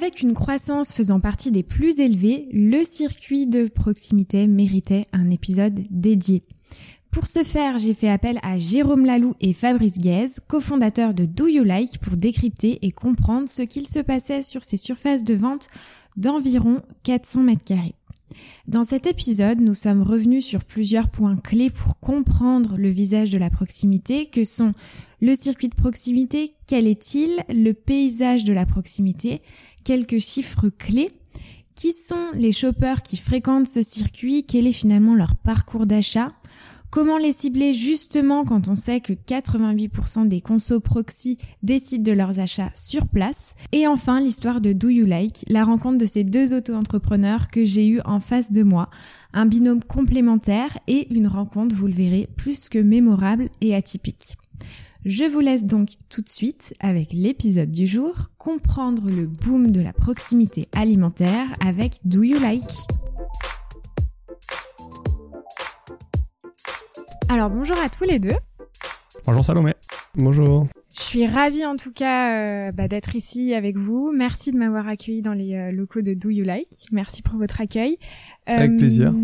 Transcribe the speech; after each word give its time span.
Avec 0.00 0.22
une 0.22 0.32
croissance 0.32 0.92
faisant 0.92 1.18
partie 1.18 1.50
des 1.50 1.64
plus 1.64 1.98
élevées, 1.98 2.46
le 2.52 2.84
circuit 2.84 3.48
de 3.48 3.66
proximité 3.66 4.46
méritait 4.46 5.06
un 5.12 5.28
épisode 5.28 5.80
dédié. 5.90 6.44
Pour 7.10 7.26
ce 7.26 7.42
faire, 7.42 7.78
j'ai 7.78 7.94
fait 7.94 8.08
appel 8.08 8.38
à 8.44 8.58
Jérôme 8.58 9.06
Lalou 9.06 9.34
et 9.40 9.52
Fabrice 9.52 9.98
Guez, 9.98 10.26
cofondateurs 10.46 11.14
de 11.14 11.24
Do 11.24 11.48
You 11.48 11.64
Like, 11.64 11.98
pour 11.98 12.16
décrypter 12.16 12.78
et 12.82 12.92
comprendre 12.92 13.48
ce 13.48 13.62
qu'il 13.62 13.88
se 13.88 13.98
passait 13.98 14.42
sur 14.42 14.62
ces 14.62 14.76
surfaces 14.76 15.24
de 15.24 15.34
vente 15.34 15.68
d'environ 16.16 16.80
400 17.02 17.42
mètres 17.42 17.64
carrés. 17.64 17.96
Dans 18.68 18.84
cet 18.84 19.08
épisode, 19.08 19.60
nous 19.60 19.74
sommes 19.74 20.02
revenus 20.02 20.44
sur 20.44 20.64
plusieurs 20.64 21.10
points 21.10 21.36
clés 21.36 21.70
pour 21.70 21.98
comprendre 21.98 22.76
le 22.76 22.88
visage 22.88 23.30
de 23.30 23.38
la 23.38 23.50
proximité, 23.50 24.26
que 24.26 24.44
sont 24.44 24.74
le 25.20 25.34
circuit 25.34 25.68
de 25.68 25.74
proximité, 25.74 26.54
quel 26.66 26.86
est-il, 26.86 27.42
le 27.48 27.72
paysage 27.72 28.44
de 28.44 28.52
la 28.52 28.66
proximité, 28.66 29.42
quelques 29.88 30.18
chiffres 30.18 30.68
clés, 30.68 31.08
qui 31.74 31.92
sont 31.94 32.32
les 32.34 32.52
shoppers 32.52 33.02
qui 33.02 33.16
fréquentent 33.16 33.66
ce 33.66 33.80
circuit, 33.80 34.44
quel 34.44 34.66
est 34.66 34.72
finalement 34.74 35.14
leur 35.14 35.34
parcours 35.34 35.86
d'achat, 35.86 36.34
Comment 36.90 37.18
les 37.18 37.32
cibler 37.32 37.74
justement 37.74 38.44
quand 38.44 38.68
on 38.68 38.74
sait 38.74 39.00
que 39.00 39.12
88% 39.12 40.26
des 40.26 40.40
consos 40.40 40.80
proxy 40.80 41.36
décident 41.62 42.02
de 42.02 42.16
leurs 42.16 42.40
achats 42.40 42.70
sur 42.74 43.06
place? 43.08 43.56
Et 43.72 43.86
enfin, 43.86 44.20
l'histoire 44.20 44.62
de 44.62 44.72
Do 44.72 44.88
You 44.88 45.04
Like, 45.04 45.44
la 45.50 45.64
rencontre 45.64 45.98
de 45.98 46.06
ces 46.06 46.24
deux 46.24 46.54
auto-entrepreneurs 46.54 47.48
que 47.48 47.62
j'ai 47.62 47.88
eu 47.88 48.00
en 48.06 48.20
face 48.20 48.52
de 48.52 48.62
moi. 48.62 48.88
Un 49.34 49.44
binôme 49.44 49.84
complémentaire 49.84 50.78
et 50.86 51.14
une 51.14 51.26
rencontre, 51.26 51.76
vous 51.76 51.88
le 51.88 51.92
verrez, 51.92 52.26
plus 52.38 52.70
que 52.70 52.78
mémorable 52.78 53.50
et 53.60 53.74
atypique. 53.74 54.38
Je 55.04 55.24
vous 55.24 55.38
laisse 55.38 55.64
donc 55.64 55.90
tout 56.08 56.22
de 56.22 56.28
suite 56.28 56.74
avec 56.80 57.12
l'épisode 57.12 57.70
du 57.70 57.86
jour, 57.86 58.14
comprendre 58.36 59.08
le 59.08 59.26
boom 59.26 59.70
de 59.70 59.80
la 59.80 59.92
proximité 59.92 60.68
alimentaire 60.72 61.46
avec 61.64 61.94
Do 62.04 62.24
You 62.24 62.40
Like? 62.40 62.64
Alors 67.28 67.48
bonjour 67.48 67.78
à 67.78 67.88
tous 67.88 68.04
les 68.04 68.18
deux. 68.18 68.34
Bonjour 69.24 69.44
Salomé. 69.44 69.74
Bonjour. 70.16 70.66
Je 70.92 71.00
suis 71.00 71.26
ravie 71.26 71.64
en 71.64 71.76
tout 71.76 71.92
cas 71.92 72.68
euh, 72.68 72.72
bah, 72.72 72.88
d'être 72.88 73.14
ici 73.14 73.54
avec 73.54 73.76
vous. 73.76 74.10
Merci 74.12 74.50
de 74.50 74.58
m'avoir 74.58 74.88
accueilli 74.88 75.22
dans 75.22 75.32
les 75.32 75.54
euh, 75.54 75.70
locaux 75.70 76.02
de 76.02 76.14
Do 76.14 76.28
You 76.28 76.44
Like. 76.44 76.86
Merci 76.90 77.22
pour 77.22 77.36
votre 77.36 77.60
accueil. 77.60 77.98
avec 78.46 78.72
euh, 78.72 78.78
plaisir. 78.78 79.14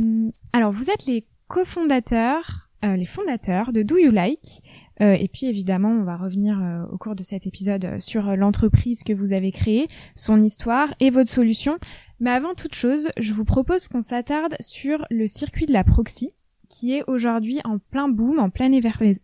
Alors 0.53 0.71
vous 0.71 0.91
êtes 0.91 1.07
les 1.07 1.27
cofondateurs, 1.49 2.69
les 2.83 3.07
fondateurs 3.07 3.73
de 3.73 3.83
Do 3.83 3.97
You 3.97 4.13
Like. 4.13 4.63
Et 5.01 5.29
puis 5.29 5.47
évidemment, 5.47 5.91
on 5.91 6.05
va 6.05 6.17
revenir 6.17 6.61
au 6.93 6.99
cours 6.99 7.15
de 7.15 7.23
cet 7.23 7.47
épisode 7.47 8.01
sur 8.01 8.37
l'entreprise 8.37 9.03
que 9.03 9.13
vous 9.13 9.33
avez 9.33 9.53
créée, 9.53 9.89
son 10.15 10.43
histoire 10.43 10.95
et 11.01 11.11
votre 11.11 11.31
solution. 11.31 11.79
Mais 12.21 12.31
avant 12.31 12.55
toute 12.55 12.75
chose, 12.75 13.09
je 13.19 13.33
vous 13.33 13.45
propose 13.45 13.89
qu'on 13.89 14.01
s'attarde 14.01 14.57
sur 14.61 15.05
le 15.11 15.27
circuit 15.27 15.67
de 15.67 15.73
la 15.73 15.85
proxy 15.85 16.33
qui 16.69 16.95
est 16.95 17.05
aujourd'hui 17.07 17.61
en 17.65 17.79
plein 17.79 18.09
boom, 18.09 18.39
en 18.39 18.51
pleine 18.51 18.75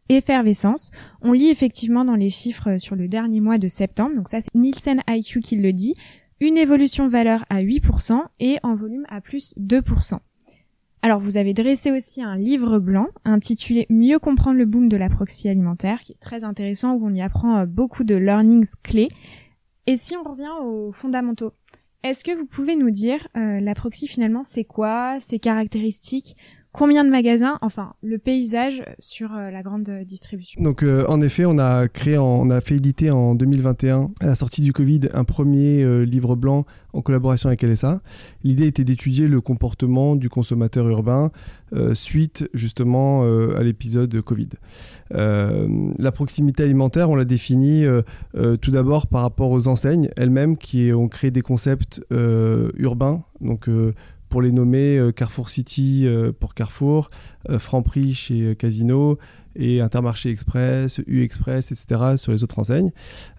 effervescence. 0.09 0.93
On 1.23 1.33
lit 1.33 1.49
effectivement 1.49 2.05
dans 2.05 2.15
les 2.15 2.31
chiffres 2.31 2.77
sur 2.79 2.97
le 2.97 3.09
dernier 3.09 3.41
mois 3.41 3.59
de 3.59 3.69
septembre, 3.69 4.15
donc 4.15 4.29
ça 4.29 4.41
c'est 4.41 4.55
Nielsen 4.55 5.03
IQ 5.09 5.41
qui 5.41 5.57
le 5.57 5.73
dit, 5.73 5.95
une 6.41 6.57
évolution 6.57 7.09
valeur 7.09 7.45
à 7.49 7.63
8% 7.63 8.23
et 8.41 8.59
en 8.63 8.75
volume 8.75 9.05
à 9.09 9.21
plus 9.21 9.55
2%. 9.59 10.19
Alors 11.03 11.19
vous 11.19 11.39
avez 11.39 11.55
dressé 11.55 11.91
aussi 11.91 12.23
un 12.23 12.37
livre 12.37 12.79
blanc 12.79 13.09
intitulé 13.25 13.87
Mieux 13.89 14.19
comprendre 14.19 14.59
le 14.59 14.67
boom 14.67 14.89
de 14.89 14.99
la 14.99 15.09
proxy 15.09 15.49
alimentaire 15.49 16.01
qui 16.01 16.13
est 16.13 16.21
très 16.21 16.45
intéressant 16.45 16.95
où 16.95 17.07
on 17.07 17.15
y 17.15 17.23
apprend 17.23 17.59
euh, 17.59 17.67
beaucoup 17.67 18.05
de 18.05 18.17
learnings 18.17 18.69
clés. 18.83 19.09
Et 19.87 19.97
si 19.97 20.15
on 20.17 20.23
revient 20.23 20.53
aux 20.63 20.93
fondamentaux, 20.93 21.53
est-ce 22.03 22.23
que 22.23 22.37
vous 22.37 22.45
pouvez 22.45 22.77
nous 22.77 22.91
dire 22.91 23.29
euh, 23.37 23.61
la 23.61 23.75
proxy 23.75 24.09
finalement 24.09 24.43
c'est 24.43 24.65
quoi, 24.65 25.19
ses 25.21 25.39
caractéristiques? 25.39 26.37
Combien 26.73 27.05
de 27.05 27.11
magasins 27.11 27.59
Enfin, 27.63 27.95
le 28.01 28.19
paysage 28.19 28.85
sur 29.01 29.35
euh, 29.35 29.51
la 29.51 29.63
grande 29.63 29.91
distribution. 30.05 30.63
Donc, 30.63 30.85
euh, 30.85 31.05
en 31.09 31.21
effet, 31.21 31.45
on 31.45 31.59
a 31.59 31.89
créé, 31.89 32.17
on 32.17 32.49
a 32.49 32.61
fait 32.61 32.77
éditer 32.77 33.11
en 33.11 33.35
2021, 33.35 34.13
à 34.21 34.27
la 34.27 34.35
sortie 34.37 34.63
du 34.63 34.73
Covid, 34.73 35.01
un 35.13 35.25
premier 35.25 35.83
euh, 35.83 36.03
livre 36.05 36.37
blanc 36.37 36.67
en 36.93 37.03
collaboration 37.03 37.49
avec 37.49 37.63
LSA. 37.63 38.01
L'idée 38.45 38.69
était 38.69 38.85
d'étudier 38.85 39.27
le 39.27 39.41
comportement 39.41 40.15
du 40.15 40.29
consommateur 40.29 40.89
urbain 40.89 41.31
suite 41.93 42.49
justement 42.53 43.23
à 43.23 43.63
l'épisode 43.63 44.21
Covid. 44.23 44.49
la 45.11 46.13
proximité 46.13 46.65
alimentaire, 46.65 47.11
on 47.11 47.15
l'a 47.15 47.25
définie 47.25 47.85
tout 48.61 48.71
d'abord 48.73 49.07
par 49.07 49.23
rapport 49.23 49.53
aux 49.53 49.69
enseignes 49.69 50.11
elles-mêmes 50.17 50.57
qui 50.57 50.93
ont 50.93 51.07
créé 51.07 51.31
des 51.31 51.43
concepts 51.43 52.03
urbains. 52.11 53.23
Donc 53.41 53.69
pour 54.31 54.41
les 54.41 54.53
nommer 54.53 54.97
euh, 54.97 55.13
Carrefour 55.13 55.51
City 55.51 56.07
euh, 56.07 56.33
pour 56.33 56.55
Carrefour, 56.55 57.11
euh, 57.51 57.59
Franprix 57.59 58.15
chez 58.15 58.55
Casino 58.57 59.19
et 59.57 59.83
Intermarché 59.83 60.31
Express, 60.31 61.03
U 61.07 61.23
Express, 61.23 61.73
etc. 61.73 62.17
sur 62.17 62.33
les 62.33 62.45
autres 62.45 62.61
enseignes. 62.61 62.91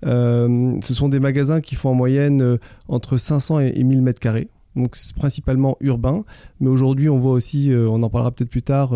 ce 0.03 0.93
sont 0.93 1.09
des 1.09 1.21
magasins 1.21 1.61
qui 1.61 1.75
font 1.75 1.91
en 1.91 1.95
moyenne 1.95 2.59
entre 2.89 3.17
500 3.17 3.61
et 3.61 3.83
1000 3.83 4.01
mètres 4.03 4.19
carrés 4.19 4.49
donc 4.77 4.95
principalement 5.17 5.75
urbain, 5.81 6.23
mais 6.61 6.69
aujourd'hui 6.69 7.09
on 7.09 7.17
voit 7.17 7.33
aussi, 7.33 7.73
on 7.73 8.03
en 8.03 8.09
parlera 8.09 8.31
peut-être 8.31 8.49
plus 8.49 8.61
tard, 8.61 8.95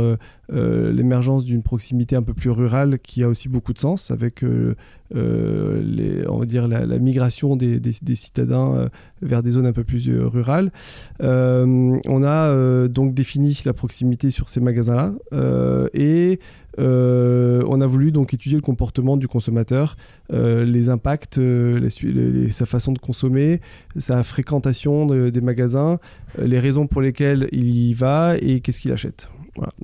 l'émergence 0.50 1.44
d'une 1.44 1.64
proximité 1.64 2.16
un 2.16 2.24
peu 2.24 2.34
plus 2.34 2.50
rurale 2.50 2.98
qui 3.00 3.24
a 3.24 3.28
aussi 3.28 3.50
beaucoup 3.50 3.74
de 3.74 3.80
sens 3.80 4.10
avec 4.10 4.46
on 5.14 6.38
va 6.38 6.46
dire 6.46 6.70
la, 6.70 7.00
migration 7.00 7.58
des, 7.58 7.82
citadins 8.16 8.90
vers 9.26 9.44
des 9.44 9.52
zones 9.52 9.66
un 9.66 9.74
peu 9.74 9.84
plus 9.84 10.08
euh, 10.10 10.28
rurales. 10.28 10.72
on 11.20 12.24
a 12.24 12.88
donc 12.88 13.14
défini 13.14 13.60
la 13.66 13.74
proximité 13.74 14.32
sur 14.32 14.50
ces 14.50 14.60
magasins-là 14.60 15.14
et 15.94 16.40
on 16.78 17.82
a 17.82 17.86
voulu 17.86 18.12
donc 18.12 18.34
étudier 18.34 18.58
le 18.58 18.62
comportement 18.62 19.18
du 19.18 19.28
consommateur, 19.28 19.96
les 20.32 20.90
impacts, 20.90 21.40
sa 22.50 22.66
façon 22.66 22.92
de 22.92 23.00
consommer, 23.00 23.62
sa 23.98 24.24
fréquentation 24.24 25.06
des 25.30 25.42
magasins, 25.42 26.00
les 26.38 26.60
raisons 26.60 26.88
pour 26.88 27.02
lesquelles 27.02 27.48
il 27.52 27.68
y 27.68 27.94
va 27.94 28.36
et 28.42 28.60
qu'est-ce 28.60 28.82
qu'il 28.82 28.92
achète. 28.92 29.30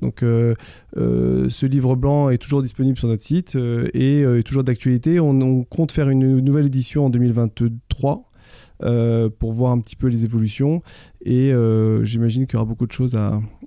Donc 0.00 0.22
euh, 0.22 0.54
euh, 0.96 1.48
ce 1.48 1.66
livre 1.66 1.96
blanc 1.96 2.30
est 2.30 2.38
toujours 2.38 2.62
disponible 2.62 2.98
sur 2.98 3.08
notre 3.08 3.22
site 3.22 3.56
euh, 3.56 3.88
et 3.94 4.20
est 4.22 4.42
toujours 4.42 4.64
d'actualité. 4.64 5.20
On, 5.20 5.64
compte 5.64 5.92
faire 5.92 6.08
une 6.08 6.40
nouvelle 6.40 6.66
édition 6.66 7.06
en 7.06 7.10
2023 7.10 8.30
pour 9.38 9.52
voir 9.52 9.72
un 9.72 9.80
petit 9.80 9.96
peu 9.96 10.08
les 10.08 10.24
évolutions 10.24 10.82
et 11.24 11.52
j'imagine 12.02 12.46
qu'il 12.46 12.54
y 12.54 12.56
aura 12.56 12.64
beaucoup 12.64 12.86
de 12.86 12.92
choses 12.92 13.16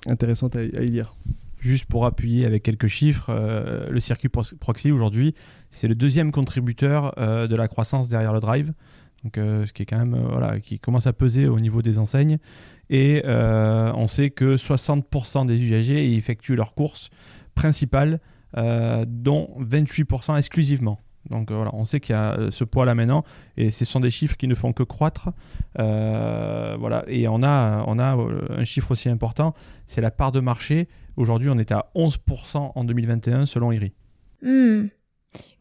intéressantes 0.07 0.55
à, 0.55 0.63
y 0.63 0.89
lire. 0.89 1.15
Juste 1.59 1.85
pour 1.85 2.05
appuyer 2.05 2.45
avec 2.45 2.61
quelques 2.61 2.87
chiffres, 2.87 3.31
le 3.89 3.99
circuit 3.99 4.29
proxy 4.29 4.91
aujourd'hui, 4.91 5.33
c'est 5.71 5.87
le 5.87 5.95
deuxième 5.95 6.31
contributeur 6.31 7.13
de 7.17 7.55
la 7.55 7.67
croissance 7.67 8.09
derrière 8.09 8.33
le 8.33 8.39
drive. 8.39 8.73
Donc, 9.23 9.37
ce 9.37 9.73
qui 9.73 9.81
est 9.81 9.85
quand 9.85 9.97
même 9.97 10.15
voilà, 10.29 10.59
qui 10.59 10.77
commence 10.77 11.07
à 11.07 11.13
peser 11.13 11.47
au 11.47 11.59
niveau 11.59 11.81
des 11.81 11.97
enseignes. 11.97 12.37
Et 12.89 13.23
euh, 13.25 13.91
on 13.95 14.07
sait 14.07 14.29
que 14.29 14.55
60% 14.55 15.45
des 15.45 15.61
usagers 15.61 16.15
effectuent 16.15 16.55
leurs 16.55 16.75
courses 16.75 17.09
principales, 17.55 18.19
euh, 18.57 19.05
dont 19.07 19.49
28% 19.59 20.37
exclusivement. 20.37 20.99
Donc 21.29 21.51
voilà, 21.51 21.71
on 21.73 21.85
sait 21.85 21.99
qu'il 21.99 22.15
y 22.15 22.17
a 22.17 22.51
ce 22.51 22.63
poids 22.63 22.85
là 22.85 22.95
maintenant, 22.95 23.23
et 23.57 23.71
ce 23.71 23.85
sont 23.85 23.99
des 23.99 24.11
chiffres 24.11 24.37
qui 24.37 24.47
ne 24.47 24.55
font 24.55 24.73
que 24.73 24.83
croître. 24.83 25.29
Euh, 25.79 26.77
voilà, 26.79 27.03
et 27.07 27.27
on 27.27 27.41
a, 27.43 27.83
on 27.87 27.99
a 27.99 28.15
un 28.49 28.63
chiffre 28.63 28.91
aussi 28.91 29.09
important, 29.09 29.53
c'est 29.85 30.01
la 30.01 30.11
part 30.11 30.31
de 30.31 30.39
marché. 30.39 30.87
Aujourd'hui, 31.17 31.49
on 31.49 31.57
est 31.57 31.71
à 31.71 31.89
11% 31.95 32.71
en 32.75 32.83
2021 32.83 33.45
selon 33.45 33.71
IRI. 33.71 33.93
Hmm. 34.41 34.87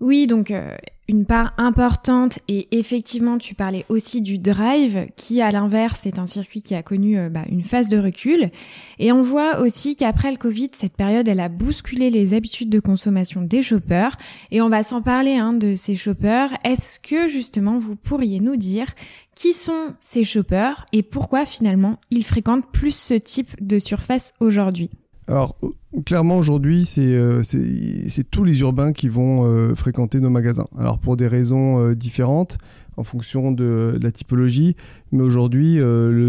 Oui, 0.01 0.27
donc 0.27 0.51
euh, 0.51 0.77
une 1.09 1.27
part 1.27 1.53
importante 1.59 2.39
et 2.49 2.69
effectivement 2.77 3.37
tu 3.37 3.55
parlais 3.55 3.85
aussi 3.89 4.23
du 4.23 4.39
drive 4.39 5.07
qui 5.17 5.43
à 5.43 5.51
l'inverse 5.51 6.07
est 6.07 6.19
un 6.19 6.27
circuit 6.27 6.63
qui 6.63 6.75
a 6.75 6.83
connu 6.83 7.19
euh, 7.19 7.29
bah, 7.29 7.45
une 7.51 7.63
phase 7.63 7.89
de 7.89 7.99
recul. 7.99 8.51
Et 8.99 9.13
on 9.13 9.23
voit 9.23 9.61
aussi 9.61 9.97
qu'après 9.97 10.31
le 10.31 10.39
Covid 10.39 10.71
cette 10.73 10.97
période 10.97 11.29
elle 11.29 11.41
a 11.41 11.49
bousculé 11.49 12.11
les 12.11 12.33
habitudes 12.33 12.71
de 12.71 12.81
consommation 12.81 13.43
des 13.43 13.63
shoppers 13.63 14.17
et 14.51 14.63
on 14.63 14.69
va 14.69 14.83
s'en 14.83 15.03
parler 15.03 15.37
hein, 15.37 15.53
de 15.53 15.75
ces 15.75 15.95
shoppers. 15.95 16.57
Est-ce 16.65 16.99
que 17.01 17.29
justement 17.29 17.79
vous 17.79 17.97
pourriez 17.97 18.41
nous 18.41 18.57
dire 18.57 18.87
qui 19.35 19.53
sont 19.53 19.95
ces 20.01 20.25
shoppers 20.25 20.87
et 20.93 21.03
pourquoi 21.03 21.45
finalement 21.45 21.99
ils 22.11 22.25
fréquentent 22.25 22.71
plus 22.73 22.95
ce 22.95 23.15
type 23.15 23.51
de 23.61 23.79
surface 23.79 24.35
aujourd'hui? 24.41 24.91
Alors, 25.27 25.57
clairement, 26.05 26.37
aujourd'hui, 26.37 26.87
euh, 26.99 27.43
c'est 27.43 28.31
tous 28.31 28.45
les 28.45 28.61
urbains 28.61 28.93
qui 28.93 29.09
vont 29.09 29.47
euh, 29.47 29.75
fréquenter 29.75 30.21
nos 30.21 30.29
magasins. 30.29 30.67
Alors, 30.79 30.99
pour 30.99 31.17
des 31.17 31.27
raisons 31.27 31.81
euh, 31.81 31.95
différentes, 31.95 32.59
en 32.99 33.05
fonction 33.05 33.51
de, 33.51 33.99
la 34.03 34.13
typologie, 34.13 34.77
mais 35.13 35.23
aujourd'hui, 35.23 35.81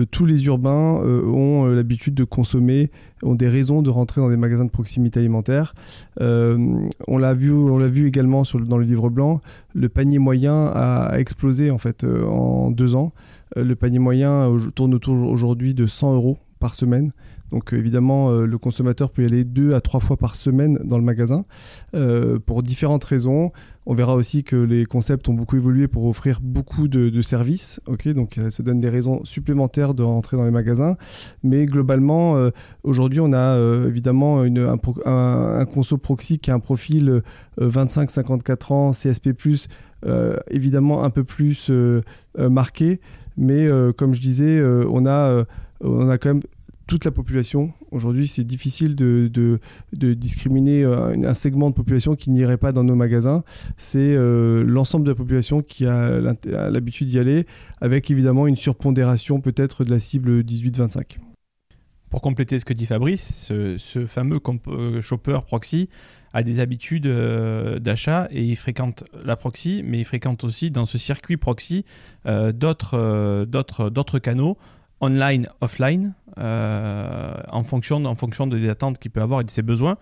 tous 0.09 0.25
les 0.25 0.45
urbains 0.47 0.95
ont 0.95 1.65
l'habitude 1.67 2.15
de 2.15 2.23
consommer, 2.23 2.89
ont 3.21 3.35
des 3.35 3.47
raisons 3.47 3.83
de 3.83 3.91
rentrer 3.91 4.19
dans 4.19 4.31
des 4.31 4.37
magasins 4.37 4.65
de 4.65 4.71
proximité 4.71 5.19
alimentaire. 5.19 5.75
on 6.19 7.17
l'a 7.19 7.35
vu, 7.35 7.51
on 7.51 7.77
l'a 7.77 7.85
vu 7.85 8.07
également 8.07 8.43
sur, 8.43 8.59
dans 8.59 8.79
le 8.79 8.83
livre 8.83 9.11
blanc, 9.11 9.41
le 9.75 9.89
panier 9.89 10.17
moyen 10.17 10.71
a, 10.73 11.19
explosé 11.19 11.69
en 11.69 11.77
fait 11.77 12.03
en 12.03 12.71
deux 12.71 12.95
ans. 12.95 13.13
le 13.55 13.75
panier 13.75 13.99
moyen 13.99 14.57
tourne 14.73 14.95
autour 14.95 15.29
aujourd'hui 15.29 15.75
de 15.75 15.85
100 15.85 16.15
euros 16.15 16.39
par 16.59 16.73
semaine. 16.73 17.11
Donc 17.51 17.73
évidemment, 17.73 18.31
le 18.31 18.57
consommateur 18.57 19.11
peut 19.11 19.23
y 19.23 19.25
aller 19.25 19.43
deux 19.43 19.73
à 19.75 19.81
trois 19.81 19.99
fois 19.99 20.17
par 20.17 20.35
semaine 20.35 20.79
dans 20.83 20.97
le 20.97 21.03
magasin 21.03 21.45
pour 22.45 22.63
différentes 22.63 23.03
raisons. 23.03 23.51
On 23.85 23.93
verra 23.93 24.15
aussi 24.15 24.43
que 24.43 24.55
les 24.55 24.85
concepts 24.85 25.29
ont 25.29 25.33
beaucoup 25.33 25.55
évolué 25.55 25.87
pour 25.87 26.05
offrir 26.05 26.39
beaucoup 26.41 26.87
de, 26.87 27.21
services. 27.21 27.79
Donc 28.15 28.39
ça 28.49 28.63
donne 28.63 28.79
des 28.79 28.89
raisons 28.89 29.23
supplémentaires 29.23 29.93
de 29.93 30.03
rentrer 30.03 30.37
dans 30.37 30.45
les 30.45 30.51
magasins. 30.51 30.95
Mais 31.43 31.65
globalement, 31.65 32.35
aujourd'hui, 32.83 33.19
on 33.19 33.31
a 33.33 33.57
évidemment 33.87 34.41
un, 34.41 35.65
conso 35.65 35.97
proxy 35.97 36.39
qui 36.39 36.51
a 36.51 36.55
un 36.55 36.59
profil 36.59 37.21
25-54 37.59 38.73
ans, 38.73 38.91
CSP+, 38.91 39.33
évidemment 40.49 41.03
un 41.03 41.09
peu 41.09 41.23
plus 41.23 41.71
marqué. 42.37 42.99
Mais 43.37 43.67
comme 43.97 44.15
je 44.15 44.21
disais, 44.21 44.63
on 44.89 45.05
a 45.05 45.45
on 45.81 46.09
a 46.09 46.17
quand 46.17 46.29
même 46.29 46.41
toute 46.87 47.05
la 47.05 47.11
population. 47.11 47.73
Aujourd'hui, 47.91 48.27
c'est 48.27 48.43
difficile 48.43 48.95
de, 48.95 49.59
discriminer 49.93 50.83
euh, 50.83 51.15
un, 51.27 51.33
segment 51.33 51.69
de 51.69 51.75
population 51.75 52.15
qui 52.15 52.29
n'irait 52.29 52.57
pas 52.57 52.71
dans 52.71 52.83
nos 52.83 52.95
magasins. 52.95 53.43
C'est 53.77 54.15
euh, 54.15 54.63
l'ensemble 54.63 55.05
de 55.05 55.11
la 55.11 55.15
population 55.15 55.61
qui 55.61 55.85
a 55.85 56.19
l'habitude 56.69 57.07
d'y 57.07 57.19
aller, 57.19 57.45
avec 57.81 58.11
évidemment 58.11 58.47
une 58.47 58.55
surpondération 58.55 59.41
peut-être 59.41 59.83
de 59.83 59.91
la 59.91 59.99
cible 59.99 60.41
18-25. 60.41 61.17
Pour 62.09 62.21
compléter 62.21 62.59
ce 62.59 62.65
que 62.65 62.73
dit 62.73 62.85
Fabrice, 62.85 63.51
ce, 63.77 64.05
fameux 64.05 64.39
euh, 64.67 65.01
shopper 65.01 65.39
proxy 65.45 65.89
a 66.33 66.43
des 66.43 66.59
habitudes 66.59 67.07
d'achat 67.07 68.27
et 68.31 68.43
il 68.43 68.55
fréquente 68.55 69.03
la 69.23 69.35
proxy, 69.35 69.83
mais 69.85 69.99
il 69.99 70.05
fréquente 70.05 70.43
aussi 70.43 70.69
dans 70.69 70.85
ce 70.85 70.97
circuit 70.97 71.37
proxy 71.37 71.83
d'autres 72.25 74.19
canaux 74.19 74.57
online, 75.01 75.47
offline, 75.61 76.13
euh, 76.37 77.33
en, 77.51 77.63
fonction, 77.63 78.03
en 78.05 78.15
fonction 78.15 78.47
des 78.47 78.69
attentes 78.69 78.99
qu'il 78.99 79.11
peut 79.11 79.21
avoir 79.21 79.41
et 79.41 79.43
de 79.43 79.49
ses 79.49 79.61
besoins. 79.61 79.97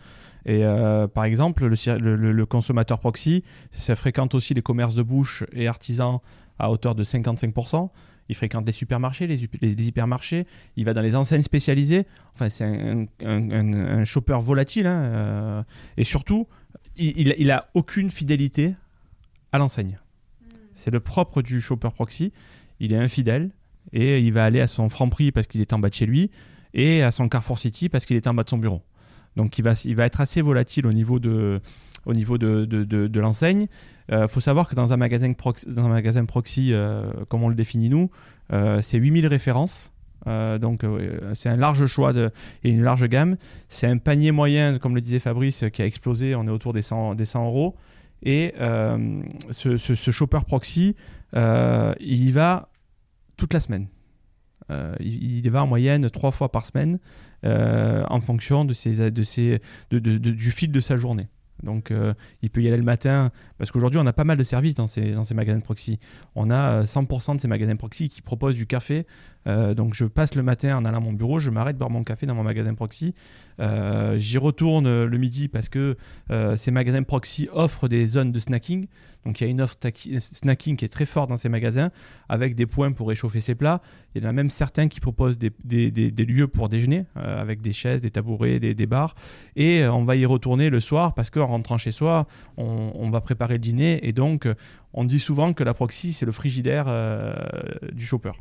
Et 0.46 0.64
euh, 0.64 1.08
par 1.08 1.26
exemple, 1.26 1.66
le, 1.66 2.46
consommateur 2.46 3.00
proxy, 3.00 3.44
ça 3.72 3.96
fréquente 3.96 4.36
aussi 4.36 4.54
les 4.54 4.62
commerces 4.62 4.96
de 4.96 5.04
bouche 5.04 5.46
et 5.54 5.68
artisans 5.68 6.20
à 6.60 6.70
hauteur 6.70 6.96
de 6.96 7.04
55%. 7.04 7.90
Il 8.30 8.36
fréquente 8.36 8.66
les 8.66 8.72
supermarchés, 8.72 9.28
les, 9.28 9.44
hypermarchés, 9.88 10.48
il 10.78 10.86
va 10.86 10.94
dans 10.94 11.02
les 11.02 11.16
enseignes 11.16 11.44
spécialisées. 11.44 12.08
Enfin, 12.34 12.50
c'est 12.50 13.08
un, 13.24 14.06
shopper 14.06 14.40
volatile. 14.40 14.88
Hein, 14.88 15.02
euh, 15.04 15.64
et 15.98 16.04
surtout, 16.04 16.48
il, 16.96 17.36
il, 17.38 17.52
a 17.52 17.70
aucune 17.74 18.10
fidélité 18.10 18.76
à 19.52 19.58
l'enseigne. 19.58 19.98
Hmm. 20.42 20.56
C'est 20.74 20.92
le 20.92 21.02
propre 21.02 21.42
du 21.42 21.60
shopper 21.60 21.90
proxy. 21.94 22.32
Il 22.80 22.94
est 22.94 22.98
infidèle, 22.98 23.52
et 23.92 24.20
il 24.20 24.32
va 24.32 24.46
aller 24.46 24.62
à 24.62 24.68
son 24.68 24.90
Franprix 24.90 25.32
parce 25.32 25.48
qu'il 25.48 25.62
est 25.62 25.74
en 25.74 25.80
bas 25.80 25.90
de 25.90 25.94
chez 25.94 26.06
lui 26.06 26.32
et 26.74 27.04
à 27.04 27.12
son 27.12 27.28
Carrefour 27.28 27.60
City 27.60 27.90
parce 27.90 28.06
qu'il 28.06 28.16
est 28.16 28.28
en 28.28 28.34
bas 28.34 28.44
de 28.44 28.50
son 28.50 28.58
bureau. 28.58 28.82
Donc 29.36 29.58
il 29.58 29.64
va, 29.64 29.74
il 29.86 29.96
va 29.96 30.06
être 30.06 30.22
assez 30.22 30.42
volatile 30.42 30.86
au 30.88 30.94
niveau 30.94 31.20
de, 31.20 31.60
au 32.06 32.14
niveau 32.14 32.38
de, 32.38 32.66
de, 32.66 32.84
de, 32.84 33.20
l'enseigne. 33.20 33.68
Il 34.10 34.16
euh, 34.16 34.28
faut 34.28 34.40
savoir 34.40 34.70
que 34.70 34.76
dans 34.76 34.94
un 34.94 34.98
magasin, 34.98 35.32
proxy, 35.34 35.66
dans 35.68 35.86
un 35.86 35.90
magasin 35.90 36.26
proxy, 36.26 36.70
euh, 36.72 37.10
comme 37.30 37.44
on 37.44 37.50
le 37.50 37.56
définit 37.56 37.90
nous, 37.90 38.10
euh, 38.52 38.82
c'est 38.82 38.98
8000 38.98 39.28
références. 39.28 39.92
donc 40.26 40.86
c'est 41.34 41.50
un 41.50 41.58
large 41.58 41.86
choix 41.86 42.14
de, 42.14 42.32
et 42.64 42.70
une 42.70 42.84
large 42.84 43.08
gamme. 43.08 43.38
C'est 43.68 43.88
un 43.88 43.98
panier 43.98 44.32
moyen, 44.32 44.78
comme 44.78 44.96
le 44.96 45.02
disait 45.02 45.20
Fabrice, 45.20 45.66
qui 45.72 45.82
a 45.82 45.86
explosé. 45.86 46.36
On 46.36 46.46
est 46.46 46.52
autour 46.52 46.74
des 46.74 46.82
100, 46.82 47.16
des 47.16 47.26
100 47.26 47.46
euros. 47.46 47.76
Et 48.26 48.54
ce, 49.50 49.78
ce, 49.78 49.96
ce, 49.96 50.12
shopper 50.12 50.46
proxy, 50.48 50.96
il 51.36 52.24
y 52.24 52.32
va 52.32 52.70
toute 53.38 53.54
la 53.54 53.60
semaine. 53.60 53.88
Euh, 54.72 54.96
il, 55.00 55.50
va 55.50 55.64
en 55.64 55.68
moyenne 55.68 56.10
trois 56.10 56.32
fois 56.32 56.50
par 56.52 56.66
semaine 56.66 57.00
euh, 57.46 58.04
en 58.10 58.22
fonction 58.22 58.64
de 58.66 58.74
de, 59.92 60.18
du 60.18 60.52
fil 60.52 60.72
de 60.72 60.80
sa 60.80 60.96
journée. 60.96 61.28
Donc 61.64 61.92
euh, 61.92 62.14
il 62.42 62.50
peut 62.50 62.62
y 62.62 62.68
aller 62.68 62.78
le 62.78 62.84
matin, 62.84 63.32
parce 63.58 63.72
qu'aujourd'hui 63.72 64.00
on 64.02 64.06
a 64.06 64.14
pas 64.14 64.24
mal 64.24 64.38
de 64.38 64.44
services 64.44 64.76
dans 64.76 64.88
ces, 64.88 65.12
dans 65.12 65.24
ces 65.24 65.34
magasins 65.34 65.60
proxy. 65.60 66.00
On 66.36 66.52
a 66.52 66.84
100% 66.84 67.36
de 67.36 67.42
ces 67.42 67.48
magasins 67.48 67.76
proxy 67.76 68.10
qui 68.10 68.22
proposent 68.22 68.56
du 68.56 68.68
café 68.68 69.06
euh, 69.48 69.74
donc 69.74 69.94
je 69.94 70.06
passe 70.06 70.36
le 70.36 70.44
matin 70.44 70.78
en 70.78 70.86
allant 70.86 70.98
à 70.98 71.02
mon 71.02 71.14
bureau, 71.14 71.40
je 71.40 71.50
m'arrête 71.50 71.78
boire 71.78 71.90
mon 71.90 72.04
café 72.04 72.26
dans 72.26 72.36
mon 72.36 72.44
magasin 72.44 72.74
proxy. 72.74 73.14
Euh, 73.60 74.18
j'y 74.18 74.38
retourne 74.38 75.06
le 75.06 75.18
midi 75.18 75.48
parce 75.48 75.70
que 75.70 75.96
euh, 76.32 76.56
ces 76.56 76.72
magasins 76.72 77.04
proxy 77.04 77.50
offrent 77.52 77.88
des 77.88 78.06
zones 78.06 78.32
de 78.32 78.40
snacking. 78.40 78.88
Donc 79.26 79.40
il 79.40 79.46
y 79.46 79.48
a 79.48 79.50
une 79.50 79.62
offre 79.62 79.76
snacking 80.18 80.76
qui 80.76 80.86
est 80.86 80.90
très 80.90 81.06
forte 81.06 81.30
dans 81.30 81.38
ces 81.38 81.50
magasins 81.50 81.92
avec 82.30 82.56
des 82.56 82.66
points 82.66 82.92
pour 82.92 83.10
réchauffer 83.10 83.40
ses 83.40 83.56
plats. 83.56 83.82
Il 84.16 84.24
y 84.24 84.26
en 84.26 84.30
a 84.30 84.34
même 84.34 84.50
certains 84.50 84.88
qui 84.88 85.00
proposent 85.00 85.38
des, 85.38 85.52
lieux 86.26 86.48
pour 86.48 86.70
déjeuner 86.70 87.06
avec 87.16 87.62
des 87.62 87.74
chaises, 87.74 88.02
des 88.02 88.10
tabourets, 88.10 88.60
des, 88.60 88.86
bars. 88.86 89.16
Et 89.56 89.86
on 89.86 90.04
va 90.04 90.16
y 90.16 90.26
retourner 90.26 90.70
le 90.70 90.80
soir 90.80 91.14
parce 91.14 91.30
qu'en 91.30 91.48
rentrant 91.48 91.78
chez 91.78 91.92
soi, 91.92 92.28
on, 92.58 93.10
va 93.10 93.22
préparer 93.22 93.54
le 93.54 93.60
dîner. 93.60 94.06
Et 94.06 94.12
donc 94.12 94.48
on 94.94 95.06
dit 95.06 95.20
souvent 95.20 95.54
que 95.54 95.64
la 95.64 95.74
proxy 95.74 96.12
c'est 96.12 96.26
le 96.26 96.32
frigidaire 96.34 96.86
du 97.94 98.06
shopper. 98.06 98.32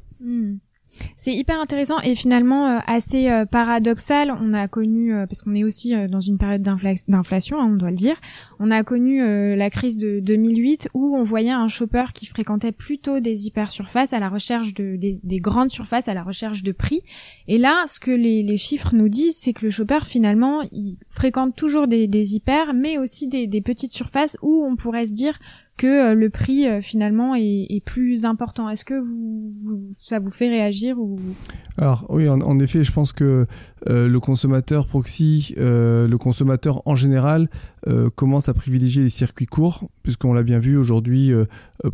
C'est 1.16 1.34
hyper 1.34 1.60
intéressant 1.60 1.98
et 2.00 2.14
finalement 2.14 2.66
euh, 2.66 2.78
assez 2.86 3.30
euh, 3.30 3.44
paradoxal. 3.44 4.34
On 4.40 4.54
a 4.54 4.68
connu, 4.68 5.14
euh, 5.14 5.26
parce 5.26 5.42
qu'on 5.42 5.54
est 5.54 5.64
aussi 5.64 5.94
dans 6.08 6.20
une 6.20 6.38
période 6.38 6.62
d'inflation, 6.62 7.60
hein, 7.60 7.68
on 7.72 7.76
doit 7.76 7.90
le 7.90 7.96
dire, 7.96 8.16
on 8.58 8.70
a 8.70 8.82
connu 8.84 9.22
la 9.56 9.70
crise 9.70 9.98
de 9.98 10.20
2008 10.20 10.90
où 10.94 11.16
on 11.16 11.24
voyait 11.24 11.50
un 11.50 11.66
shopper 11.68 12.04
qui 12.14 12.26
fréquentait 12.26 12.72
plutôt 12.72 13.20
des 13.20 13.46
hyper 13.46 13.70
surfaces 13.70 14.12
à 14.12 14.20
la 14.20 14.28
recherche 14.28 14.74
de 14.74 14.96
des, 14.96 15.40
grandes 15.40 15.70
surfaces, 15.70 16.08
à 16.08 16.14
la 16.14 16.22
recherche 16.22 16.62
de 16.62 16.72
prix. 16.72 17.02
Et 17.48 17.58
là, 17.58 17.84
ce 17.86 17.98
que 17.98 18.10
les, 18.10 18.56
chiffres 18.56 18.94
nous 18.94 19.08
disent, 19.08 19.36
c'est 19.36 19.52
que 19.52 19.64
le 19.64 19.70
shopper 19.70 20.04
finalement, 20.04 20.62
il 20.70 20.96
fréquente 21.08 21.56
toujours 21.56 21.88
des, 21.88 22.06
des 22.06 22.34
hyper, 22.36 22.74
mais 22.74 22.98
aussi 22.98 23.26
des 23.26 23.60
petites 23.60 23.92
surfaces 23.92 24.36
où 24.42 24.64
on 24.64 24.76
pourrait 24.76 25.06
se 25.06 25.14
dire 25.14 25.38
que 25.76 25.86
euh, 25.86 26.14
le 26.14 26.30
prix 26.30 26.66
euh, 26.66 26.80
finalement 26.80 27.34
est, 27.34 27.82
plus 27.84 28.24
important. 28.24 28.68
Est-ce 28.68 28.84
que 28.84 29.00
vous, 29.00 29.88
ça 29.92 30.20
vous 30.20 30.30
fait 30.30 30.48
réagir 30.48 30.98
ou 30.98 31.18
Alors 31.78 32.06
oui, 32.08 32.28
en, 32.28 32.58
effet, 32.58 32.84
je 32.84 32.92
pense 32.92 33.12
que 33.12 33.46
euh, 33.88 34.08
le 34.08 34.20
consommateur 34.20 34.86
proxy, 34.86 35.54
le 35.58 36.16
consommateur 36.16 36.82
en 36.86 36.96
général, 36.96 37.48
commence 38.14 38.48
à 38.48 38.54
privilégier 38.54 39.02
les 39.02 39.08
circuits 39.08 39.46
courts, 39.46 39.88
puisqu'on 40.02 40.32
l'a 40.32 40.44
bien 40.44 40.60
vu 40.60 40.76
aujourd'hui, 40.76 41.32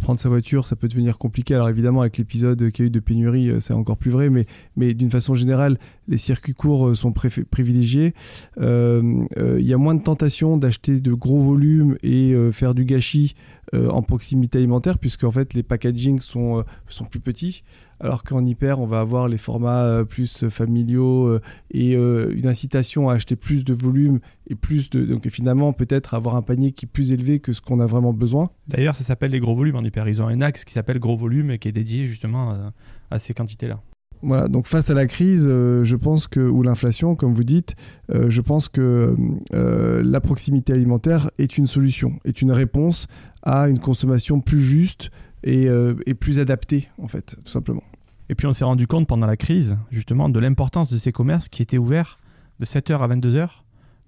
prendre 0.00 0.20
sa 0.20 0.28
voiture, 0.28 0.66
ça 0.66 0.76
peut 0.76 0.88
devenir 0.88 1.16
compliqué. 1.16 1.54
Alors 1.54 1.68
évidemment, 1.68 2.02
avec 2.02 2.18
l'épisode 2.18 2.70
qu'il 2.70 2.84
y 2.84 2.86
a 2.86 2.88
eu 2.88 2.90
de 2.90 3.00
pénurie, 3.00 3.52
c'est 3.60 3.72
encore 3.72 3.96
plus 3.96 4.10
vrai, 4.10 4.28
mais, 4.28 4.44
mais 4.76 4.92
d'une 4.92 5.10
façon 5.10 5.34
générale, 5.34 5.78
les 6.06 6.18
circuits 6.18 6.52
courts 6.52 6.94
sont 6.94 7.12
privilégiés. 7.12 8.12
Il 8.58 9.26
y 9.60 9.72
a 9.72 9.78
moins 9.78 9.94
de 9.94 10.02
tentation 10.02 10.58
d'acheter 10.58 11.00
de 11.00 11.12
gros 11.14 11.40
volumes 11.40 11.96
et 12.02 12.34
faire 12.52 12.74
du 12.74 12.84
gâchis 12.84 13.34
euh, 13.74 13.90
en 13.90 14.00
proximité 14.00 14.56
alimentaire, 14.56 14.98
puisque 14.98 15.24
en 15.24 15.30
fait 15.30 15.52
les 15.52 15.62
packagings 15.62 16.20
sont, 16.20 16.60
euh, 16.60 16.62
sont 16.88 17.04
plus 17.04 17.20
petits, 17.20 17.64
alors 18.00 18.22
qu'en 18.24 18.44
hyper, 18.44 18.80
on 18.80 18.86
va 18.86 19.00
avoir 19.00 19.28
les 19.28 19.38
formats 19.38 19.84
euh, 19.84 20.04
plus 20.04 20.48
familiaux 20.48 21.38
et 21.70 21.94
une 21.94 22.46
incitation 22.46 23.08
à 23.08 23.14
acheter 23.14 23.36
plus 23.36 23.64
de 23.64 23.72
volume 23.72 24.20
et 24.48 24.54
plus 24.54 24.90
de. 24.90 25.04
Donc 25.04 25.28
finalement, 25.28 25.72
peut-être 25.72 26.14
avoir 26.14 26.36
un 26.36 26.42
panier 26.42 26.72
qui 26.72 26.86
est 26.86 26.88
plus 26.88 27.12
élevé 27.12 27.40
que 27.40 27.52
ce 27.52 27.60
qu'on 27.60 27.80
a 27.80 27.86
vraiment 27.86 28.12
besoin. 28.12 28.50
D'ailleurs, 28.68 28.94
ça 28.94 29.04
s'appelle 29.04 29.30
les 29.30 29.40
gros 29.40 29.54
volumes 29.54 29.76
en 29.76 29.82
hyper. 29.82 30.08
Ils 30.08 30.22
ont 30.22 30.28
un 30.28 30.40
axe 30.40 30.64
qui 30.64 30.72
s'appelle 30.72 30.98
gros 30.98 31.16
volume 31.16 31.50
et 31.50 31.58
qui 31.58 31.68
est 31.68 31.72
dédié 31.72 32.06
justement 32.06 32.72
à 33.10 33.18
ces 33.18 33.34
quantités-là. 33.34 33.80
Voilà, 34.22 34.48
donc 34.48 34.66
face 34.66 34.90
à 34.90 34.94
la 34.94 35.06
crise, 35.06 35.46
euh, 35.48 35.84
je 35.84 35.96
pense 35.96 36.26
que, 36.26 36.40
ou 36.40 36.62
l'inflation, 36.62 37.14
comme 37.14 37.34
vous 37.34 37.44
dites, 37.44 37.76
euh, 38.12 38.28
je 38.28 38.40
pense 38.40 38.68
que 38.68 39.14
euh, 39.54 40.02
la 40.04 40.20
proximité 40.20 40.72
alimentaire 40.72 41.30
est 41.38 41.56
une 41.56 41.68
solution, 41.68 42.12
est 42.24 42.42
une 42.42 42.50
réponse 42.50 43.06
à 43.42 43.68
une 43.68 43.78
consommation 43.78 44.40
plus 44.40 44.60
juste 44.60 45.10
et, 45.44 45.66
et 46.06 46.14
plus 46.14 46.40
adaptée, 46.40 46.88
en 46.98 47.08
fait, 47.08 47.36
tout 47.44 47.50
simplement. 47.50 47.82
Et 48.28 48.34
puis 48.34 48.46
on 48.46 48.52
s'est 48.52 48.64
rendu 48.64 48.86
compte 48.86 49.06
pendant 49.06 49.26
la 49.26 49.36
crise, 49.36 49.76
justement, 49.90 50.28
de 50.28 50.38
l'importance 50.38 50.92
de 50.92 50.98
ces 50.98 51.12
commerces 51.12 51.48
qui 51.48 51.62
étaient 51.62 51.78
ouverts 51.78 52.18
de 52.60 52.66
7h 52.66 52.98
à 52.98 53.08
22h, 53.08 53.48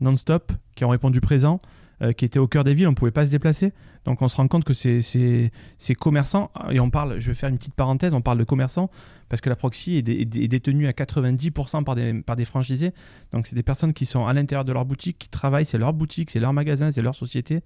non-stop, 0.01 0.53
qui 0.75 0.85
ont 0.85 0.89
répondu 0.89 1.21
présent, 1.21 1.61
euh, 2.03 2.13
qui 2.13 2.25
étaient 2.25 2.39
au 2.39 2.49
cœur 2.49 2.65
des 2.65 2.73
villes, 2.73 2.87
on 2.87 2.93
ne 2.93 2.97
pouvait 2.97 3.11
pas 3.11 3.27
se 3.27 3.31
déplacer. 3.31 3.73
Donc 4.07 4.23
on 4.23 4.29
se 4.29 4.37
rend 4.37 4.49
compte 4.49 4.65
que 4.65 4.73
ces, 4.73 5.51
commerçants, 5.99 6.51
et 6.71 6.81
on 6.81 6.89
parle, 6.89 7.21
je 7.21 7.29
vais 7.29 7.35
faire 7.35 7.51
une 7.51 7.59
petite 7.59 7.75
parenthèse, 7.75 8.15
on 8.15 8.23
parle 8.23 8.39
de 8.39 8.45
commerçants, 8.45 8.91
parce 9.29 9.43
que 9.43 9.51
la 9.51 9.57
proxy 9.57 9.97
est, 9.97 10.03
détenue 10.03 10.87
à 10.87 10.93
90% 10.93 11.85
par 12.25 12.37
des, 12.37 12.45
franchisés. 12.47 12.93
Donc 13.33 13.47
c'est 13.47 13.55
des 13.57 13.63
personnes 13.63 13.93
qui 13.93 14.07
sont 14.07 14.27
à 14.27 14.33
l'intérieur 14.33 14.65
de 14.65 14.73
leur 14.73 14.87
boutique, 14.87 15.19
qui 15.19 15.29
travaillent, 15.29 15.67
c'est 15.67 15.77
leur 15.77 15.93
boutique, 15.93 16.31
c'est 16.31 16.41
leur 16.41 16.55
magasin, 16.55 16.91
c'est 16.91 17.03
leur 17.03 17.15
société. 17.15 17.61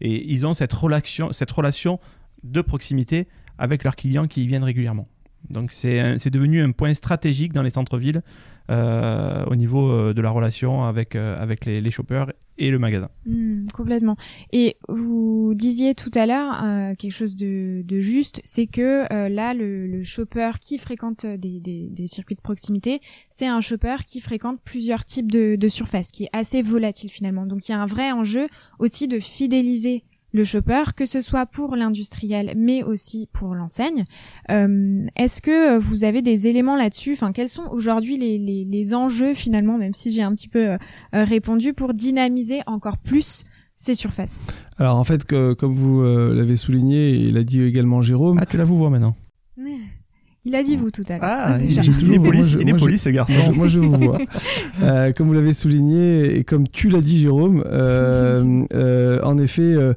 Et 0.00 0.30
ils 0.30 0.46
ont 0.46 0.54
cette 0.54 0.72
relation 0.72 1.98
de 2.44 2.60
proximité 2.60 3.28
avec 3.58 3.84
leurs 3.84 3.96
clients 3.96 4.26
qui 4.26 4.44
y 4.44 4.46
viennent 4.46 4.64
régulièrement. 4.64 5.08
Donc 5.48 5.72
c'est 5.72 6.30
devenu 6.30 6.62
un 6.62 6.70
point 6.72 6.92
stratégique 6.94 7.52
dans 7.52 7.62
les 7.62 7.70
centres-villes 7.70 8.22
euh, 8.70 9.44
au 9.46 9.56
niveau 9.56 9.90
euh, 9.90 10.12
de 10.12 10.20
la 10.20 10.30
relation 10.30 10.84
avec, 10.84 11.16
avec 11.16 11.64
les, 11.64 11.90
shoppers 11.90 12.30
et 12.60 12.70
le 12.70 12.78
magasin. 12.78 13.08
Hmm, 13.26 13.64
complètement. 13.72 14.16
Et 14.52 14.76
vous 14.88 15.54
disiez 15.56 15.94
tout 15.94 16.10
à 16.14 16.26
l'heure 16.26 16.62
euh, 16.62 16.94
quelque 16.94 17.12
chose 17.12 17.34
de, 17.34 17.82
de 17.84 18.00
juste, 18.00 18.40
c'est 18.44 18.66
que 18.66 19.12
euh, 19.12 19.28
là, 19.28 19.54
le, 19.54 19.86
le 19.86 20.02
shopper 20.02 20.52
qui 20.60 20.78
fréquente 20.78 21.26
des, 21.26 21.58
des, 21.58 21.88
des 21.90 22.06
circuits 22.06 22.36
de 22.36 22.40
proximité, 22.40 23.00
c'est 23.28 23.46
un 23.46 23.60
shopper 23.60 23.96
qui 24.06 24.20
fréquente 24.20 24.60
plusieurs 24.62 25.04
types 25.04 25.32
de, 25.32 25.56
de 25.56 25.68
surfaces, 25.68 26.12
qui 26.12 26.24
est 26.24 26.30
assez 26.32 26.62
volatile 26.62 27.10
finalement. 27.10 27.46
Donc 27.46 27.68
il 27.68 27.72
y 27.72 27.74
a 27.74 27.80
un 27.80 27.86
vrai 27.86 28.12
enjeu 28.12 28.46
aussi 28.78 29.08
de 29.08 29.18
fidéliser 29.18 30.04
le 30.32 30.44
shopper, 30.44 30.94
que 30.96 31.06
ce 31.06 31.20
soit 31.20 31.46
pour 31.46 31.76
l'industriel, 31.76 32.54
mais 32.56 32.82
aussi 32.82 33.28
pour 33.32 33.54
l'enseigne. 33.54 34.04
Euh, 34.50 35.06
Est-ce 35.16 35.42
que 35.42 35.78
vous 35.78 36.04
avez 36.04 36.22
des 36.22 36.46
éléments 36.46 36.76
là-dessus? 36.76 37.12
Enfin, 37.12 37.32
quels 37.32 37.48
sont 37.48 37.68
aujourd'hui 37.70 38.16
les, 38.16 38.38
les, 38.38 38.64
les, 38.64 38.94
enjeux 38.94 39.34
finalement, 39.34 39.78
même 39.78 39.94
si 39.94 40.10
j'ai 40.10 40.22
un 40.22 40.32
petit 40.32 40.48
peu 40.48 40.70
euh, 40.70 40.78
répondu, 41.12 41.74
pour 41.74 41.94
dynamiser 41.94 42.60
encore 42.66 42.98
plus 42.98 43.44
ces 43.74 43.94
surfaces? 43.94 44.46
Alors 44.76 44.96
en 44.96 45.04
fait, 45.04 45.24
que, 45.24 45.54
comme 45.54 45.74
vous 45.74 46.02
euh, 46.02 46.34
l'avez 46.34 46.56
souligné 46.56 47.26
et 47.26 47.30
l'a 47.30 47.42
dit 47.42 47.62
également 47.62 48.02
Jérôme. 48.02 48.38
Ah, 48.40 48.46
tu 48.46 48.56
la 48.56 48.64
vous 48.64 48.76
vois 48.76 48.90
maintenant. 48.90 49.16
Il 50.46 50.54
a 50.54 50.62
dit 50.62 50.76
vous 50.76 50.90
tout 50.90 51.04
à 51.10 51.18
l'heure. 51.18 51.20
Ah, 51.22 51.58
il, 51.60 51.70
il, 51.70 52.14
est 52.14 52.18
poli, 52.18 52.40
il 52.58 52.70
est 52.70 52.74
poli 52.74 52.96
ce 52.96 53.10
garçon. 53.10 53.34
Moi, 53.34 53.42
je, 53.44 53.52
moi, 53.52 53.68
je 53.68 53.78
vous 53.78 53.92
vois. 53.92 54.18
euh, 54.82 55.12
comme 55.12 55.26
vous 55.26 55.34
l'avez 55.34 55.52
souligné 55.52 56.34
et 56.34 56.44
comme 56.44 56.66
tu 56.66 56.88
l'as 56.88 57.02
dit 57.02 57.18
Jérôme, 57.18 57.62
euh, 57.66 58.64
euh, 58.72 59.20
en 59.22 59.36
effet, 59.36 59.76
euh, 59.76 59.92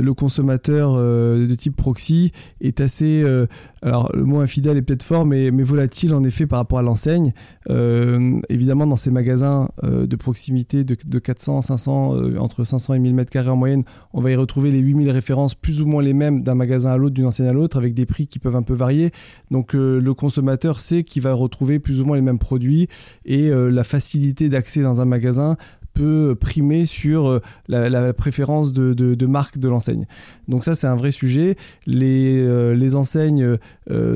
le 0.00 0.14
consommateur 0.14 0.94
de 0.94 1.54
type 1.54 1.76
proxy 1.76 2.32
est 2.62 2.80
assez, 2.80 3.22
alors 3.82 4.10
le 4.14 4.24
mot 4.24 4.40
infidèle 4.40 4.78
est 4.78 4.82
peut-être 4.82 5.02
fort, 5.02 5.26
mais, 5.26 5.50
mais 5.50 5.64
volatile 5.64 6.14
en 6.14 6.24
effet 6.24 6.46
par 6.46 6.60
rapport 6.60 6.78
à 6.78 6.82
l'enseigne. 6.82 7.32
évidemment, 8.48 8.86
dans 8.86 8.96
ces 8.96 9.10
magasins 9.10 9.68
de 9.82 10.16
proximité 10.16 10.84
de, 10.84 10.96
de 11.06 11.18
400, 11.18 11.60
500, 11.60 12.36
entre 12.38 12.64
500 12.64 12.94
et 12.94 12.98
1000 13.00 13.14
mètres 13.14 13.32
carrés 13.32 13.50
en 13.50 13.56
moyenne, 13.56 13.82
on 14.14 14.22
va 14.22 14.30
y 14.30 14.36
retrouver 14.36 14.70
les 14.70 14.78
8000 14.78 15.10
références 15.10 15.54
plus 15.54 15.82
ou 15.82 15.86
moins 15.86 16.02
les 16.02 16.14
mêmes 16.14 16.42
d'un 16.42 16.54
magasin 16.54 16.92
à 16.92 16.96
l'autre, 16.96 17.14
d'une 17.14 17.26
enseigne 17.26 17.48
à 17.48 17.52
l'autre, 17.52 17.76
avec 17.76 17.92
des 17.92 18.06
prix 18.06 18.26
qui 18.26 18.38
peuvent 18.38 18.56
un 18.56 18.62
peu 18.62 18.74
varier. 18.74 19.10
Donc 19.50 19.57
euh, 19.74 20.00
le 20.00 20.14
consommateur 20.14 20.80
sait 20.80 21.02
qu'il 21.02 21.22
va 21.22 21.32
retrouver 21.32 21.78
plus 21.78 22.00
ou 22.00 22.04
moins 22.04 22.16
les 22.16 22.22
mêmes 22.22 22.38
produits 22.38 22.88
et 23.24 23.50
euh, 23.50 23.70
la 23.70 23.84
facilité 23.84 24.48
d'accès 24.48 24.82
dans 24.82 25.00
un 25.00 25.04
magasin 25.04 25.56
peut 25.94 26.36
primer 26.38 26.86
sur 26.86 27.28
euh, 27.28 27.40
la, 27.68 28.12
préférence 28.12 28.72
de, 28.72 29.26
marque 29.26 29.58
de 29.58 29.68
l'enseigne. 29.68 30.06
Donc 30.46 30.64
ça 30.64 30.74
c'est 30.74 30.86
un 30.86 30.96
vrai 30.96 31.10
sujet. 31.10 31.56
Les, 31.86 32.94
enseignes 32.94 33.58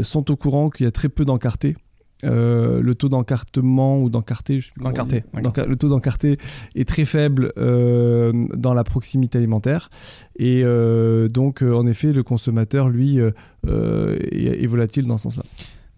sont 0.02 0.30
au 0.30 0.36
courant 0.36 0.70
qu'il 0.70 0.84
y 0.84 0.88
a 0.88 0.92
très 0.92 1.08
peu 1.08 1.24
d'encartés. 1.24 1.76
Euh, 2.24 2.80
le 2.82 2.94
taux 2.94 3.08
d'encartement 3.08 4.00
ou 4.00 4.10
d'encarté, 4.10 4.60
le 4.76 5.74
taux 5.74 5.88
d'encarté 5.88 6.36
est 6.74 6.88
très 6.88 7.04
faible 7.04 7.52
euh, 7.56 8.32
dans 8.54 8.74
la 8.74 8.84
proximité 8.84 9.38
alimentaire 9.38 9.90
et 10.36 10.62
euh, 10.64 11.28
donc 11.28 11.62
en 11.62 11.86
effet 11.86 12.12
le 12.12 12.22
consommateur 12.22 12.88
lui 12.88 13.18
est, 13.18 13.32
est, 13.66 14.66
volatile 14.66 15.06
dans 15.06 15.18
ce 15.18 15.24
sens-là. 15.24 15.44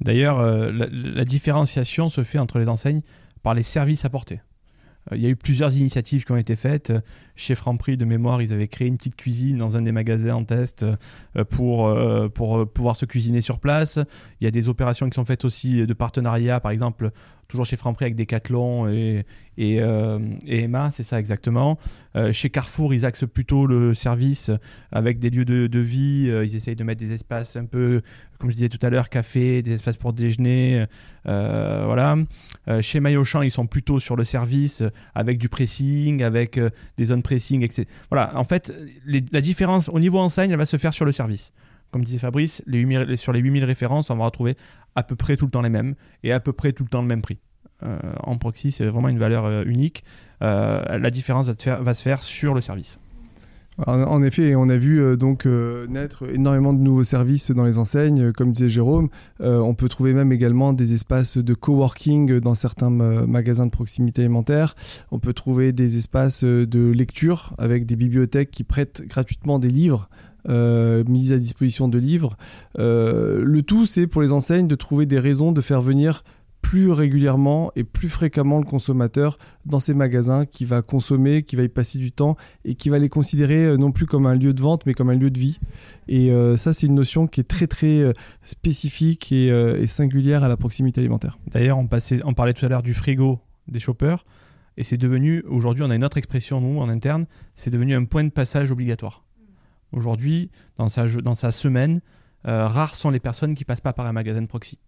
D'ailleurs, 0.00 0.43
la, 0.43 0.87
la, 0.90 1.25
différenciation 1.25 2.09
se 2.09 2.23
fait 2.23 2.38
entre 2.38 2.59
les 2.59 2.69
enseignes 2.69 3.00
par 3.43 3.54
les 3.54 3.62
services 3.62 4.04
apportés. 4.04 4.40
Il 5.12 5.20
y 5.20 5.26
a 5.26 5.28
eu 5.28 5.37
plusieurs 5.37 5.76
initiatives 5.76 6.25
qui 6.25 6.32
ont 6.32 6.37
été 6.37 6.56
faites. 6.56 6.92
Chez 7.37 7.54
Franprix, 7.54 7.96
de 7.96 8.04
mémoire, 8.04 8.40
ils 8.40 8.52
avaient 8.52 8.68
créé 8.68 8.88
une 8.88 8.96
petite 8.96 9.16
cuisine 9.16 9.58
dans 9.58 9.76
un 9.76 9.82
des 9.82 9.92
magasins 9.92 10.34
en 10.34 10.44
test 10.44 10.87
pour, 11.50 11.94
pour 12.34 12.73
pouvoir 12.73 12.96
se 12.96 13.04
cuisiner 13.04 13.40
sur 13.40 13.61
place. 13.61 13.99
Il 14.40 14.44
y 14.44 14.46
a 14.46 14.50
des 14.50 14.68
opérations 14.68 15.08
qui 15.11 15.14
sont 15.14 15.25
faites 15.25 15.44
aussi 15.44 15.87
de 15.87 15.94
partenariat, 15.94 16.58
par 16.61 16.73
exemple, 16.73 17.11
toujours 17.48 17.66
chez 17.66 17.76
Franprix 17.76 18.06
avec 18.06 18.16
Decathlon 18.16 18.88
et, 18.88 19.24
et, 19.56 19.80
euh, 19.80 20.18
Emma, 20.46 20.90
c'est 20.90 21.02
ça 21.02 21.18
exactement. 21.18 21.78
Euh, 22.16 22.32
chez 22.32 22.50
Carrefour, 22.50 22.94
ils 22.94 23.06
axent 23.06 23.26
plutôt 23.26 23.66
le 23.66 23.94
service 23.94 24.50
avec 24.90 25.18
des 25.18 25.30
lieux 25.30 25.44
de, 25.44 25.78
vie. 25.78 26.28
Euh, 26.28 26.44
ils 26.44 26.56
essayent 26.56 26.76
de 26.76 26.84
mettre 26.84 27.00
des 27.00 27.12
espaces 27.12 27.56
un 27.56 27.64
peu, 27.64 28.02
comme 28.38 28.50
je 28.50 28.54
disais 28.54 28.68
tout 28.68 28.84
à 28.84 28.90
l'heure, 28.90 29.08
café, 29.08 29.62
des 29.62 29.72
espaces 29.72 29.96
pour 29.96 30.12
déjeuner. 30.12 30.86
Voilà. 31.24 32.16
chez 32.80 33.00
Maillotchamp, 33.00 33.42
ils 33.42 33.50
sont 33.50 33.66
plutôt 33.66 34.00
sur 34.00 34.16
le 34.16 34.24
service 34.24 34.82
avec 35.14 35.38
du 35.38 35.48
pressing, 35.48 36.22
avec 36.22 36.58
des 36.96 37.04
zones 37.04 37.22
pressing, 37.22 37.62
etc. 37.62 37.86
Voilà. 38.10 38.36
En 38.36 38.44
fait, 38.44 38.72
la 39.06 39.40
différence 39.40 39.88
au 39.88 40.00
niveau 40.00 40.18
enseigne, 40.18 40.50
elle 40.50 40.58
va 40.58 40.66
se 40.66 40.76
faire 40.76 40.92
sur 40.92 41.04
le 41.04 41.12
service 41.12 41.52
comme 41.94 42.02
disait 42.02 42.18
Fabrice, 42.18 42.60
les 42.66 42.80
8000, 42.80 43.16
sur 43.16 43.32
les 43.32 43.38
8000 43.38 43.62
références, 43.62 44.10
on 44.10 44.16
va 44.16 44.24
retrouver 44.24 44.56
à 44.96 45.04
peu 45.04 45.14
près 45.14 45.36
tout 45.36 45.44
le 45.44 45.52
temps 45.52 45.62
les 45.62 45.68
mêmes 45.68 45.94
et 46.24 46.32
à 46.32 46.40
peu 46.40 46.52
près 46.52 46.72
tout 46.72 46.82
le 46.82 46.88
temps 46.88 47.02
le 47.02 47.06
même 47.06 47.22
prix. 47.22 47.38
Euh, 47.84 47.96
en 48.24 48.36
proxy, 48.36 48.72
c'est 48.72 48.84
vraiment 48.84 49.08
une 49.08 49.20
valeur 49.20 49.44
euh, 49.44 49.62
unique. 49.64 50.02
Euh, 50.42 50.98
la 50.98 51.10
différence 51.10 51.48
va, 51.48 51.94
se 51.94 52.02
faire 52.02 52.20
sur 52.20 52.52
le 52.52 52.60
service. 52.60 52.98
En 53.86 54.22
effet, 54.24 54.56
on 54.56 54.68
a 54.68 54.76
vu 54.76 55.16
donc 55.16 55.46
naître 55.46 56.32
énormément 56.32 56.72
de 56.72 56.78
nouveaux 56.78 57.02
services 57.02 57.50
dans 57.50 57.64
les 57.64 57.76
enseignes, 57.78 58.32
comme 58.32 58.52
disait 58.52 58.68
Jérôme. 58.68 59.08
On 59.40 59.74
peut 59.74 59.88
trouver 59.88 60.12
même 60.12 60.30
également 60.30 60.72
des 60.72 60.92
espaces 60.92 61.38
de 61.38 61.54
coworking 61.54 62.38
dans 62.38 62.54
certains 62.54 62.90
magasins 62.90 63.66
de 63.66 63.72
proximité 63.72 64.22
alimentaire. 64.22 64.76
On 65.10 65.18
peut 65.18 65.32
trouver 65.32 65.72
des 65.72 65.96
espaces 65.96 66.44
de 66.44 66.92
lecture 66.92 67.52
avec 67.58 67.84
des 67.84 67.96
bibliothèques 67.96 68.52
qui 68.52 68.62
prêtent 68.62 69.02
gratuitement 69.08 69.58
des 69.58 69.70
livres 69.70 70.08
mise 70.48 71.32
à 71.32 71.38
disposition 71.38 71.88
de 71.88 71.98
livres. 71.98 72.36
Euh, 72.78 73.42
le 73.44 73.62
tout, 73.62 73.86
c'est 73.86 74.06
pour 74.06 74.22
les 74.22 74.32
enseignes 74.32 74.68
de 74.68 74.74
trouver 74.74 75.06
des 75.06 75.18
raisons 75.18 75.52
de 75.52 75.60
faire 75.60 75.80
venir 75.80 76.22
plus 76.64 76.90
régulièrement 76.90 77.70
et 77.76 77.84
plus 77.84 78.08
fréquemment 78.08 78.58
le 78.58 78.64
consommateur 78.64 79.38
dans 79.66 79.78
ces 79.78 79.92
magasins 79.92 80.46
qui 80.46 80.64
va 80.64 80.80
consommer, 80.80 81.42
qui 81.42 81.56
va 81.56 81.62
y 81.62 81.68
passer 81.68 81.98
du 81.98 82.10
temps 82.10 82.36
et 82.64 82.74
qui 82.74 82.88
va 82.88 82.98
les 82.98 83.10
considérer 83.10 83.66
euh, 83.66 83.76
non 83.76 83.92
plus 83.92 84.06
comme 84.06 84.24
un 84.24 84.34
lieu 84.34 84.54
de 84.54 84.62
vente 84.62 84.86
mais 84.86 84.94
comme 84.94 85.10
un 85.10 85.14
lieu 85.14 85.30
de 85.30 85.38
vie. 85.38 85.60
Et 86.08 86.30
euh, 86.30 86.56
ça, 86.56 86.72
c'est 86.72 86.86
une 86.86 86.94
notion 86.94 87.26
qui 87.26 87.40
est 87.40 87.44
très 87.44 87.66
très 87.66 88.00
euh, 88.00 88.12
spécifique 88.42 89.30
et, 89.30 89.50
euh, 89.50 89.78
et, 89.78 89.86
singulière 89.86 90.42
à 90.42 90.48
la 90.48 90.56
proximité 90.56 91.00
alimentaire. 91.00 91.38
D'ailleurs, 91.50 91.78
on, 91.78 91.88
on 92.24 92.32
parlait 92.32 92.54
tout 92.54 92.64
à 92.64 92.68
l'heure 92.70 92.82
du 92.82 92.94
frigo 92.94 93.40
des 93.68 93.78
shoppers 93.78 94.24
et 94.78 94.84
c'est 94.84 94.96
devenu, 94.96 95.44
aujourd'hui, 95.46 95.84
on 95.84 95.90
a 95.90 95.94
une 95.94 96.04
autre 96.04 96.16
expression, 96.16 96.60
nous, 96.62 96.80
en 96.80 96.88
interne, 96.88 97.26
c'est 97.54 97.70
devenu 97.70 97.94
un 97.94 98.04
point 98.04 98.24
de 98.24 98.30
passage 98.30 98.72
obligatoire. 98.72 99.22
Aujourd'hui, 99.94 100.50
dans 100.76 100.88
sa, 100.88 101.50
semaine, 101.50 102.00
euh, 102.46 102.66
rares 102.66 102.94
sont 102.94 103.10
les 103.10 103.20
personnes 103.20 103.54
qui 103.54 103.64
passent 103.64 103.80
pas 103.80 103.92
par 103.92 104.06
un 104.06 104.12
magasin 104.12 104.42
de 104.42 104.46
proxy. 104.46 104.78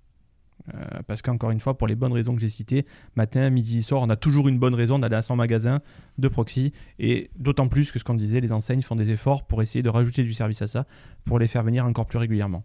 Euh, 0.75 0.81
parce 1.07 1.23
qu'encore 1.23 1.53
une 1.53 1.61
fois, 1.61 1.79
pour 1.79 1.87
les 1.87 1.95
bonnes 1.95 2.13
raisons 2.13 2.35
que 2.35 2.41
j'ai 2.41 2.49
citées, 2.49 2.85
matin, 3.15 3.51
midi, 3.51 3.83
soir, 3.83 4.03
on 4.03 4.11
a 4.11 4.17
toujours 4.17 4.49
une 4.49 4.59
bonne 4.59 4.75
raison 4.75 4.99
d'aller 4.99 5.15
à 5.17 5.23
son 5.23 5.37
magasin 5.37 5.81
de 6.19 6.29
proxy. 6.29 6.73
Et 6.99 7.31
d'autant 7.39 7.69
plus 7.69 7.93
que 7.93 7.99
ce 7.99 8.05
qu'on 8.05 8.15
disait, 8.15 8.41
les 8.41 8.53
enseignes 8.53 8.83
font 8.83 8.97
des 8.97 9.13
efforts 9.13 9.47
pour 9.47 9.63
essayer 9.63 9.83
de 9.83 9.89
rajouter 9.89 10.25
du 10.25 10.33
service 10.33 10.63
à 10.63 10.67
ça, 10.67 10.87
pour 11.25 11.39
les 11.39 11.47
faire 11.47 11.63
venir 11.63 11.85
encore 11.87 12.07
plus 12.07 12.19
régulièrement. 12.19 12.65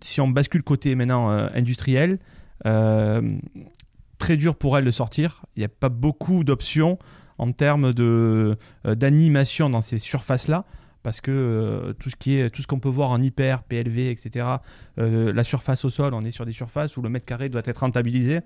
Si 0.00 0.20
on 0.20 0.28
bascule 0.28 0.62
côté 0.62 0.94
maintenant 0.94 1.30
euh, 1.30 1.48
industriel, 1.54 2.18
très 4.20 4.36
dur 4.36 4.54
pour 4.54 4.76
elles 4.76 4.84
de 4.84 4.90
sortir. 4.90 5.44
Il 5.56 5.60
n'y 5.60 5.64
a 5.64 5.68
pas 5.68 5.88
beaucoup 5.88 6.44
d'options 6.44 6.98
en 7.40 7.52
termes 7.52 7.92
euh, 7.98 8.54
d'animation 8.84 9.70
dans 9.70 9.80
ces 9.80 9.98
surfaces-là 9.98 10.66
parce 11.02 11.22
que 11.22 11.30
euh, 11.30 11.94
tout 11.94 12.10
ce 12.10 12.16
qui 12.16 12.36
est 12.36 12.50
tout 12.50 12.60
ce 12.60 12.66
qu'on 12.66 12.78
peut 12.78 12.90
voir 12.90 13.08
en 13.08 13.18
hyper, 13.22 13.62
PLV, 13.62 14.10
etc. 14.10 14.46
Euh, 14.98 15.32
la 15.32 15.42
surface 15.42 15.86
au 15.86 15.88
sol, 15.88 16.12
on 16.12 16.22
est 16.22 16.30
sur 16.30 16.44
des 16.44 16.52
surfaces 16.52 16.98
où 16.98 17.02
le 17.02 17.08
mètre 17.08 17.24
carré 17.24 17.48
doit 17.48 17.62
être 17.64 17.78
rentabilisé. 17.78 18.40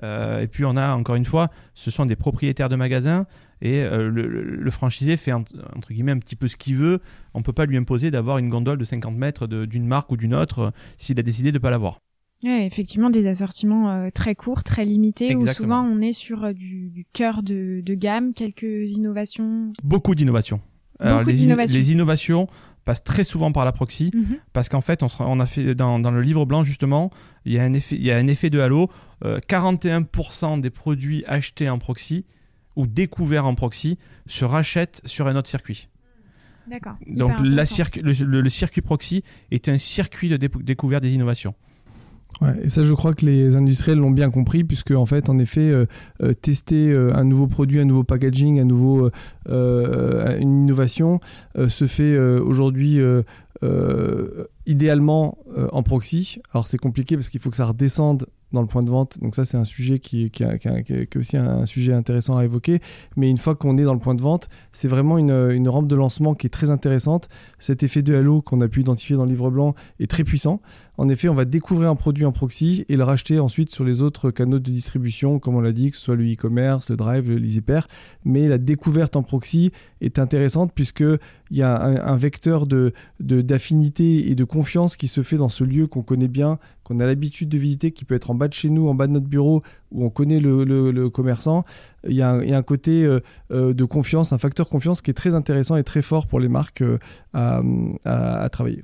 Et 0.00 0.46
puis 0.46 0.64
on 0.64 0.76
a 0.76 0.94
encore 0.94 1.16
une 1.16 1.24
fois, 1.24 1.48
ce 1.74 1.90
sont 1.90 2.06
des 2.06 2.14
propriétaires 2.14 2.68
de 2.68 2.76
magasins 2.76 3.26
et 3.60 3.82
le, 3.82 4.08
le, 4.08 4.70
franchisé 4.70 5.16
fait 5.16 5.32
entre, 5.32 5.56
guillemets 5.90 6.12
un 6.12 6.20
petit 6.20 6.36
peu 6.36 6.46
ce 6.46 6.56
qu'il 6.56 6.76
veut. 6.76 7.00
On 7.34 7.42
peut 7.42 7.52
pas 7.52 7.66
lui 7.66 7.76
imposer 7.76 8.12
d'avoir 8.12 8.38
une 8.38 8.48
gondole 8.48 8.78
de 8.78 8.84
50 8.84 9.16
mètres 9.16 9.48
d'une 9.48 9.88
marque 9.88 10.12
ou 10.12 10.16
d'une 10.16 10.36
autre 10.36 10.72
s'il 10.98 11.18
a 11.18 11.24
décidé 11.24 11.50
de 11.50 11.58
pas 11.58 11.70
l'avoir. 11.70 11.98
Ouais, 12.44 12.66
effectivement, 12.66 13.10
des 13.10 13.26
assortiments 13.26 13.90
euh, 13.90 14.08
très 14.14 14.34
courts, 14.36 14.62
très 14.62 14.84
limités, 14.84 15.30
Exactement. 15.30 15.80
où 15.80 15.86
souvent 15.86 15.96
on 15.96 16.00
est 16.00 16.12
sur 16.12 16.44
euh, 16.44 16.52
du, 16.52 16.88
du 16.90 17.04
cœur 17.04 17.42
de, 17.42 17.82
de, 17.84 17.94
gamme, 17.94 18.32
quelques 18.32 18.92
innovations. 18.92 19.72
Beaucoup 19.82 20.14
d'innovations. 20.14 20.60
Alors, 21.00 21.22
les, 21.22 21.50
in 21.50 21.56
les, 21.56 21.92
innovations 21.92 22.48
passent 22.84 23.04
très 23.04 23.22
souvent 23.22 23.52
par 23.52 23.64
la 23.64 23.72
proxy, 23.72 24.10
mm 24.12 24.20
-hmm. 24.20 24.38
parce 24.52 24.68
qu'en 24.68 24.80
fait, 24.80 25.02
on, 25.02 25.08
on, 25.20 25.40
a 25.40 25.46
fait 25.46 25.74
dans, 25.74 26.00
dans, 26.00 26.10
le 26.10 26.22
livre 26.22 26.44
blanc 26.44 26.64
justement, 26.64 27.10
il 27.44 27.52
y 27.52 27.58
a 27.58 27.62
un 27.62 27.72
effet, 27.72 27.96
il 27.96 28.04
y 28.04 28.10
a 28.10 28.16
un 28.16 28.26
effet 28.26 28.50
de 28.50 28.58
halo. 28.60 28.88
Euh, 29.24 29.38
41% 29.48 30.60
des 30.60 30.70
produits 30.70 31.22
achetés 31.26 31.68
en 31.70 31.78
proxy 31.78 32.24
ou 32.76 32.86
découverts 32.86 33.46
en 33.46 33.54
proxy 33.54 33.98
se 34.26 34.44
rachètent 34.44 35.00
sur 35.04 35.26
un 35.28 35.36
autre 35.36 35.48
circuit. 35.48 35.88
Donc 37.06 37.32
la 37.40 37.64
circuit, 37.64 38.02
le, 38.02 38.12
le, 38.12 38.40
le, 38.40 38.50
circuit 38.50 38.82
proxy 38.82 39.22
est 39.50 39.68
un 39.68 39.78
circuit 39.78 40.28
de 40.28 40.36
dé 40.36 40.48
découverte 40.62 41.02
des 41.02 41.14
innovations. 41.14 41.54
Ouais, 42.40 42.54
et 42.62 42.68
ça, 42.68 42.84
je 42.84 42.94
crois 42.94 43.14
que 43.14 43.26
les 43.26 43.56
industriels 43.56 43.98
l'ont 43.98 44.12
bien 44.12 44.30
compris, 44.30 44.62
puisque 44.62 44.92
en 44.92 45.06
fait, 45.06 45.28
en 45.28 45.38
effet, 45.38 45.70
euh, 45.72 45.86
euh, 46.22 46.32
tester 46.34 46.92
euh, 46.92 47.14
un 47.14 47.24
nouveau 47.24 47.48
produit, 47.48 47.80
un 47.80 47.84
nouveau 47.84 48.04
packaging, 48.04 48.60
un 48.60 48.64
nouveau, 48.64 49.10
une 49.48 50.64
innovation 50.64 51.20
se 51.68 51.86
fait 51.86 52.18
aujourd'hui 52.18 53.00
idéalement 54.66 55.38
en 55.72 55.82
proxy. 55.82 56.40
Alors 56.52 56.66
c'est 56.66 56.78
compliqué 56.78 57.16
parce 57.16 57.28
qu'il 57.28 57.40
faut 57.40 57.50
que 57.50 57.56
ça 57.56 57.66
redescende 57.66 58.26
dans 58.52 58.60
le 58.60 58.66
point 58.66 58.82
de 58.82 58.90
vente. 58.90 59.18
Donc 59.20 59.34
ça, 59.34 59.44
c'est 59.44 59.56
un 59.56 59.64
sujet 59.64 59.98
qui, 59.98 60.24
est 60.24 61.16
aussi 61.16 61.36
un, 61.36 61.66
sujet 61.66 61.92
intéressant 61.92 62.36
à 62.36 62.44
évoquer. 62.44 62.80
Mais 63.16 63.30
une 63.30 63.38
fois 63.38 63.54
qu'on 63.54 63.76
est 63.76 63.84
dans 63.84 63.94
le 63.94 64.00
point 64.00 64.14
de 64.14 64.22
vente, 64.22 64.48
c'est 64.72 64.88
vraiment 64.88 65.18
une, 65.18 65.68
rampe 65.68 65.88
de 65.88 65.96
lancement 65.96 66.34
qui 66.34 66.46
est 66.46 66.50
très 66.50 66.70
intéressante. 66.70 67.28
Cet 67.58 67.82
effet 67.82 68.02
de 68.02 68.14
halo 68.14 68.40
qu'on 68.40 68.60
a 68.60 68.68
pu 68.68 68.80
identifier 68.80 69.16
dans 69.16 69.24
le 69.24 69.30
livre 69.30 69.50
blanc 69.50 69.74
est 70.00 70.10
très 70.10 70.24
puissant. 70.24 70.60
En 70.96 71.08
effet, 71.08 71.28
on 71.28 71.34
va 71.34 71.44
découvrir 71.44 71.90
un 71.90 71.94
produit 71.94 72.24
en 72.24 72.32
proxy 72.32 72.84
et 72.88 72.96
le 72.96 73.04
racheter 73.04 73.38
ensuite 73.38 73.70
sur 73.70 73.84
les 73.84 74.02
autres 74.02 74.32
canaux 74.32 74.58
de 74.58 74.70
distribution, 74.70 75.38
comme 75.38 75.54
on 75.54 75.60
l'a 75.60 75.72
dit, 75.72 75.92
que 75.92 75.96
ce 75.96 76.02
soit 76.02 76.16
le 76.16 76.24
e-commerce, 76.24 76.90
le 76.90 76.96
drive, 76.96 77.30
le 77.30 77.38
Easypair. 77.38 77.86
Mais 78.24 78.48
la 78.48 78.58
découverte 78.58 79.14
en 79.14 79.22
proxy 79.22 79.70
est 80.00 80.18
intéressante 80.18 80.72
puisqu'il 80.74 81.18
y 81.52 81.62
a 81.62 81.76
un, 81.78 82.16
vecteur 82.16 82.66
de, 82.66 82.92
d'affinité 83.20 84.30
et 84.30 84.34
de 84.34 84.44
confiance 84.44 84.96
qui 84.96 85.06
se 85.06 85.22
fait 85.22 85.36
dans 85.36 85.48
ce 85.48 85.62
lieu 85.62 85.86
qu'on 85.86 86.02
connaît 86.02 86.28
bien, 86.28 86.58
qu'on 86.88 86.98
a 87.00 87.06
l'habitude 87.06 87.50
de 87.50 87.58
visiter, 87.58 87.90
qui 87.90 88.04
peut 88.04 88.14
être 88.14 88.30
en 88.30 88.34
bas 88.34 88.48
de 88.48 88.54
chez 88.54 88.70
nous, 88.70 88.88
en 88.88 88.94
bas 88.94 89.06
de 89.06 89.12
notre 89.12 89.26
bureau, 89.26 89.62
où 89.92 90.04
on 90.04 90.10
connaît 90.10 90.40
le, 90.40 91.08
commerçant. 91.10 91.64
Il 92.08 92.14
y, 92.14 92.22
a 92.22 92.30
un, 92.30 92.62
côté 92.62 93.04
euh, 93.04 93.20
euh, 93.52 93.74
de 93.74 93.84
confiance, 93.84 94.32
un 94.32 94.38
facteur 94.38 94.68
confiance 94.68 95.02
qui 95.02 95.10
est 95.10 95.14
très 95.14 95.34
intéressant 95.34 95.76
et 95.76 95.84
très 95.84 96.02
fort 96.02 96.26
pour 96.26 96.40
les 96.40 96.48
marques 96.48 96.82
euh, 96.82 96.98
à 98.04 98.48
travailler. 98.48 98.82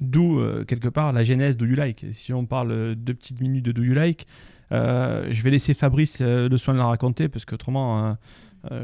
D'où, 0.00 0.42
quelque 0.66 0.88
part, 0.88 1.12
la 1.12 1.24
genèse 1.24 1.56
de 1.56 1.66
You 1.66 1.74
Like. 1.74 2.06
Si 2.12 2.32
on 2.34 2.44
parle 2.44 2.94
deux 2.94 3.14
petites 3.14 3.40
minutes 3.40 3.64
de 3.64 3.72
Do 3.72 3.82
You 3.82 3.94
Like, 3.94 4.26
je 4.70 5.42
vais 5.42 5.50
laisser 5.50 5.74
Fabrice 5.74 6.20
le 6.20 6.56
soin 6.58 6.74
de 6.74 6.78
la 6.78 6.86
raconter, 6.86 7.28
parce 7.28 7.44
qu'autrement, 7.46 8.16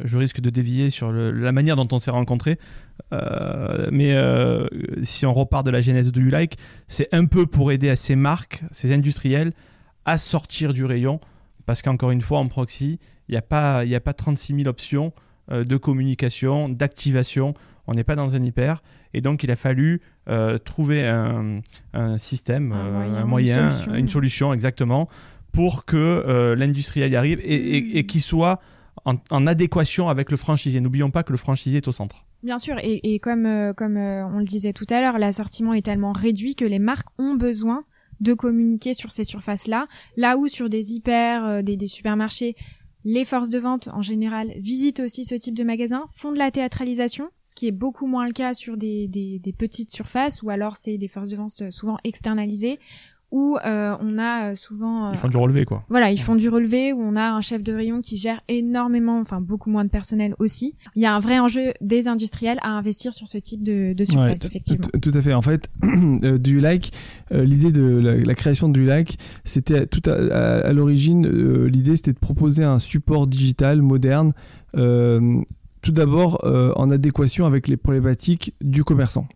je 0.04 0.18
risque 0.18 0.40
de 0.40 0.50
dévier 0.50 0.90
sur 0.90 1.12
la 1.12 1.52
manière 1.52 1.76
dont 1.76 1.88
on 1.92 1.98
s'est 1.98 2.10
rencontrés. 2.10 2.58
mais 3.90 4.16
si 5.02 5.26
on 5.26 5.32
repart 5.32 5.64
de 5.64 5.70
la 5.70 5.80
genèse 5.80 6.12
de 6.12 6.20
Like, 6.20 6.56
c'est 6.86 7.08
un 7.12 7.26
peu 7.26 7.46
pour 7.46 7.72
aider 7.72 7.90
à 7.90 7.96
ces 7.96 8.16
marques, 8.16 8.64
ces 8.70 8.92
industriels, 8.92 9.52
à 10.04 10.18
sortir 10.18 10.72
du 10.72 10.84
rayon, 10.84 11.20
parce 11.66 11.82
qu'encore 11.82 12.10
une 12.10 12.22
fois, 12.22 12.38
en 12.38 12.48
proxy, 12.48 12.98
il 13.28 13.32
n'y 13.32 13.38
a, 13.38 13.42
pas, 13.42 13.80
a 13.80 14.00
pas 14.00 14.12
36 14.12 14.54
000 14.56 14.68
options 14.68 15.12
de 15.50 15.76
communication, 15.76 16.68
d'activation. 16.68 17.52
On 17.86 17.94
n'est 17.94 18.04
pas 18.04 18.14
dans 18.14 18.34
un 18.34 18.42
hyper. 18.42 18.82
Et 19.14 19.20
donc, 19.20 19.42
il 19.42 19.50
a 19.50 19.56
fallu 19.56 20.00
euh, 20.28 20.58
trouver 20.58 21.06
un, 21.06 21.62
système, 22.16 22.72
un 22.72 23.24
moyen, 23.24 23.68
euh, 23.88 23.94
une, 23.94 24.08
solution. 24.08 24.54
exactement, 24.54 25.08
pour 25.52 25.84
que 25.84 25.96
euh, 25.96 26.54
l'industriel 26.54 27.10
y 27.10 27.16
arrive 27.16 27.40
et, 27.42 28.06
qu'il 28.06 28.20
soit 28.20 28.60
en, 29.04 29.46
adéquation 29.46 30.08
avec 30.08 30.30
le 30.30 30.36
franchisé. 30.36 30.80
N'oublions 30.80 31.10
pas 31.10 31.22
que 31.22 31.32
le 31.32 31.38
franchisé 31.38 31.78
est 31.78 31.88
au 31.88 31.92
centre. 31.92 32.26
Bien 32.42 32.58
sûr, 32.58 32.76
et, 32.82 33.18
comme, 33.20 33.72
comme 33.76 33.96
on 33.96 34.38
le 34.38 34.44
disait 34.44 34.72
tout 34.72 34.86
à 34.90 35.00
l'heure, 35.00 35.18
l'assortiment 35.18 35.74
est 35.74 35.82
tellement 35.82 36.12
réduit 36.12 36.54
que 36.54 36.64
les 36.64 36.78
marques 36.78 37.08
ont 37.18 37.34
besoin 37.34 37.84
de 38.20 38.34
communiquer 38.34 38.94
sur 38.94 39.10
ces 39.10 39.24
surfaces-là, 39.24 39.86
là 40.16 40.36
où 40.36 40.48
sur 40.48 40.68
des 40.68 40.94
hyper, 40.94 41.62
des, 41.62 41.76
des 41.76 41.86
supermarchés, 41.86 42.56
les 43.04 43.24
forces 43.24 43.50
de 43.50 43.58
vente, 43.58 43.88
en 43.92 44.02
général, 44.02 44.52
visitent 44.58 45.00
aussi 45.00 45.24
ce 45.24 45.34
type 45.34 45.56
de 45.56 45.64
magasin, 45.64 46.04
font 46.14 46.30
de 46.30 46.38
la 46.38 46.50
théâtralisation, 46.50 47.30
ce 47.42 47.56
qui 47.56 47.66
est 47.66 47.72
beaucoup 47.72 48.06
moins 48.06 48.26
le 48.26 48.32
cas 48.32 48.54
sur 48.54 48.76
des 48.76 49.08
petites 49.58 49.90
surfaces, 49.90 50.42
ou 50.42 50.50
alors 50.50 50.76
c'est 50.76 50.98
des 50.98 51.08
forces 51.08 51.30
de 51.30 51.36
vente 51.36 51.70
souvent 51.70 51.98
externalisées, 52.04 52.78
où 53.32 53.56
euh, 53.64 53.96
on 53.98 54.18
a 54.18 54.50
euh, 54.50 54.54
souvent... 54.54 55.10
ils 55.10 55.16
font 55.16 55.28
du 55.28 55.38
relevé, 55.38 55.64
quoi. 55.64 55.84
Voilà, 55.88 56.10
ils 56.10 56.20
font 56.20 56.34
du 56.34 56.50
relevé, 56.50 56.92
où 56.92 57.00
on 57.00 57.16
a 57.16 57.30
un 57.30 57.40
chef 57.40 57.62
de 57.62 57.72
rayon 57.72 58.02
qui 58.02 58.18
gère 58.18 58.42
énormément, 58.46 59.18
enfin 59.18 59.40
beaucoup 59.40 59.70
moins 59.70 59.84
de 59.84 59.88
personnel 59.88 60.36
aussi. 60.38 60.76
Il 60.94 61.02
y 61.02 61.06
a 61.06 61.16
un 61.16 61.18
vrai 61.18 61.38
enjeu 61.38 61.72
des 61.80 62.08
industriels 62.08 62.58
à 62.60 62.68
investir 62.68 63.14
sur 63.14 63.26
ce 63.26 63.38
type 63.38 63.62
de, 63.62 63.94
de 63.94 64.04
surface, 64.04 64.44
effectivement. 64.44 64.86
Tout 65.00 65.12
à 65.14 65.22
fait. 65.22 65.32
En 65.32 65.40
fait, 65.40 65.70
euh, 66.22 66.36
du 66.36 66.60
like, 66.60 66.92
l'idée 67.30 67.72
de 67.72 67.98
la, 68.26 68.34
création 68.34 68.68
du 68.68 68.84
like, 68.84 69.18
c'était 69.44 69.86
tout 69.86 70.02
à, 70.10 70.70
l'origine, 70.74 71.26
l'idée 71.66 71.96
c'était 71.96 72.12
de 72.12 72.18
proposer 72.18 72.62
un 72.62 72.78
support 72.78 73.26
digital 73.26 73.80
moderne 73.80 74.32
tout 74.74 75.92
d'abord 75.92 76.44
en 76.76 76.90
adéquation 76.90 77.46
avec 77.46 77.68
les 77.68 77.78
problématiques 77.78 78.54
du 78.60 78.84
commerçant 78.84 79.26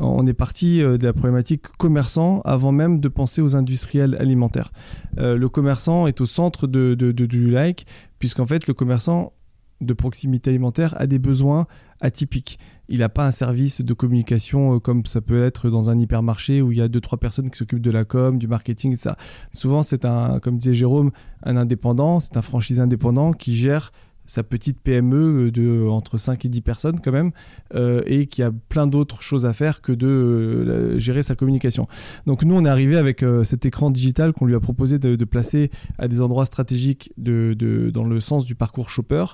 on 0.00 0.26
est 0.26 0.34
parti 0.34 0.82
euh, 0.82 0.98
de 0.98 1.06
la 1.06 1.12
problématique 1.12 1.66
commerçant 1.78 2.40
avant 2.42 2.72
même 2.72 3.00
de 3.00 3.08
penser 3.08 3.42
aux 3.42 3.56
industriels 3.56 4.16
alimentaires. 4.18 4.72
Euh, 5.18 5.36
le 5.36 5.48
commerçant 5.48 6.06
est 6.06 6.20
au 6.20 6.26
centre 6.26 6.66
de, 6.66 6.94
du 6.94 7.50
like, 7.50 7.86
puisqu'en 8.18 8.46
fait, 8.46 8.66
le 8.66 8.74
commerçant 8.74 9.32
de 9.80 9.94
proximité 9.94 10.50
alimentaire 10.50 10.94
a 10.98 11.06
des 11.06 11.18
besoins 11.18 11.66
atypiques. 12.02 12.58
Il 12.90 12.98
n'a 12.98 13.08
pas 13.08 13.26
un 13.26 13.30
service 13.30 13.80
de 13.80 13.94
communication 13.94 14.76
euh, 14.76 14.78
comme 14.78 15.06
ça 15.06 15.20
peut 15.20 15.42
être 15.42 15.70
dans 15.70 15.88
un 15.88 15.98
hypermarché 15.98 16.60
où 16.60 16.72
il 16.72 16.78
y 16.78 16.82
a 16.82 16.88
deux 16.88 17.00
trois 17.00 17.18
personnes 17.18 17.48
qui 17.48 17.56
s'occupent 17.56 17.80
de 17.80 17.90
la 17.90 18.04
com, 18.04 18.38
du 18.38 18.46
marketing, 18.46 18.92
etc. 18.92 19.14
Souvent, 19.52 19.82
c'est 19.82 20.04
un, 20.04 20.38
comme 20.40 20.58
disait 20.58 20.74
Jérôme, 20.74 21.10
un 21.44 21.56
indépendant, 21.56 22.20
c'est 22.20 22.36
un 22.36 22.42
franchisé 22.42 22.80
indépendant 22.80 23.32
qui 23.32 23.54
gère 23.54 23.92
sa 24.30 24.44
petite 24.44 24.80
PME 24.80 25.16
euh, 25.16 25.50
de 25.50 25.88
entre 25.88 26.16
5 26.16 26.44
et 26.44 26.48
10 26.48 26.60
personnes 26.60 27.00
quand 27.02 27.10
même, 27.10 27.32
euh, 27.74 28.02
et 28.06 28.26
qui 28.26 28.44
a 28.44 28.52
plein 28.68 28.86
d'autres 28.86 29.22
choses 29.22 29.44
à 29.44 29.52
faire 29.52 29.80
que 29.80 29.90
de 29.90 30.06
euh, 30.06 30.98
gérer 30.98 31.24
sa 31.24 31.34
communication. 31.34 31.88
Donc 32.26 32.44
nous, 32.44 32.54
on 32.54 32.64
est 32.64 32.68
arrivé 32.68 32.96
avec 32.96 33.24
cet 33.42 33.66
écran 33.66 33.90
digital 33.90 34.32
qu'on 34.32 34.46
lui 34.46 34.54
a 34.54 34.60
proposé 34.60 34.98
de, 34.98 35.24
placer 35.24 35.70
à 35.98 36.06
des 36.06 36.20
endroits 36.20 36.46
stratégiques 36.46 37.12
de, 37.18 37.90
dans 37.92 38.04
le 38.04 38.20
sens 38.20 38.44
du 38.44 38.54
parcours 38.54 38.90
shopper, 38.90 39.24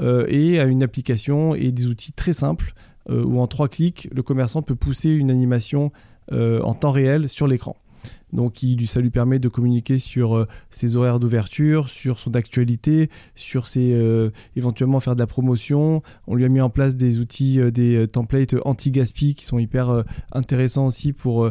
et 0.00 0.60
à 0.60 0.64
une 0.64 0.82
application 0.82 1.54
et 1.54 1.72
des 1.72 1.86
outils 1.86 2.12
très 2.12 2.32
simples, 2.32 2.72
où 3.08 3.40
en 3.40 3.46
trois 3.46 3.68
clics, 3.68 4.08
le 4.14 4.22
commerçant 4.22 4.62
peut 4.62 4.74
pousser 4.74 5.10
une 5.10 5.30
animation 5.30 5.92
en 6.32 6.74
temps 6.74 6.92
réel 6.92 7.28
sur 7.28 7.46
l'écran. 7.46 7.76
Donc 8.32 8.56
ça 8.86 9.00
lui 9.00 9.10
permet 9.10 9.38
de 9.38 9.48
communiquer 9.48 9.98
sur 9.98 10.36
euh, 10.36 10.46
ses 10.70 10.96
horaires 10.96 11.20
d'ouverture, 11.20 11.88
sur 11.88 12.18
son 12.18 12.34
actualité, 12.34 13.08
sur 13.34 13.66
ses 13.66 13.92
euh, 13.94 14.30
éventuellement 14.56 15.00
faire 15.00 15.14
de 15.14 15.20
la 15.20 15.26
promotion. 15.26 16.02
On 16.26 16.34
lui 16.34 16.44
a 16.44 16.48
mis 16.48 16.60
en 16.60 16.70
place 16.70 16.96
des 16.96 17.18
outils, 17.18 17.60
euh, 17.60 17.70
des 17.70 18.06
templates 18.08 18.56
anti-gaspi 18.64 19.34
qui 19.34 19.44
sont 19.44 19.58
hyper 19.58 20.04
intéressants 20.32 20.86
aussi 20.86 21.12
pour 21.12 21.50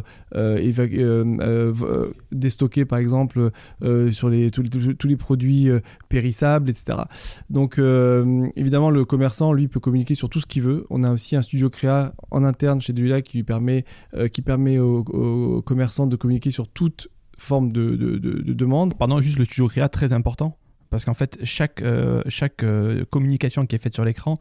déstocker 2.32 2.84
par 2.84 2.98
exemple 2.98 3.50
sur 4.12 4.28
les, 4.28 4.50
tous, 4.50 5.06
les 5.06 5.16
produits 5.16 5.68
périssables, 6.08 6.70
etc. 6.70 6.98
Donc 7.50 7.78
évidemment 8.56 8.90
le 8.90 9.04
commerçant 9.04 9.52
lui 9.52 9.68
peut 9.68 9.80
communiquer 9.80 10.14
sur 10.14 10.28
tout 10.28 10.40
ce 10.40 10.46
qu'il 10.46 10.62
veut. 10.62 10.86
On 10.90 11.04
a 11.04 11.10
aussi 11.10 11.36
un 11.36 11.42
studio 11.42 11.70
créa 11.70 12.14
en 12.30 12.44
interne 12.44 12.80
chez 12.80 12.94
qui 13.22 13.36
lui 13.36 13.44
permet, 13.44 13.84
qui 14.32 14.42
permet 14.42 14.78
aux, 14.78 15.00
aux 15.00 15.62
commerçants 15.62 16.06
de 16.06 16.16
communiquer 16.16 16.50
sur 16.50 16.65
toute 16.66 17.08
forme 17.36 17.72
de, 17.72 17.94
demande. 18.52 18.96
Pardon, 18.96 19.20
juste 19.20 19.38
le 19.38 19.44
studio 19.44 19.68
créa, 19.68 19.88
très 19.88 20.12
important, 20.12 20.56
parce 20.90 21.04
qu'en 21.04 21.14
fait, 21.14 21.38
chaque, 21.42 21.82
euh, 21.82 22.22
chaque 22.28 22.62
euh, 22.62 23.04
communication 23.10 23.66
qui 23.66 23.76
est 23.76 23.78
faite 23.78 23.94
sur 23.94 24.04
l'écran 24.04 24.38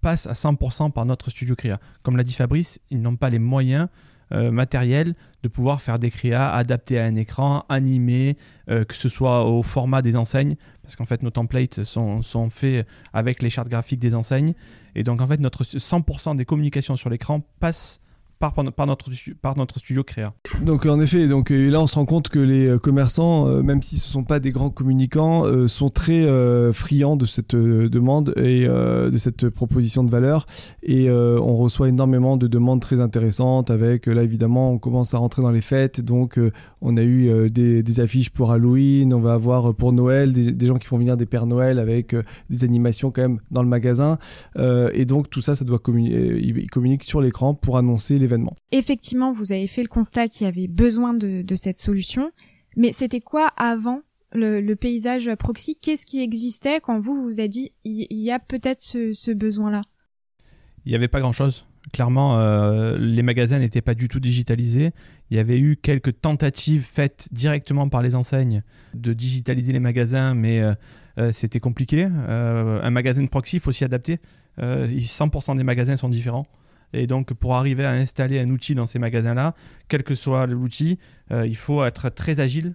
passe 0.00 0.26
à 0.26 0.32
100% 0.32 0.92
par 0.92 1.04
notre 1.04 1.30
studio 1.30 1.56
créa. 1.56 1.78
Comme 2.02 2.16
l'a 2.16 2.24
dit 2.24 2.32
Fabrice, 2.32 2.80
ils 2.90 3.02
n'ont 3.02 3.16
pas 3.16 3.30
les 3.30 3.40
moyens 3.40 3.88
euh, 4.32 4.50
matériels 4.50 5.14
de 5.42 5.48
pouvoir 5.48 5.80
faire 5.80 5.98
des 5.98 6.10
créas 6.10 6.50
adaptés 6.52 6.98
à 7.00 7.04
un 7.04 7.14
écran, 7.14 7.64
animés, 7.68 8.36
que 8.66 8.94
ce 8.94 9.08
soit 9.08 9.44
au 9.44 9.62
format 9.62 10.02
des 10.02 10.16
enseignes, 10.16 10.54
parce 10.82 10.96
qu'en 10.96 11.06
fait 11.06 11.22
nos 11.22 11.30
templates 11.30 11.82
sont, 11.84 12.22
sont, 12.22 12.50
faits 12.50 12.86
avec 13.12 13.42
les 13.42 13.50
chartes 13.50 13.68
graphiques 13.68 14.00
des 14.00 14.14
enseignes, 14.14 14.54
et 14.94 15.02
donc 15.02 15.20
en 15.20 15.26
fait 15.26 15.40
notre 15.40 15.64
100% 15.64 16.36
des 16.36 16.44
communications 16.44 16.96
sur 16.96 17.08
l'écran 17.08 17.40
passent 17.60 18.00
par, 18.38 18.54
notre, 18.62 19.10
par 19.40 19.56
notre 19.56 19.78
studio 19.78 20.04
créa. 20.04 20.32
Donc 20.62 20.86
en 20.86 21.00
effet, 21.00 21.26
donc, 21.26 21.50
là 21.50 21.80
on 21.80 21.86
se 21.86 21.96
rend 21.96 22.04
compte 22.04 22.28
que 22.28 22.38
les 22.38 22.68
euh, 22.68 22.78
commerçants, 22.78 23.48
euh, 23.48 23.62
même 23.62 23.82
si 23.82 23.96
ce 23.96 24.08
ne 24.08 24.12
sont 24.12 24.24
pas 24.24 24.38
des 24.38 24.50
grands 24.50 24.70
communicants, 24.70 25.44
euh, 25.44 25.66
sont 25.66 25.88
très 25.88 26.26
friands 26.72 27.16
de 27.16 27.26
cette 27.26 27.54
demande 27.54 28.32
et 28.36 28.66
de 28.66 29.18
cette 29.18 29.48
proposition 29.48 30.04
de 30.04 30.10
valeur. 30.10 30.46
Et 30.82 31.10
on 31.10 31.56
reçoit 31.56 31.88
énormément 31.88 32.36
de 32.36 32.46
demandes 32.46 32.80
très 32.80 33.00
intéressantes 33.00 33.70
avec, 33.70 34.06
là 34.06 34.22
évidemment, 34.22 34.72
on 34.72 34.78
commence 34.78 35.14
à 35.14 35.18
rentrer 35.18 35.42
dans 35.42 35.50
les 35.50 35.60
fêtes. 35.60 36.00
Donc 36.00 36.38
on 36.80 36.96
a 36.96 37.02
eu 37.02 37.50
des, 37.50 38.00
affiches 38.00 38.30
pour 38.30 38.52
Halloween, 38.52 39.12
on 39.14 39.20
va 39.20 39.32
avoir 39.32 39.74
pour 39.74 39.92
Noël 39.92 40.32
des, 40.32 40.66
gens 40.66 40.76
qui 40.76 40.86
font 40.86 40.98
venir 40.98 41.16
des 41.16 41.26
Pères 41.26 41.46
Noël 41.46 41.78
avec 41.78 42.14
des 42.50 42.64
animations 42.64 43.10
quand 43.10 43.22
même 43.22 43.40
dans 43.50 43.62
le 43.62 43.68
magasin. 43.68 44.18
et 44.56 45.04
donc 45.04 45.30
tout 45.30 45.42
ça, 45.42 45.54
ça 45.54 45.64
doit 45.64 45.78
communiquer, 45.78 46.38
ils 46.40 46.70
communiquent 46.70 47.04
sur 47.04 47.20
l'écran 47.20 47.54
pour 47.54 47.76
annoncer 47.76 48.18
les 48.18 48.27
Effectivement, 48.72 49.32
vous 49.32 49.52
avez 49.52 49.66
fait 49.66 49.82
le 49.82 49.88
constat 49.88 50.28
qu'il 50.28 50.44
y 50.44 50.48
avait 50.48 50.68
besoin 50.68 51.14
de, 51.14 51.44
cette 51.54 51.78
solution, 51.78 52.30
mais 52.76 52.92
c'était 52.92 53.20
quoi 53.20 53.48
avant 53.56 54.02
le, 54.32 54.74
paysage 54.74 55.34
proxy? 55.36 55.76
Qu'est-ce 55.76 56.06
qui 56.06 56.20
existait 56.20 56.80
quand 56.80 57.00
vous 57.00 57.22
vous 57.22 57.40
avez 57.40 57.48
dit 57.48 57.72
il 57.84 58.06
y, 58.10 58.30
a 58.30 58.38
peut-être 58.38 58.80
ce, 58.80 59.32
besoin-là? 59.32 59.82
Il 60.84 60.90
n'y 60.90 60.96
avait 60.96 61.08
pas 61.08 61.20
grand-chose. 61.20 61.66
Clairement, 61.92 62.38
euh, 62.38 62.98
les 62.98 63.22
magasins 63.22 63.58
n'étaient 63.58 63.80
pas 63.80 63.94
du 63.94 64.08
tout 64.08 64.20
digitalisés. 64.20 64.90
Il 65.30 65.36
y 65.36 65.40
avait 65.40 65.58
eu 65.58 65.76
quelques 65.76 66.20
tentatives 66.20 66.82
faites 66.82 67.28
directement 67.32 67.88
par 67.88 68.02
les 68.02 68.14
enseignes 68.14 68.62
de 68.94 69.12
digitaliser 69.12 69.72
les 69.72 69.80
magasins, 69.80 70.34
mais 70.34 70.60
euh, 70.60 70.74
euh, 71.18 71.32
c'était 71.32 71.60
compliqué. 71.60 72.04
un 72.04 72.90
magasin 72.90 73.22
de 73.22 73.28
proxy, 73.28 73.56
il 73.56 73.60
faut 73.60 73.72
s'y 73.72 73.84
adapter. 73.84 74.18
100% 74.58 75.56
des 75.56 75.62
magasins 75.62 75.96
sont 75.96 76.08
différents. 76.08 76.46
Et 76.92 77.06
donc, 77.06 77.34
pour 77.34 77.56
arriver 77.56 77.84
à 77.84 77.90
installer 77.90 78.40
un 78.40 78.50
outil 78.50 78.74
dans 78.74 78.86
ces 78.86 78.98
magasins-là, 78.98 79.54
quel 79.88 80.02
que 80.02 80.14
soit 80.14 80.46
l'outil, 80.46 80.98
euh, 81.30 81.46
il 81.46 81.56
faut 81.56 81.84
être 81.84 82.08
très 82.10 82.40
agile 82.40 82.74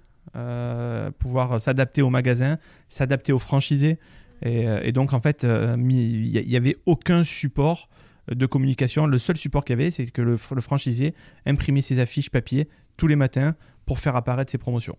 pouvoir 1.20 1.62
s'adapter 1.62 2.02
aux 2.02 2.10
magasins, 2.10 2.58
s'adapter 2.90 3.32
aux 3.34 3.40
franchisés. 3.40 4.00
Et, 4.42 4.92
donc, 4.92 5.14
en 5.14 5.20
fait, 5.20 5.44
il 5.44 5.78
n'y 5.78 6.56
avait 6.56 6.76
aucun 6.88 7.24
support 7.24 7.88
de 8.32 8.46
communication. 8.46 9.06
Le 9.06 9.18
seul 9.18 9.38
support 9.38 9.66
qu'il 9.66 9.74
y 9.78 9.80
avait, 9.82 9.92
c'est 9.92 10.10
que 10.10 10.22
le, 10.22 10.38
franchisé 10.38 11.14
imprimait 11.46 11.82
ses 11.82 12.00
affiches 12.00 12.30
papier 12.30 12.68
tous 12.98 13.08
les 13.08 13.16
matins 13.16 13.56
pour 13.86 14.00
faire 14.00 14.16
apparaître 14.16 14.52
ses 14.52 14.58
promotions. 14.58 14.98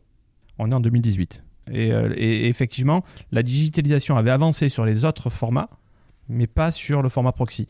On 0.59 0.70
est 0.70 0.74
en 0.74 0.81
2018. 0.81 1.42
Euh, 1.70 2.12
et, 2.16 2.48
effectivement, 2.48 3.03
la 3.33 3.42
digitalisation 3.42 4.16
avait 4.16 4.31
avancé 4.31 4.68
sur 4.68 4.85
les 4.85 5.05
autres 5.05 5.31
formats, 5.31 5.70
mais 6.29 6.46
pas 6.46 6.70
sur 6.70 7.03
le 7.03 7.09
format 7.09 7.33
proxy. 7.33 7.66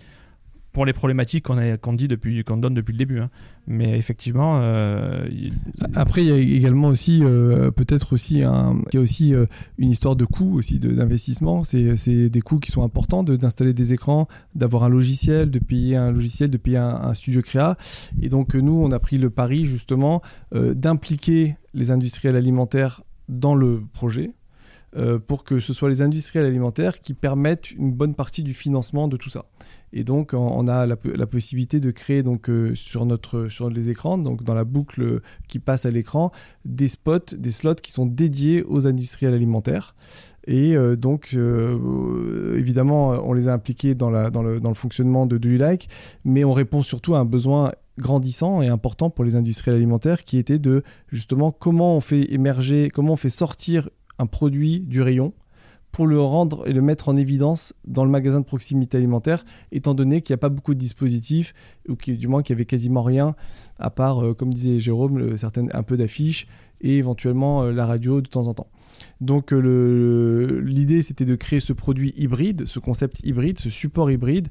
Pour 0.75 0.85
les 0.85 0.93
problématiques 0.93 1.47
qu'on 1.47 1.93
dit 1.95 2.09
depuis, 2.09 2.45
qu'on 2.45 2.59
donne 2.59 2.75
depuis 2.75 2.93
le 2.93 2.99
début, 2.99 3.21
hein. 3.21 3.31
mais 3.67 3.97
effectivement. 3.97 4.59
Euh, 4.61 5.27
Après, 5.95 6.23
il 6.23 6.29
y 6.29 6.33
a 6.33 6.37
également 6.37 6.89
aussi 6.89 7.21
euh, 7.23 7.71
peut-être 7.71 8.13
aussi 8.13 8.43
un, 8.43 8.83
a 8.93 8.99
aussi 8.99 9.33
une 9.79 9.91
histoire 9.91 10.17
de 10.17 10.25
coût 10.25 10.59
aussi 10.59 10.79
d'investissement. 10.79 11.65
C'est 11.65 12.29
des 12.29 12.41
coûts 12.43 12.59
qui 12.59 12.71
sont 12.71 12.83
importants 12.83 13.23
d'installer 13.23 13.73
des 13.73 13.93
écrans, 13.93 14.27
d'avoir 14.55 14.85
un 14.85 14.89
logiciel, 14.89 15.51
de 15.51 15.61
payer 15.61 15.97
un 15.97 16.11
logiciel, 16.11 16.51
de 16.51 16.59
payer 16.59 16.79
un, 16.79 16.97
un 17.03 17.15
studio 17.15 17.41
créa. 17.41 17.77
Et 18.21 18.29
donc 18.29 18.55
nous, 18.55 18.75
on 18.75 18.91
a 18.91 18.99
pris 18.99 19.17
le 19.17 19.31
pari 19.31 19.65
justement 19.65 20.21
d'impliquer 20.53 21.57
les 21.73 21.93
industriels 21.93 22.37
alimentaires 22.37 23.03
dans 23.29 23.55
le 23.55 23.81
projet 23.93 24.35
euh, 24.97 25.19
pour 25.19 25.43
que 25.43 25.59
ce 25.59 25.73
soit 25.73 25.89
les 25.89 26.03
industriels 26.03 26.47
alimentaires 26.47 27.01
qui 27.01 27.15
permettent 27.15 27.73
une 27.73 27.93
bonne 27.93 28.15
partie 28.15 28.45
du 28.45 28.55
financement 28.55 29.09
de 29.09 29.17
tout 29.17 29.31
ça. 29.31 29.47
Et 29.93 30.05
donc, 30.05 30.35
on 30.35 30.69
a 30.69 30.87
la, 30.87 30.97
possibilité 31.27 31.81
de 31.81 31.91
créer 31.91 32.23
donc, 32.23 32.49
euh, 32.49 32.75
sur, 32.75 33.05
notre, 33.05 33.49
sur 33.49 33.71
les 33.71 33.91
écrans, 33.91 34.19
donc 34.19 34.45
dans 34.45 34.55
la 34.55 34.65
boucle 34.65 35.21
qui 35.49 35.59
passe 35.59 35.87
à 35.87 35.91
l'écran, 35.91 36.31
des 36.65 36.89
spots, 36.89 37.37
des 37.37 37.51
slots 37.51 37.75
qui 37.75 37.93
sont 37.93 38.07
dédiés 38.07 38.63
aux 38.65 38.87
industriels 38.87 39.35
alimentaires. 39.35 39.95
Et 40.47 40.77
euh, 40.77 40.97
donc, 40.97 41.37
évidemment, 42.57 43.11
on 43.11 43.33
les 43.33 43.49
a 43.49 43.53
impliqués 43.53 43.95
dans, 43.95 44.11
la, 44.11 44.31
dans, 44.31 44.43
le, 44.43 44.61
dans 44.61 44.69
le 44.69 44.75
fonctionnement 44.75 45.27
de 45.27 45.39
Do 45.39 45.49
Like, 45.49 45.89
mais 46.25 46.45
on 46.45 46.53
répond 46.53 46.83
surtout 46.83 47.15
à 47.15 47.19
un 47.19 47.25
besoin 47.25 47.73
grandissant 47.99 48.63
et 48.63 48.69
important 48.69 49.11
pour 49.11 49.25
les 49.25 49.37
industriels 49.37 49.77
alimentaires 49.77 50.25
qui 50.25 50.39
était 50.39 50.59
de 50.59 50.83
justement 51.11 51.53
comment 51.53 51.97
on 51.97 52.01
fait 52.01 52.33
émerger, 52.33 52.91
comment 52.91 53.13
on 53.13 53.17
fait 53.17 53.31
sortir 53.31 53.89
un 54.19 54.27
produit 54.27 54.81
du 54.81 55.03
rayon 55.03 55.33
pour 55.95 56.09
le 56.09 56.21
rendre 56.21 56.67
et 56.67 56.73
le 56.73 56.83
mettre 56.83 57.09
en 57.09 57.17
évidence 57.17 57.73
dans 57.87 58.05
le 58.05 58.11
magasin 58.11 58.41
de 58.41 58.45
proximité 58.45 58.97
alimentaire, 58.97 59.45
étant 59.71 59.95
donné 59.95 60.23
qu'il 60.23 60.33
n'y 60.33 60.39
a 60.39 60.39
pas 60.39 60.49
beaucoup 60.49 60.75
de 60.75 60.81
dispositifs, 60.81 61.55
ou 61.89 61.95
du 61.95 62.27
moins 62.27 62.43
qu'il 62.43 62.55
n'y 62.55 62.59
avait 62.59 62.67
quasiment 62.67 63.05
rien, 63.05 63.37
à 63.79 63.91
part, 63.91 64.25
euh, 64.25 64.35
comme 64.35 64.53
disait 64.53 64.81
Jérôme, 64.81 65.37
certaines, 65.39 65.71
un 65.73 65.85
peu 65.85 65.97
d'affiches 65.97 66.49
et 66.81 66.99
éventuellement 66.99 67.63
euh, 67.63 67.71
la 67.71 67.87
radio 67.87 68.21
de 68.21 68.27
temps 68.27 68.49
en 68.49 68.55
temps. 68.55 68.67
Donc 69.21 69.53
euh, 69.53 70.61
l'idée 70.65 71.01
c'était 71.01 71.25
de 71.25 71.37
créer 71.37 71.61
ce 71.61 71.73
produit 71.73 72.13
hybride, 72.17 72.67
ce 72.67 72.81
concept 72.81 73.25
hybride, 73.25 73.61
ce 73.61 73.71
support 73.71 74.11
hybride 74.11 74.49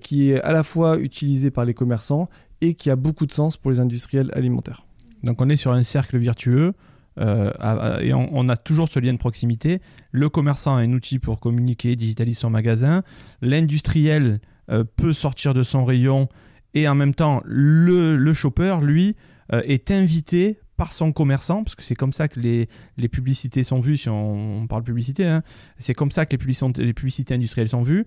qui 0.00 0.30
est 0.30 0.40
à 0.42 0.52
la 0.52 0.62
fois 0.62 0.98
utilisé 0.98 1.50
par 1.50 1.64
les 1.64 1.74
commerçants 1.74 2.28
et 2.60 2.74
qui 2.74 2.90
a 2.90 2.96
beaucoup 2.96 3.26
de 3.26 3.32
sens 3.32 3.56
pour 3.56 3.70
les 3.70 3.80
industriels 3.80 4.30
alimentaires. 4.34 4.84
Donc 5.22 5.40
on 5.40 5.48
est 5.48 5.56
sur 5.56 5.72
un 5.72 5.82
cercle 5.82 6.18
vertueux 6.18 6.72
euh, 7.20 7.98
et 8.00 8.12
on, 8.14 8.48
a 8.48 8.56
toujours 8.56 8.88
ce 8.88 8.98
lien 8.98 9.12
de 9.12 9.18
proximité. 9.18 9.80
Le 10.10 10.28
commerçant 10.28 10.76
a 10.76 10.80
un 10.80 10.92
outil 10.92 11.18
pour 11.18 11.40
communiquer, 11.40 11.96
digitaliser 11.96 12.40
son 12.40 12.50
magasin. 12.50 13.02
L'industriel 13.42 14.40
euh, 14.70 14.84
peut 14.96 15.12
sortir 15.12 15.54
de 15.54 15.62
son 15.62 15.84
rayon 15.84 16.28
et 16.74 16.88
en 16.88 16.94
même 16.94 17.14
temps 17.14 17.42
le, 17.44 18.16
le 18.16 18.32
shopper, 18.32 18.76
lui, 18.80 19.16
euh, 19.52 19.60
est 19.64 19.90
invité 19.90 20.60
par 20.76 20.94
son 20.94 21.12
commerçant, 21.12 21.62
parce 21.62 21.74
que 21.74 21.82
c'est 21.82 21.94
comme 21.94 22.14
ça 22.14 22.26
que 22.26 22.40
les, 22.40 22.66
les, 22.96 23.08
publicités 23.08 23.64
sont 23.64 23.80
vues, 23.80 23.98
si 23.98 24.08
on, 24.08 24.66
parle 24.66 24.82
publicité, 24.82 25.26
hein. 25.26 25.42
c'est 25.76 25.92
comme 25.92 26.10
ça 26.10 26.24
que 26.24 26.30
les 26.30 26.38
publicités, 26.38 26.82
les 26.82 26.94
publicités 26.94 27.34
industrielles 27.34 27.68
sont 27.68 27.82
vues, 27.82 28.06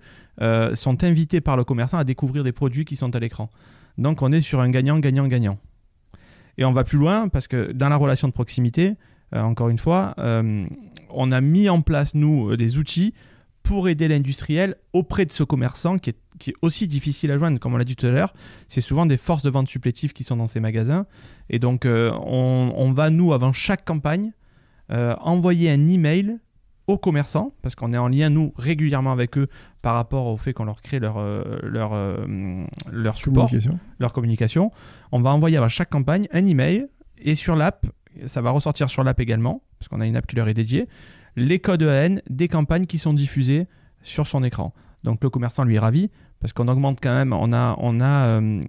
sont 0.74 1.04
invités 1.04 1.40
par 1.40 1.56
le 1.56 1.62
commerçant 1.62 1.98
à 1.98 2.02
découvrir 2.02 2.42
des 2.42 2.50
produits 2.50 2.84
qui 2.84 2.96
sont 2.96 3.14
à 3.14 3.20
l'écran. 3.20 3.48
Donc 3.96 4.22
on 4.22 4.32
est 4.32 4.40
sur 4.40 4.58
un 4.58 4.70
gagnant-gagnant-gagnant. 4.70 5.60
Et 6.58 6.64
on 6.64 6.72
va 6.72 6.84
plus 6.84 6.98
loin 6.98 7.28
parce 7.28 7.48
que 7.48 7.72
dans 7.72 7.88
la 7.88 7.96
relation 7.96 8.28
de 8.28 8.32
proximité, 8.32 8.96
euh, 9.34 9.40
encore 9.42 9.68
une 9.68 9.78
fois, 9.78 10.14
euh, 10.18 10.66
on 11.10 11.32
a 11.32 11.40
mis 11.40 11.68
en 11.68 11.80
place, 11.82 12.14
nous, 12.14 12.50
euh, 12.50 12.56
des 12.56 12.78
outils 12.78 13.14
pour 13.62 13.88
aider 13.88 14.08
l'industriel 14.08 14.74
auprès 14.92 15.24
de 15.24 15.30
ce 15.30 15.42
commerçant 15.42 15.98
qui 15.98 16.10
est, 16.10 16.18
aussi 16.62 16.88
difficile 16.88 17.30
à 17.30 17.38
joindre, 17.38 17.58
comme 17.60 17.74
on 17.74 17.76
l'a 17.76 17.84
dit 17.84 17.96
tout 17.96 18.06
à 18.06 18.10
l'heure. 18.10 18.34
C'est 18.68 18.80
souvent 18.80 19.06
des 19.06 19.16
forces 19.16 19.42
de 19.42 19.50
vente 19.50 19.68
supplétives 19.68 20.12
qui 20.12 20.24
sont 20.24 20.36
dans 20.36 20.48
ces 20.48 20.60
magasins. 20.60 21.06
Et 21.48 21.60
donc, 21.60 21.86
on, 21.86 22.72
on, 22.76 22.92
va, 22.92 23.08
nous, 23.08 23.32
avant 23.32 23.52
chaque 23.52 23.84
campagne, 23.84 24.32
envoyer 24.90 25.70
un 25.70 25.86
email 25.86 26.38
aux 26.86 26.98
commerçants, 26.98 27.52
parce 27.62 27.74
qu'on 27.74 27.92
est 27.92 27.98
en 27.98 28.08
lien, 28.08 28.28
nous, 28.30 28.52
régulièrement 28.56 29.12
avec 29.12 29.38
eux 29.38 29.48
par 29.80 29.94
rapport 29.94 30.26
au 30.26 30.36
fait 30.36 30.52
qu'on 30.52 30.64
leur 30.64 30.82
crée 30.82 30.98
leur, 30.98 31.16
euh, 31.18 31.42
leur, 31.62 31.92
euh, 31.94 32.64
leur 32.92 33.16
support, 33.16 33.50
leur 33.98 34.12
communication. 34.12 34.70
On 35.10 35.20
va 35.20 35.30
envoyer 35.30 35.56
à 35.56 35.68
chaque 35.68 35.90
campagne 35.90 36.26
un 36.32 36.46
email 36.46 36.86
et 37.18 37.34
sur 37.34 37.56
l'app, 37.56 37.86
ça 38.26 38.42
va 38.42 38.50
ressortir 38.50 38.90
sur 38.90 39.02
l'app 39.02 39.18
également, 39.20 39.62
parce 39.78 39.88
qu'on 39.88 40.00
a 40.00 40.06
une 40.06 40.16
app 40.16 40.26
qui 40.26 40.36
leur 40.36 40.48
est 40.48 40.54
dédiée, 40.54 40.88
les 41.36 41.58
codes 41.58 41.82
EAN 41.82 42.16
des 42.28 42.48
campagnes 42.48 42.86
qui 42.86 42.98
sont 42.98 43.14
diffusées 43.14 43.66
sur 44.02 44.26
son 44.26 44.44
écran. 44.44 44.74
Donc 45.04 45.22
le 45.22 45.30
commerçant 45.30 45.64
lui 45.64 45.76
est 45.76 45.80
ravi, 45.80 46.10
parce 46.40 46.52
qu'on 46.52 46.68
augmente 46.68 46.98
quand 47.02 47.14
même, 47.14 47.32
on 47.32 47.52
a, 47.52 47.76
on 47.78 48.00
a, 48.00 48.26
euh, 48.28 48.62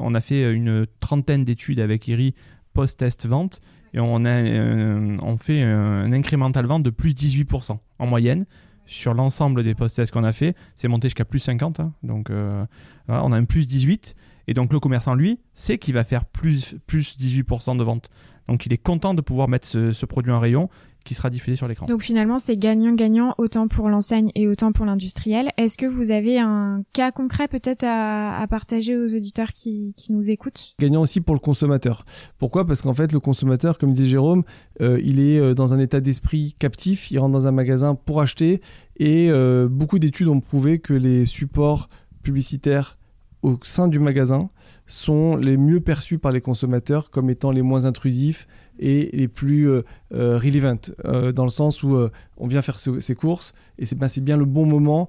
on 0.00 0.14
a 0.14 0.20
fait 0.20 0.52
une 0.52 0.86
trentaine 0.98 1.44
d'études 1.44 1.78
avec 1.78 2.08
IRI 2.08 2.34
post-test 2.72 3.26
vente 3.26 3.60
et 3.92 4.00
on, 4.00 4.24
euh, 4.24 5.36
fait 5.38 5.62
un 5.62 6.12
incrémental 6.12 6.66
vente 6.66 6.82
de 6.82 6.90
plus 6.90 7.14
18% 7.14 7.78
en 7.98 8.06
moyenne 8.06 8.46
sur 8.86 9.14
l'ensemble 9.14 9.62
des 9.62 9.74
post-tests 9.74 10.12
qu'on 10.12 10.24
a 10.24 10.32
fait. 10.32 10.56
C'est 10.74 10.88
monté 10.88 11.08
jusqu'à 11.08 11.24
plus 11.24 11.38
50, 11.38 11.80
hein. 11.80 11.92
donc 12.02 12.30
euh, 12.30 12.64
on 13.08 13.32
a 13.32 13.36
un 13.36 13.44
plus 13.44 13.66
18. 13.66 14.14
Et 14.48 14.54
donc 14.54 14.72
le 14.72 14.80
commerçant, 14.80 15.14
lui, 15.14 15.38
sait 15.54 15.78
qu'il 15.78 15.94
va 15.94 16.02
faire 16.02 16.26
plus, 16.26 16.76
plus 16.86 17.16
18% 17.18 17.76
de 17.76 17.84
vente. 17.84 18.10
Donc 18.48 18.66
il 18.66 18.72
est 18.72 18.82
content 18.82 19.14
de 19.14 19.20
pouvoir 19.20 19.48
mettre 19.48 19.66
ce 19.66 20.06
produit 20.06 20.32
en 20.32 20.40
rayon 20.40 20.68
qui 21.04 21.14
sera 21.14 21.30
diffusé 21.30 21.56
sur 21.56 21.66
l'écran. 21.66 21.86
Donc 21.86 22.02
finalement, 22.02 22.38
c'est 22.38 22.56
gagnant-gagnant 22.56 23.34
autant 23.38 23.68
pour 23.68 23.88
l'enseigne 23.88 24.30
et 24.34 24.46
autant 24.46 24.72
pour 24.72 24.84
l'industriel. 24.84 25.50
Est-ce 25.56 25.78
que 25.78 25.86
vous 25.86 26.10
avez 26.10 26.38
un 26.38 26.82
cas 26.92 27.10
concret 27.10 27.48
peut-être 27.48 27.84
à, 27.84 28.46
partager 28.48 28.96
aux 28.96 29.14
auditeurs 29.14 29.52
qui, 29.52 29.94
nous 30.10 30.30
écoutent? 30.30 30.74
Gagnant 30.78 31.02
aussi 31.02 31.20
pour 31.20 31.34
le 31.34 31.40
consommateur. 31.40 32.04
Pourquoi? 32.38 32.66
Parce 32.66 32.82
qu'en 32.82 32.94
fait, 32.94 33.12
le 33.12 33.20
consommateur, 33.20 33.78
comme 33.78 33.92
disait 33.92 34.06
Jérôme, 34.06 34.44
euh, 34.80 35.00
il 35.02 35.20
est 35.20 35.38
euh, 35.38 35.54
dans 35.54 35.74
un 35.74 35.78
état 35.78 36.00
d'esprit 36.00 36.54
captif, 36.58 37.10
il 37.10 37.18
rentre 37.18 37.32
dans 37.32 37.46
un 37.46 37.52
magasin 37.52 37.94
pour 37.94 38.20
acheter 38.20 38.60
et 38.96 39.30
euh, 39.30 39.68
beaucoup 39.68 39.98
d'études 39.98 40.28
ont 40.28 40.40
prouvé 40.40 40.78
que 40.78 40.92
les 40.92 41.26
supports 41.26 41.88
publicitaires 42.22 42.98
au 43.42 43.58
sein 43.62 43.88
du 43.88 43.98
magasin 43.98 44.50
sont 44.86 45.36
les 45.36 45.56
mieux 45.56 45.80
perçus 45.80 46.18
par 46.18 46.32
les 46.32 46.40
consommateurs 46.40 47.10
comme 47.10 47.30
étant 47.30 47.50
les 47.50 47.62
moins 47.62 47.86
intrusifs 47.86 48.46
et 48.80 49.10
les 49.12 49.28
plus 49.28 49.68
euh, 49.68 49.82
euh, 50.12 50.38
relevant, 50.38 50.80
euh, 51.04 51.30
dans 51.32 51.44
le 51.44 51.50
sens 51.50 51.82
où 51.82 51.96
on 52.36 52.46
vient 52.46 52.62
faire 52.62 52.78
ses, 52.78 53.14
courses 53.14 53.52
et 53.78 53.86
c'est 53.86 53.96
ben, 53.96 54.08
bien 54.22 54.36
le 54.36 54.46
bon 54.46 54.66
moment 54.66 55.08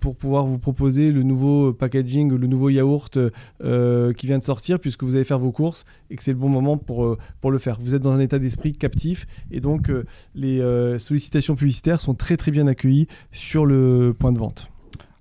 pour 0.00 0.16
pouvoir 0.16 0.46
vous 0.46 0.58
proposer 0.58 1.12
le 1.12 1.22
nouveau 1.22 1.72
packaging, 1.72 2.32
le 2.34 2.46
nouveau 2.48 2.70
yaourt 2.70 3.18
qui 3.60 4.26
vient 4.26 4.38
de 4.38 4.42
sortir 4.42 4.80
puisque 4.80 5.04
vous 5.04 5.14
allez 5.14 5.24
faire 5.24 5.38
vos 5.38 5.52
courses 5.52 5.84
et 6.10 6.16
que 6.16 6.24
c'est 6.24 6.32
le 6.32 6.38
bon 6.38 6.48
moment 6.48 6.76
pour, 6.76 7.16
pour 7.40 7.50
le 7.52 7.58
faire. 7.58 7.78
Vous 7.80 7.94
êtes 7.94 8.02
dans 8.02 8.10
un 8.10 8.18
état 8.18 8.40
d'esprit 8.40 8.72
captif 8.72 9.26
et 9.52 9.60
donc 9.60 9.90
les 10.34 10.58
sollicitations 10.98 11.54
publicitaires 11.54 12.00
sont 12.00 12.14
très 12.14 12.36
très 12.36 12.50
bien 12.50 12.66
accueillies 12.66 13.06
sur 13.30 13.64
le 13.64 14.12
point 14.18 14.32
de 14.32 14.38
vente. 14.38 14.72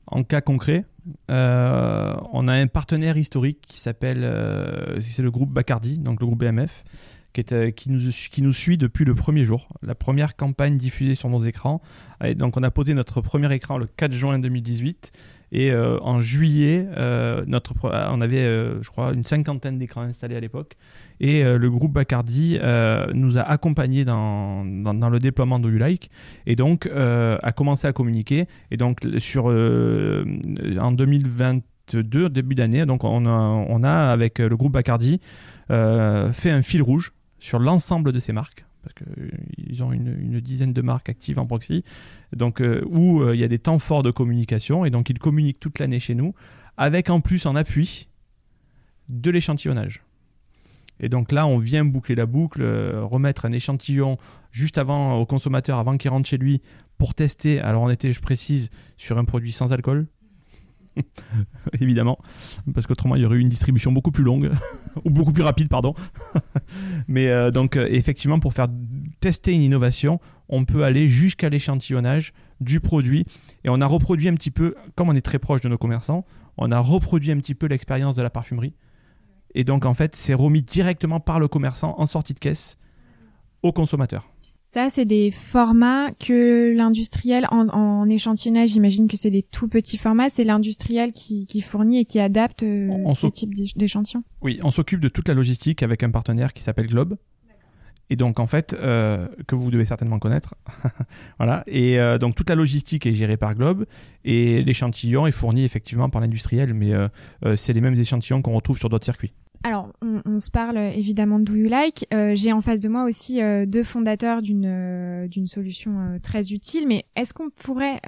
En 0.08 0.23
cas 0.23 0.41
concret, 0.41 0.86
euh, 1.30 2.13
on 2.34 2.47
a 2.47 2.54
un 2.54 2.67
partenaire 2.67 3.17
historique 3.17 3.62
qui 3.67 3.80
s'appelle, 3.80 4.23
euh, 4.23 4.99
c'est 4.99 5.21
le 5.21 5.32
groupe 5.32 5.52
Bacardi, 5.52 5.99
donc 5.99 6.19
le 6.19 6.25
groupe 6.25 6.39
BMF, 6.39 6.84
euh, 7.52 7.71
qui, 7.71 7.91
nous, 7.91 8.52
suit 8.52 8.78
depuis 8.78 9.06
le 9.06 9.15
premier 9.15 9.43
jour, 9.43 9.67
la 9.82 9.95
première 9.95 10.36
campagne 10.36 10.78
diffusée 10.78 11.15
sur 11.15 11.30
nos 11.30 11.39
écrans. 11.39 11.82
Donc 12.36 12.58
on 12.58 12.63
a 12.63 12.71
posé 12.71 12.93
notre 12.93 13.21
premier 13.21 13.54
écran 13.54 13.78
le 13.78 13.86
4 13.86 14.12
juin 14.12 14.39
2018 14.39 15.12
et 15.52 15.73
en 15.73 16.19
juillet, 16.19 16.86
notre, 17.47 17.73
on 17.84 18.21
avait, 18.21 18.43
je 18.82 18.89
crois, 18.89 19.13
une 19.13 19.23
cinquantaine 19.23 19.78
d'écrans 19.78 20.02
installés 20.02 20.36
à 20.36 20.39
l'époque. 20.41 20.75
Et 21.21 21.43
le 21.43 21.69
groupe 21.69 21.93
Bacardi 21.93 22.60
nous 23.13 23.38
a 23.38 23.41
accompagnés 23.41 24.04
dans, 24.04 24.63
le 24.63 25.19
déploiement 25.19 25.60
de 25.60 25.71
YouLike 25.71 26.12
et 26.45 26.58
donc 26.58 26.88
a 26.88 27.52
commencé 27.54 27.88
à 27.88 27.93
communiquer. 27.93 28.47
Et 28.69 28.75
donc 28.75 28.99
sur, 29.17 29.45
en 29.45 30.91
2022, 30.91 32.30
début 32.30 32.56
d'année, 32.56 32.86
donc 32.86 33.06
on 33.06 33.84
a, 33.84 34.12
avec 34.12 34.39
le 34.39 34.58
groupe 34.58 34.73
Bacardi 34.73 35.21
fait 35.69 36.52
un 36.52 36.62
fil 36.62 36.82
rouge 36.82 37.13
sur 37.39 37.60
l'ensemble 37.60 38.12
de 38.12 38.19
ces 38.19 38.34
marques 38.34 38.65
parce 38.84 38.95
qu'ils 38.95 39.84
ont 39.84 39.91
une, 39.91 40.39
dizaine 40.39 40.73
de 40.73 40.82
marques 40.82 41.10
actives 41.10 41.39
en 41.39 41.45
proxy, 41.45 41.84
donc 42.36 42.62
euh, 42.62 42.84
où 42.89 43.21
euh, 43.21 43.36
il 43.36 43.39
y 43.41 43.43
a 43.43 43.47
des 43.47 43.60
temps 43.60 43.80
forts 43.80 44.04
de 44.04 44.12
communication, 44.12 44.86
et 44.86 44.89
donc 44.89 45.10
ils 45.10 45.19
communiquent 45.19 45.60
toute 45.60 45.80
l'année 45.80 45.99
chez 45.99 46.15
nous, 46.15 46.34
avec 46.78 47.10
en 47.10 47.19
plus 47.19 47.45
en 47.45 47.56
appui 47.56 48.08
de 49.10 49.32
l'échantillonnage. 49.32 50.04
Et 51.02 51.10
donc 51.10 51.32
là, 51.32 51.47
on 51.47 51.58
vient 51.58 51.86
boucler 51.86 52.15
la 52.15 52.25
boucle, 52.25 52.62
euh, 52.62 53.04
remettre 53.04 53.45
un 53.45 53.52
échantillon 53.52 54.17
juste 54.52 54.78
avant 54.78 55.15
au 55.15 55.25
consommateur, 55.25 55.80
avant 55.80 55.97
qu'il 55.97 56.12
rentre 56.12 56.28
chez 56.28 56.38
lui, 56.38 56.62
pour 56.97 57.13
tester. 57.13 57.60
Alors 57.62 57.84
on 57.84 57.89
était, 57.89 58.12
je 58.12 58.19
précise, 58.19 58.69
sur 58.97 59.17
un 59.17 59.25
produit 59.25 59.52
sans 59.52 59.71
alcool. 59.71 60.08
Évidemment, 61.82 62.18
parce 62.74 62.88
qu'autrement 62.88 63.16
il 63.16 63.22
y 63.22 63.26
aurait 63.26 63.38
eu 63.38 63.42
une 63.42 63.50
distribution 63.50 63.92
beaucoup 63.92 64.12
plus 64.12 64.24
longue, 64.24 64.52
ou 65.06 65.10
beaucoup 65.10 65.34
plus 65.34 65.44
rapide, 65.44 65.70
pardon. 65.70 65.94
Mais 67.08 67.28
euh, 67.28 67.52
donc 67.52 67.78
euh, 67.78 67.88
effectivement, 67.90 68.40
pour 68.40 68.54
faire 68.54 68.68
tester 69.20 69.54
une 69.54 69.62
innovation, 69.62 70.20
on 70.48 70.66
peut 70.66 70.84
aller 70.84 71.08
jusqu'à 71.08 71.50
l'échantillonnage 71.50 72.34
du 72.62 72.80
produit. 72.80 73.26
Et 73.64 73.70
on 73.70 73.82
a 73.82 73.86
reproduit 73.86 74.28
un 74.28 74.36
petit 74.36 74.52
peu, 74.52 74.76
comme 74.96 75.10
on 75.10 75.16
est 75.16 75.22
très 75.22 75.40
proche 75.40 75.62
de 75.62 75.70
nos 75.70 75.78
commerçants, 75.78 76.26
on 76.58 76.72
a 76.72 76.80
reproduit 76.80 77.32
un 77.32 77.38
petit 77.38 77.56
peu 77.56 77.68
l'expérience 77.68 78.16
de 78.16 78.22
la 78.22 78.30
parfumerie. 78.30 78.74
Et 79.56 79.64
donc 79.64 79.86
en 79.86 79.94
fait, 79.94 80.16
c'est 80.16 80.34
remis 80.34 80.62
directement 80.62 81.20
par 81.20 81.40
le 81.40 81.48
commerçant 81.48 81.96
en 81.98 82.06
sortie 82.06 82.34
de 82.34 82.40
caisse 82.40 82.78
au 83.64 83.72
consommateur. 83.72 84.30
Ça, 84.71 84.88
c'est 84.91 85.05
des 85.05 85.32
formats 85.32 86.12
que 86.12 86.75
l'industriel, 86.77 87.47
en, 87.49 88.08
échantillonnage, 88.08 88.69
j'imagine 88.69 89.08
que 89.08 89.17
c'est 89.17 89.32
des 89.32 89.41
tout 89.41 89.67
petits 89.67 89.97
formats, 89.97 90.29
c'est 90.29 90.43
l'industriel 90.43 91.12
qui, 91.12 91.62
fournit 91.62 91.97
et 91.97 92.05
qui 92.05 92.19
adapte 92.19 92.62
euh, 92.62 92.88
ces 93.08 93.32
types 93.32 93.51
d'échantillons 93.75 94.23
Oui, 94.41 94.60
on 94.62 94.69
s'occupe 94.69 94.99
de 94.99 95.10
toute 95.10 95.27
la 95.27 95.34
logistique 95.34 95.82
avec 95.82 96.03
un 96.03 96.12
partenaire 96.12 96.53
qui 96.53 96.62
s'appelle 96.62 96.86
Globe. 96.86 97.15
Et 98.12 98.15
donc, 98.15 98.39
en 98.39 98.45
fait, 98.45 98.75
euh, 98.79 99.27
que 99.47 99.55
vous 99.55 99.71
devez 99.71 99.86
certainement 99.86 100.19
connaître. 100.19 100.53
voilà. 101.39 101.63
Et 101.65 101.99
euh, 101.99 102.19
donc, 102.19 102.36
toute 102.36 102.51
la 102.51 102.55
logistique 102.55 103.08
est 103.08 103.13
gérée 103.13 103.38
par 103.38 103.55
Globe 103.55 103.88
et 104.23 104.62
l'échantillon 104.62 105.25
est 105.25 105.32
fourni 105.32 105.63
effectivement 105.63 106.12
par 106.12 106.21
l'industriel, 106.21 106.75
mais 106.75 106.91
c'est 107.55 107.73
les 107.73 107.82
mêmes 107.82 107.99
échantillons 107.99 108.43
qu'on 108.43 108.53
retrouve 108.53 108.77
sur 108.77 108.89
d'autres 108.89 109.05
circuits. 109.05 109.34
Alors, 109.63 109.89
on, 110.02 110.39
se 110.39 110.50
parle 110.50 110.78
euh, 110.78 110.91
évidemment 110.91 111.38
de 111.38 111.43
Do 111.43 111.54
You 111.54 111.67
Like. 111.67 112.08
Euh, 112.13 112.32
j'ai 112.34 112.54
en 112.54 112.62
face 112.62 112.80
de 112.80 112.88
moi 112.88 113.04
aussi 113.04 113.41
euh, 113.41 113.65
deux 113.65 113.84
fondateurs 113.84 114.41
d'une 114.41 115.28
d'une 115.28 115.48
solution 115.48 116.19
très 116.24 116.52
utile. 116.52 116.88
Mais 116.88 117.06
est-ce 117.15 117.34
qu'on 117.34 117.50
pourrait 117.50 118.00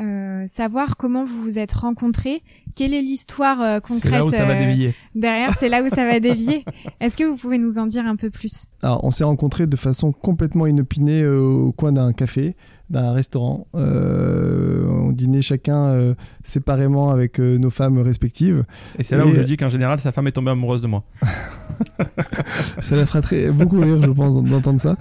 savoir 0.45 0.97
comment 0.97 1.23
vous 1.23 1.41
vous 1.41 1.59
êtes 1.59 1.73
rencontrés? 1.73 2.41
Quelle 2.73 2.93
est 2.93 3.01
l'histoire 3.01 3.81
concrète 3.81 4.01
C'est 4.01 4.09
là 4.09 4.25
où 4.25 4.29
ça 4.29 4.45
va 4.45 4.55
dévier. 4.55 4.95
Derrière, 5.13 5.53
c'est 5.53 5.67
là 5.67 5.83
où 5.83 5.89
ça 5.89 6.05
va 6.05 6.19
dévier. 6.21 6.63
Est-ce 7.01 7.17
que 7.17 7.25
vous 7.25 7.35
pouvez 7.35 7.57
nous 7.57 7.79
en 7.79 7.85
dire 7.85 8.05
un 8.05 8.15
peu 8.15 8.29
plus? 8.29 8.67
Alors, 8.81 9.03
on 9.03 9.11
s'est 9.11 9.25
rencontrés 9.25 9.67
de 9.67 9.75
façon 9.75 10.13
complètement 10.13 10.67
inopinée 10.67 11.27
au 11.27 11.73
coin 11.73 11.91
d'un 11.91 12.13
café 12.13 12.55
d'un 12.91 13.13
restaurant. 13.13 13.67
Euh, 13.75 14.85
on 14.87 15.11
dînait 15.11 15.41
chacun 15.41 15.85
euh, 15.85 16.13
séparément 16.43 17.09
avec 17.09 17.39
euh, 17.39 17.57
nos 17.57 17.69
femmes 17.69 17.97
respectives. 17.99 18.63
Et 18.99 19.03
c'est 19.03 19.15
là 19.15 19.25
où 19.25 19.33
je 19.33 19.41
dis 19.41 19.57
qu'en 19.57 19.69
général, 19.69 19.99
sa 19.99 20.11
femme 20.11 20.27
est 20.27 20.33
tombée 20.33 20.51
amoureuse 20.51 20.81
de 20.81 20.87
moi. 20.87 21.03
ça 22.81 22.95
la 22.95 23.05
ferait 23.05 23.21
très, 23.21 23.49
beaucoup 23.49 23.79
rire, 23.79 24.01
je 24.01 24.11
pense, 24.11 24.41
d'entendre 24.43 24.81
ça. 24.81 24.95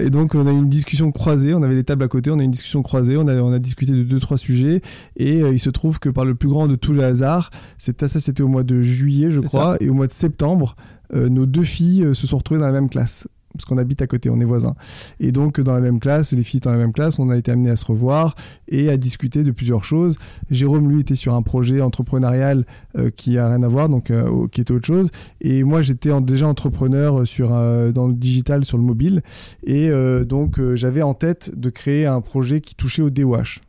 et 0.00 0.10
donc, 0.10 0.34
on 0.34 0.46
a 0.46 0.52
eu 0.52 0.56
une 0.56 0.68
discussion 0.68 1.12
croisée. 1.12 1.54
On 1.54 1.62
avait 1.62 1.74
des 1.74 1.84
tables 1.84 2.04
à 2.04 2.08
côté, 2.08 2.30
on 2.30 2.38
a 2.38 2.42
eu 2.42 2.46
une 2.46 2.50
discussion 2.50 2.82
croisée. 2.82 3.16
On 3.16 3.28
a, 3.28 3.34
on 3.36 3.52
a 3.52 3.58
discuté 3.58 3.92
de 3.92 4.02
deux, 4.02 4.18
trois 4.18 4.38
sujets. 4.38 4.80
Et 5.16 5.40
il 5.40 5.60
se 5.60 5.70
trouve 5.70 5.98
que 5.98 6.08
par 6.08 6.24
le 6.24 6.34
plus 6.34 6.48
grand 6.48 6.66
de 6.66 6.76
tous 6.76 6.92
les 6.92 7.04
hasards, 7.04 7.50
ça, 7.78 7.92
c'était 8.08 8.42
au 8.42 8.48
mois 8.48 8.62
de 8.62 8.80
juillet, 8.80 9.30
je 9.30 9.40
crois, 9.40 9.76
et 9.80 9.90
au 9.90 9.94
mois 9.94 10.06
de 10.06 10.12
septembre, 10.12 10.76
nos 11.12 11.46
deux 11.46 11.62
filles 11.62 12.14
se 12.14 12.26
sont 12.26 12.38
retrouvées 12.38 12.60
dans 12.60 12.66
la 12.66 12.72
même 12.72 12.88
classe 12.88 13.28
parce 13.56 13.64
qu'on 13.64 13.78
habite 13.78 14.02
à 14.02 14.06
côté, 14.06 14.30
on 14.30 14.40
est 14.40 14.44
voisins. 14.44 14.74
Et 15.20 15.32
donc, 15.32 15.60
dans 15.60 15.74
la 15.74 15.80
même 15.80 16.00
classe, 16.00 16.32
les 16.32 16.42
filles 16.42 16.60
dans 16.60 16.72
la 16.72 16.78
même 16.78 16.92
classe, 16.92 17.18
on 17.18 17.30
a 17.30 17.36
été 17.36 17.50
amenés 17.50 17.70
à 17.70 17.76
se 17.76 17.84
revoir 17.84 18.34
et 18.68 18.88
à 18.88 18.96
discuter 18.96 19.44
de 19.44 19.50
plusieurs 19.50 19.84
choses. 19.84 20.16
Jérôme, 20.50 20.90
lui, 20.90 21.00
était 21.00 21.14
sur 21.14 21.34
un 21.34 21.42
projet 21.42 21.80
entrepreneurial 21.80 22.64
euh, 22.96 23.10
qui 23.10 23.38
a 23.38 23.48
rien 23.48 23.62
à 23.62 23.68
voir, 23.68 23.88
donc 23.88 24.10
euh, 24.10 24.46
qui 24.48 24.60
était 24.60 24.72
autre 24.72 24.86
chose. 24.86 25.10
Et 25.40 25.64
moi, 25.64 25.82
j'étais 25.82 26.10
déjà 26.20 26.46
entrepreneur 26.46 27.26
sur, 27.26 27.50
euh, 27.52 27.92
dans 27.92 28.06
le 28.06 28.14
digital, 28.14 28.64
sur 28.64 28.78
le 28.78 28.84
mobile. 28.84 29.22
Et 29.64 29.90
donc, 30.26 30.60
j'avais 30.74 31.02
en 31.02 31.14
tête 31.14 31.58
de 31.58 31.70
créer 31.70 32.06
un 32.06 32.20
projet 32.20 32.60
qui 32.60 32.74
touchait 32.74 33.02
au 33.02 33.10
DOH 33.10 33.60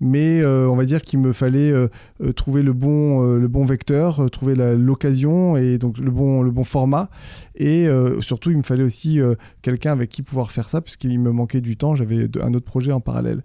mais 0.00 0.40
euh, 0.40 0.68
on 0.68 0.76
va 0.76 0.84
dire 0.84 1.02
qu'il 1.02 1.18
me 1.18 1.32
fallait 1.32 1.70
euh, 1.70 1.88
euh, 2.22 2.32
trouver 2.32 2.62
le 2.62 2.72
bon, 2.72 3.36
le 3.36 3.48
bon 3.48 3.64
vecteur, 3.64 4.30
trouver 4.30 4.54
l'occasion 4.76 5.56
et 5.56 5.78
donc 5.78 5.98
le 5.98 6.10
bon, 6.10 6.42
le 6.42 6.50
bon 6.50 6.64
format. 6.64 7.08
Et 7.56 7.88
surtout, 8.20 8.50
il 8.50 8.58
me 8.58 8.62
fallait 8.62 8.82
aussi 8.82 9.20
quelqu'un 9.62 9.92
avec 9.92 10.10
qui 10.10 10.22
pouvoir 10.22 10.50
faire 10.50 10.68
ça, 10.68 10.80
puisqu'il 10.80 11.18
me 11.18 11.30
manquait 11.30 11.60
du 11.60 11.76
temps. 11.76 11.94
J'avais 11.94 12.28
un 12.42 12.54
autre 12.54 12.64
projet 12.64 12.92
en 12.92 13.00
parallèle. 13.00 13.42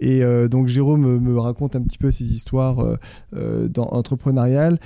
Et 0.00 0.22
donc, 0.48 0.68
Jérôme 0.68 1.18
me 1.18 1.38
raconte 1.38 1.76
un 1.76 1.82
petit 1.82 1.98
peu 1.98 2.10
ses 2.10 2.32
histoires 2.32 2.84
entrepreneuriales 3.76 4.78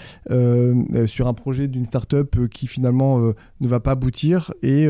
sur 1.07 1.29
un 1.29 1.35
projet 1.35 1.69
d'une 1.69 1.85
start-up 1.85 2.37
qui 2.49 2.67
finalement 2.67 3.19
ne 3.61 3.69
va 3.69 3.81
pas 3.81 3.93
aboutir. 3.93 4.53
Et 4.63 4.89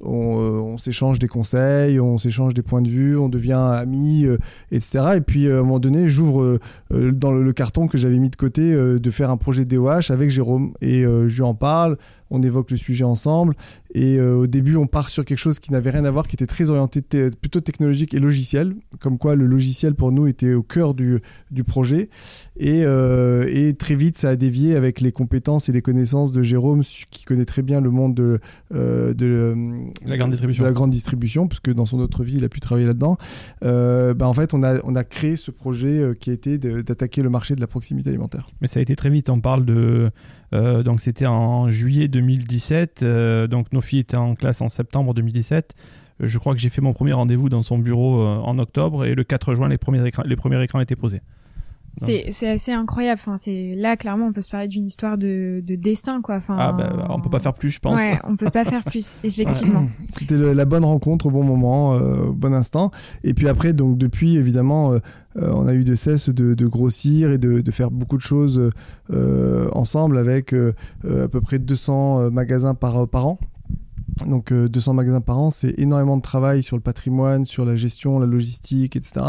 on, 0.00 0.78
s'échange 0.78 1.18
des 1.18 1.28
conseils, 1.28 2.00
on 2.00 2.18
s'échange 2.18 2.54
des 2.54 2.62
points 2.62 2.82
de 2.82 2.88
vue, 2.88 3.16
on 3.16 3.28
devient 3.28 3.52
amis, 3.54 4.26
etc. 4.70 5.16
Et 5.16 5.20
puis, 5.20 5.48
moment 5.66 5.78
donné, 5.78 6.08
j'ouvre 6.08 6.42
euh, 6.42 6.60
euh, 6.92 7.12
dans 7.12 7.32
le, 7.32 7.52
carton 7.52 7.86
que 7.88 7.98
j'avais 7.98 8.18
mis 8.18 8.30
de 8.30 8.36
côté 8.36 8.72
euh, 8.72 8.98
de 8.98 9.10
faire 9.10 9.30
un 9.30 9.36
projet 9.36 9.64
DOH 9.64 10.10
avec 10.10 10.30
Jérôme. 10.30 10.72
Et 10.80 11.02
je 11.02 11.34
lui 11.34 11.42
en 11.42 11.54
parle 11.54 11.96
on 12.30 12.42
évoque 12.42 12.70
le 12.70 12.76
sujet 12.76 13.04
ensemble. 13.04 13.54
Et 13.94 14.18
euh, 14.18 14.36
au 14.36 14.46
début, 14.46 14.76
on 14.76 14.86
part 14.86 15.08
sur 15.08 15.24
quelque 15.24 15.38
chose 15.38 15.58
qui 15.58 15.72
n'avait 15.72 15.90
rien 15.90 16.04
à 16.04 16.10
voir, 16.10 16.26
qui 16.26 16.36
était 16.36 16.46
très 16.46 16.70
orienté 16.70 17.02
plutôt 17.40 17.60
technologique 17.60 18.14
et 18.14 18.18
logiciel, 18.18 18.74
comme 19.00 19.18
quoi 19.18 19.36
le 19.36 19.46
logiciel 19.46 19.94
pour 19.94 20.12
nous 20.12 20.26
était 20.26 20.52
au 20.52 20.62
cœur 20.62 20.94
du, 20.94 21.20
du 21.50 21.64
projet. 21.64 22.10
Et, 22.56 22.82
euh, 22.84 23.46
et, 23.48 23.74
très 23.74 23.94
vite, 23.94 24.18
ça 24.18 24.30
a 24.30 24.36
dévié 24.36 24.76
avec 24.76 25.00
les 25.00 25.12
compétences 25.12 25.68
et 25.68 25.72
les 25.72 25.82
connaissances 25.82 26.32
de 26.32 26.42
Jérôme, 26.42 26.82
qui 27.10 27.24
connaît 27.24 27.44
très 27.44 27.62
bien 27.62 27.80
le 27.80 27.90
monde 27.90 28.14
de, 28.14 28.38
euh, 28.74 29.14
de, 29.14 29.54
la 30.06 30.16
grande 30.16 30.30
distribution. 30.30 30.64
la 30.64 30.72
grande 30.72 30.90
distribution, 30.90 31.48
puisque 31.48 31.72
dans 31.72 31.86
son 31.86 31.98
autre 32.00 32.24
vie, 32.24 32.36
il 32.36 32.44
a 32.44 32.48
pu 32.48 32.60
travailler 32.60 32.86
là-dedans. 32.86 33.16
Bah, 33.62 34.26
en 34.26 34.32
fait, 34.32 34.54
on 34.54 34.62
a, 34.62 34.78
on 34.84 34.94
a 34.94 35.04
créé 35.04 35.36
ce 35.36 35.50
projet 35.50 36.12
qui 36.18 36.30
a 36.30 36.32
été 36.32 36.58
d'attaquer 36.58 37.22
le 37.22 37.30
marché 37.30 37.54
de 37.54 37.60
la 37.60 37.66
proximité 37.66 38.10
alimentaire. 38.10 38.50
Mais 38.60 38.66
ça 38.66 38.80
a 38.80 38.82
été 38.82 38.96
très 38.96 39.10
vite. 39.10 39.30
On 39.30 39.40
parle 39.40 39.64
de. 39.64 40.10
donc, 40.52 41.00
c'était 41.00 41.26
en 41.26 41.70
juillet 41.70 42.08
2017. 42.16 43.02
Euh, 43.02 43.46
donc 43.46 43.72
nos 43.72 43.80
filles 43.80 44.00
étaient 44.00 44.16
en 44.16 44.34
classe 44.34 44.60
en 44.60 44.68
septembre 44.68 45.14
2017. 45.14 45.74
Euh, 46.22 46.26
je 46.26 46.38
crois 46.38 46.54
que 46.54 46.60
j'ai 46.60 46.68
fait 46.68 46.80
mon 46.80 46.92
premier 46.92 47.12
rendez-vous 47.12 47.48
dans 47.48 47.62
son 47.62 47.78
bureau 47.78 48.20
euh, 48.20 48.38
en 48.38 48.58
octobre 48.58 49.04
et 49.04 49.14
le 49.14 49.24
4 49.24 49.54
juin, 49.54 49.68
les 49.68 49.78
premiers 49.78 50.10
les 50.24 50.36
premiers 50.36 50.62
écrans 50.62 50.80
étaient 50.80 50.96
posés. 50.96 51.20
C'est, 51.96 52.48
assez 52.48 52.72
incroyable. 52.72 53.20
Enfin, 53.22 53.36
c'est 53.36 53.70
là 53.74 53.96
clairement 53.96 54.26
on 54.26 54.32
peut 54.32 54.40
se 54.40 54.50
parler 54.50 54.68
d'une 54.68 54.86
histoire 54.86 55.16
de, 55.16 55.62
destin 55.66 56.20
quoi. 56.20 56.36
Enfin, 56.36 56.56
ah 56.58 56.72
bah, 56.72 57.06
on 57.08 57.20
peut 57.20 57.30
pas 57.30 57.38
faire 57.38 57.54
plus, 57.54 57.70
je 57.70 57.80
pense. 57.80 57.98
Ouais, 57.98 58.18
on 58.24 58.36
peut 58.36 58.50
pas 58.50 58.64
faire 58.64 58.84
plus, 58.86 59.18
effectivement. 59.24 59.86
C'était 60.12 60.36
la 60.36 60.64
bonne 60.64 60.84
rencontre 60.84 61.26
au 61.26 61.30
bon 61.30 61.42
moment, 61.42 61.92
au 61.92 62.32
bon 62.32 62.54
instant. 62.54 62.90
Et 63.24 63.34
puis 63.34 63.48
après, 63.48 63.72
donc 63.72 63.98
depuis 63.98 64.36
évidemment, 64.36 64.94
on 65.36 65.66
a 65.66 65.74
eu 65.74 65.84
de 65.84 65.94
cesse 65.94 66.28
de, 66.28 66.66
grossir 66.66 67.32
et 67.32 67.38
de, 67.38 67.70
faire 67.70 67.90
beaucoup 67.90 68.16
de 68.16 68.22
choses 68.22 68.70
ensemble 69.72 70.18
avec 70.18 70.52
à 70.52 71.28
peu 71.28 71.40
près 71.40 71.58
200 71.58 72.30
magasins 72.30 72.74
par, 72.74 73.08
par 73.08 73.26
an. 73.26 73.38
Donc 74.24 74.50
200 74.50 74.90
euh, 74.90 74.94
magasins 74.94 75.20
par 75.20 75.38
an, 75.38 75.50
c'est 75.50 75.78
énormément 75.78 76.16
de 76.16 76.22
travail 76.22 76.62
sur 76.62 76.76
le 76.76 76.82
patrimoine, 76.82 77.44
sur 77.44 77.66
la 77.66 77.76
gestion, 77.76 78.18
la 78.18 78.26
logistique, 78.26 78.96
etc. 78.96 79.20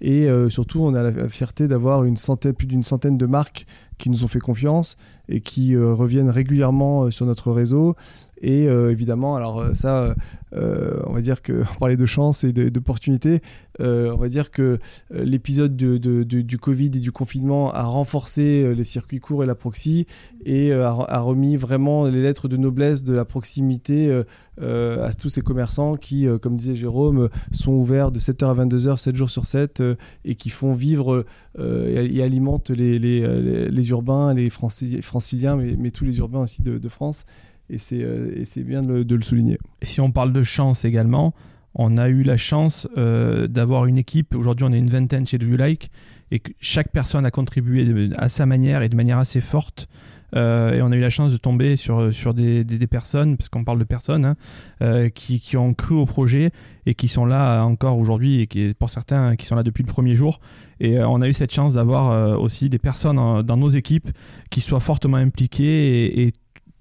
Et 0.00 0.26
euh, 0.26 0.48
surtout, 0.48 0.80
on 0.80 0.94
a 0.94 1.02
la 1.02 1.28
fierté 1.28 1.68
d'avoir 1.68 2.04
une 2.04 2.16
centaine, 2.16 2.54
plus 2.54 2.66
d'une 2.66 2.82
centaine 2.82 3.18
de 3.18 3.26
marques 3.26 3.66
qui 3.98 4.08
nous 4.08 4.24
ont 4.24 4.28
fait 4.28 4.40
confiance 4.40 4.96
et 5.28 5.40
qui 5.42 5.76
euh, 5.76 5.92
reviennent 5.92 6.30
régulièrement 6.30 7.10
sur 7.10 7.26
notre 7.26 7.52
réseau 7.52 7.94
et 8.42 8.66
euh, 8.68 8.90
évidemment, 8.90 9.36
alors 9.36 9.60
euh, 9.60 9.74
ça, 9.74 10.16
euh, 10.52 11.00
on 11.06 11.12
va 11.12 11.20
dire 11.20 11.42
que 11.42 11.62
on 11.76 11.78
parlait 11.78 11.96
de 11.96 12.06
chance 12.06 12.42
et 12.42 12.52
d'opportunité. 12.52 13.40
on 13.78 14.16
va 14.16 14.28
dire 14.28 14.50
que 14.50 14.78
l'épisode 15.10 15.76
du 15.76 16.58
Covid 16.58 16.86
et 16.86 17.00
du 17.00 17.12
confinement 17.12 17.72
a 17.72 17.84
renforcé 17.84 18.74
les 18.74 18.84
circuits 18.84 19.20
courts 19.20 19.44
et 19.44 19.46
la 19.46 19.54
proxy 19.54 20.06
et 20.44 20.72
a, 20.72 21.20
remis 21.20 21.56
vraiment 21.56 22.06
les 22.06 22.22
lettres 22.22 22.48
de 22.48 22.56
noblesse 22.56 23.04
de 23.04 23.14
la 23.14 23.24
proximité 23.24 24.22
à 24.60 25.12
tous 25.18 25.30
ces 25.30 25.40
commerçants 25.40 25.96
qui, 25.96 26.26
comme 26.40 26.56
disait 26.56 26.76
Jérôme, 26.76 27.28
sont 27.50 27.72
ouverts 27.72 28.12
de 28.12 28.20
7h 28.20 28.50
à 28.50 28.64
22h, 28.64 28.98
7 28.98 29.16
jours 29.16 29.30
sur 29.30 29.46
7 29.46 29.82
et 30.24 30.34
qui 30.34 30.50
font 30.50 30.74
vivre 30.74 31.24
et, 31.58 32.22
alimentent 32.22 32.70
les, 32.70 32.98
les, 32.98 33.90
urbains, 33.90 34.34
les 34.34 34.50
franciliens, 34.50 35.56
mais, 35.56 35.90
tous 35.90 36.04
les 36.04 36.18
urbains 36.18 36.40
aussi 36.40 36.62
de, 36.62 36.88
France 36.88 37.24
et 37.72 38.44
c'est 38.44 38.62
bien 38.62 38.82
de 38.82 38.92
le, 38.92 39.04
de 39.04 39.14
le, 39.14 39.22
souligner. 39.22 39.58
Si 39.82 40.00
on 40.00 40.10
parle 40.10 40.32
de 40.32 40.42
chance 40.42 40.84
également, 40.84 41.34
on 41.74 41.96
a 41.96 42.08
eu 42.08 42.22
la 42.22 42.36
chance 42.36 42.88
euh, 42.98 43.46
d'avoir 43.46 43.86
une 43.86 43.98
équipe, 43.98 44.34
aujourd'hui 44.34 44.66
on 44.68 44.72
est 44.72 44.78
une 44.78 44.90
vingtaine 44.90 45.26
chez 45.26 45.38
Do 45.38 45.56
Like, 45.56 45.90
et 46.30 46.38
que 46.38 46.52
chaque 46.60 46.90
personne 46.92 47.26
a 47.26 47.30
contribué 47.30 48.10
à 48.16 48.28
sa 48.28 48.46
manière 48.46 48.82
et 48.82 48.88
de 48.88 48.96
manière 48.96 49.18
assez 49.18 49.40
forte. 49.40 49.88
Euh, 50.34 50.72
et 50.72 50.80
on 50.80 50.90
a 50.90 50.96
eu 50.96 51.00
la 51.00 51.10
chance 51.10 51.30
de 51.30 51.36
tomber 51.36 51.76
sur, 51.76 52.12
sur 52.12 52.32
des, 52.32 52.64
des, 52.64 52.86
personnes, 52.86 53.36
parce 53.36 53.50
qu'on 53.50 53.64
parle 53.64 53.78
de 53.78 53.84
personnes, 53.84 54.34
hein, 54.80 55.10
qui, 55.10 55.40
qui, 55.40 55.58
ont 55.58 55.74
cru 55.74 55.94
au 55.94 56.06
projet 56.06 56.50
et 56.86 56.94
qui 56.94 57.06
sont 57.06 57.26
là 57.26 57.62
encore 57.64 57.98
aujourd'hui, 57.98 58.40
et 58.40 58.46
qui, 58.46 58.72
pour 58.72 58.88
certains 58.88 59.36
qui 59.36 59.44
sont 59.44 59.56
là 59.56 59.62
depuis 59.62 59.82
le 59.82 59.92
premier 59.92 60.14
jour. 60.14 60.40
Et 60.80 60.98
on 61.02 61.20
a 61.20 61.28
eu 61.28 61.34
cette 61.34 61.52
chance 61.52 61.74
d'avoir 61.74 62.40
aussi 62.40 62.70
des 62.70 62.78
personnes 62.78 63.42
dans 63.42 63.56
nos 63.58 63.68
équipes 63.68 64.08
qui 64.48 64.62
soient 64.62 64.80
fortement 64.80 65.18
impliquées 65.18 66.22
et 66.22 66.32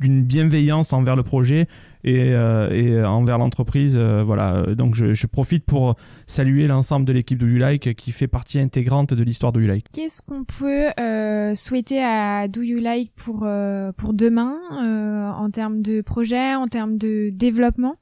d'une 0.01 0.23
bienveillance 0.23 0.91
envers 0.93 1.15
le 1.15 1.23
projet 1.23 1.67
et, 2.03 2.31
et 2.31 3.05
envers 3.05 3.37
l'entreprise. 3.37 3.97
voilà. 3.97 4.63
Donc 4.75 4.95
je, 4.95 5.27
profite 5.27 5.63
pour 5.65 5.95
saluer 6.25 6.67
l'ensemble 6.67 7.05
de 7.05 7.13
l'équipe 7.13 7.37
de 7.37 7.45
Do 7.45 7.57
Like 7.57 7.93
qui 7.93 8.11
fait 8.11 8.27
partie 8.27 8.59
intégrante 8.59 9.13
de 9.13 9.23
l'histoire 9.23 9.51
de 9.51 9.61
Do 9.61 9.67
Like. 9.67 9.85
Qu'est-ce 9.93 10.21
qu'on 10.21 10.43
peut 10.43 10.89
souhaiter 11.55 12.03
à 12.03 12.47
Do 12.47 12.61
You 12.61 12.79
Like 12.79 13.13
pour, 13.15 13.47
pour 13.97 14.13
demain 14.13 14.57
en 15.37 15.49
termes 15.51 15.81
de 15.81 16.01
projet, 16.01 16.55
en 16.55 16.67
termes 16.67 16.97
de 16.97 17.29
développement? 17.29 17.95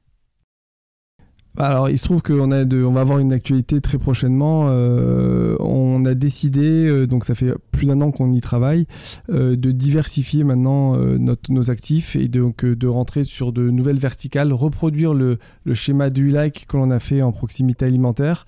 Alors, 1.67 1.89
il 1.89 1.97
se 1.97 2.05
trouve 2.05 2.21
qu'on 2.21 2.51
a 2.51 2.63
on 2.63 2.91
va 2.91 3.01
avoir 3.01 3.19
une 3.19 3.33
actualité 3.33 3.81
très 3.81 3.97
prochainement. 3.97 4.67
Euh, 4.69 5.57
on 5.59 6.05
a 6.05 6.13
décidé, 6.13 6.87
euh, 6.87 7.05
donc 7.05 7.25
ça 7.25 7.35
fait 7.35 7.53
plus 7.71 7.85
d'un 7.85 7.99
an 7.99 8.11
qu'on 8.11 8.31
y 8.31 8.39
travaille, 8.39 8.85
euh, 9.29 9.57
de 9.57 9.71
diversifier 9.71 10.45
maintenant 10.45 10.97
nos 11.49 11.71
actifs 11.71 12.15
et 12.15 12.29
donc 12.29 12.63
de 12.63 12.87
rentrer 12.87 13.25
sur 13.25 13.51
de 13.51 13.69
nouvelles 13.69 13.97
verticales, 13.97 14.53
reproduire 14.53 15.13
le, 15.13 15.37
le 15.65 15.73
schéma 15.73 16.09
du 16.09 16.29
like 16.29 16.65
que 16.67 16.77
l'on 16.77 16.91
a 16.91 16.99
fait 16.99 17.21
en 17.21 17.33
proximité 17.33 17.85
alimentaire 17.85 18.45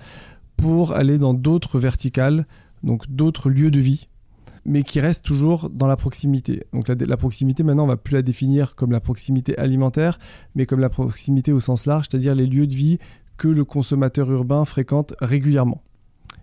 pour 0.55 0.93
aller 0.93 1.17
dans 1.17 1.33
d'autres 1.33 1.79
verticales, 1.79 2.45
donc 2.83 3.09
d'autres 3.09 3.49
lieux 3.49 3.71
de 3.71 3.79
vie 3.79 4.07
mais 4.65 4.83
qui 4.83 4.99
reste 4.99 5.25
toujours 5.25 5.69
dans 5.69 5.87
la 5.87 5.95
proximité. 5.95 6.63
Donc 6.73 6.87
la, 6.87 7.17
proximité, 7.17 7.63
maintenant, 7.63 7.85
on 7.85 7.87
va 7.87 7.97
plus 7.97 8.13
la 8.13 8.21
définir 8.21 8.75
comme 8.75 8.91
la 8.91 8.99
proximité 8.99 9.57
alimentaire, 9.57 10.19
mais 10.55 10.65
comme 10.65 10.79
la 10.79 10.89
proximité 10.89 11.51
au 11.51 11.59
sens 11.59 11.85
large, 11.85 12.07
c'est-à-dire 12.09 12.35
les 12.35 12.45
lieux 12.45 12.67
de 12.67 12.75
vie 12.75 12.97
que 13.37 13.47
le 13.47 13.65
consommateur 13.65 14.31
urbain 14.31 14.65
fréquente 14.65 15.13
régulièrement, 15.19 15.81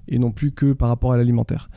et 0.08 0.18
non 0.18 0.32
plus 0.32 0.50
que 0.50 0.72
par 0.72 0.88
rapport 0.88 1.12
à 1.12 1.16
l'alimentaire. 1.16 1.70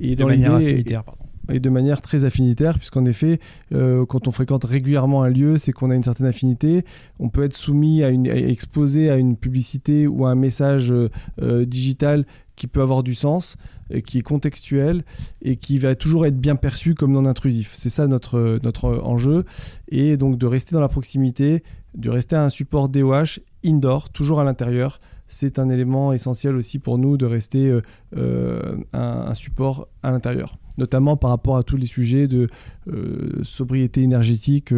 Et 0.00 0.16
de 0.16 0.24
manière 0.24 0.54
affinitaire, 0.54 1.04
pardon 1.04 1.25
et 1.50 1.60
de 1.60 1.70
manière 1.70 2.00
très 2.00 2.24
affinitaire, 2.24 2.78
puisqu'en 2.78 3.04
effet, 3.04 3.38
euh, 3.72 4.04
quand 4.06 4.28
on 4.28 4.30
fréquente 4.30 4.64
régulièrement 4.64 5.22
un 5.22 5.28
lieu, 5.28 5.56
c'est 5.56 5.72
qu'on 5.72 5.90
a 5.90 5.94
une 5.94 6.02
certaine 6.02 6.26
affinité. 6.26 6.84
On 7.20 7.28
peut 7.28 7.44
être 7.44 7.54
soumis 7.54 8.02
à 8.02 8.10
une, 8.10 8.26
exposé 8.26 9.10
à 9.10 9.16
une 9.16 9.36
publicité 9.36 10.06
ou 10.06 10.26
à 10.26 10.30
un 10.30 10.34
message 10.34 10.92
euh, 10.92 11.64
digital 11.64 12.24
qui 12.56 12.66
peut 12.68 12.80
avoir 12.80 13.02
du 13.02 13.14
sens, 13.14 13.56
qui 14.06 14.18
est 14.18 14.22
contextuel 14.22 15.04
et 15.42 15.56
qui 15.56 15.78
va 15.78 15.94
toujours 15.94 16.24
être 16.24 16.40
bien 16.40 16.56
perçu 16.56 16.94
comme 16.94 17.12
non 17.12 17.26
intrusif. 17.26 17.74
C'est 17.76 17.90
ça 17.90 18.06
notre, 18.06 18.58
notre 18.62 19.02
enjeu. 19.04 19.44
Et 19.88 20.16
donc 20.16 20.38
de 20.38 20.46
rester 20.46 20.74
dans 20.74 20.80
la 20.80 20.88
proximité, 20.88 21.62
de 21.94 22.10
rester 22.10 22.34
à 22.34 22.44
un 22.44 22.48
support 22.48 22.88
DOH 22.88 23.40
indoor, 23.64 24.10
toujours 24.10 24.40
à 24.40 24.44
l'intérieur. 24.44 25.00
C'est 25.28 25.58
un 25.58 25.68
élément 25.68 26.12
essentiel 26.12 26.54
aussi 26.54 26.78
pour 26.78 26.98
nous 26.98 27.16
de 27.16 27.26
rester 27.26 27.68
euh, 27.68 27.82
euh, 28.16 28.76
un, 28.92 29.34
support 29.34 29.88
à 30.02 30.10
l'intérieur 30.10 30.56
notamment 30.78 31.16
par 31.16 31.30
rapport 31.30 31.56
à 31.56 31.62
tous 31.62 31.76
les 31.76 31.86
sujets 31.86 32.28
de 32.28 32.48
euh, 32.88 33.42
sobriété 33.42 34.02
énergétique 34.02 34.72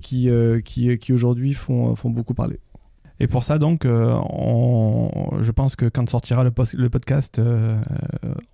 qui, 0.00 0.30
qui, 0.64 0.98
qui 0.98 1.12
aujourd'hui 1.12 1.54
font, 1.54 1.94
font 1.94 2.10
beaucoup 2.10 2.34
parler. 2.34 2.60
Et 3.20 3.26
pour 3.28 3.44
ça, 3.44 3.58
donc, 3.58 3.84
euh, 3.84 4.16
je 5.40 5.52
pense 5.52 5.76
que 5.76 5.86
quand 5.86 6.08
sortira 6.08 6.42
le, 6.42 6.50
podcast, 6.50 7.38
euh, 7.38 7.80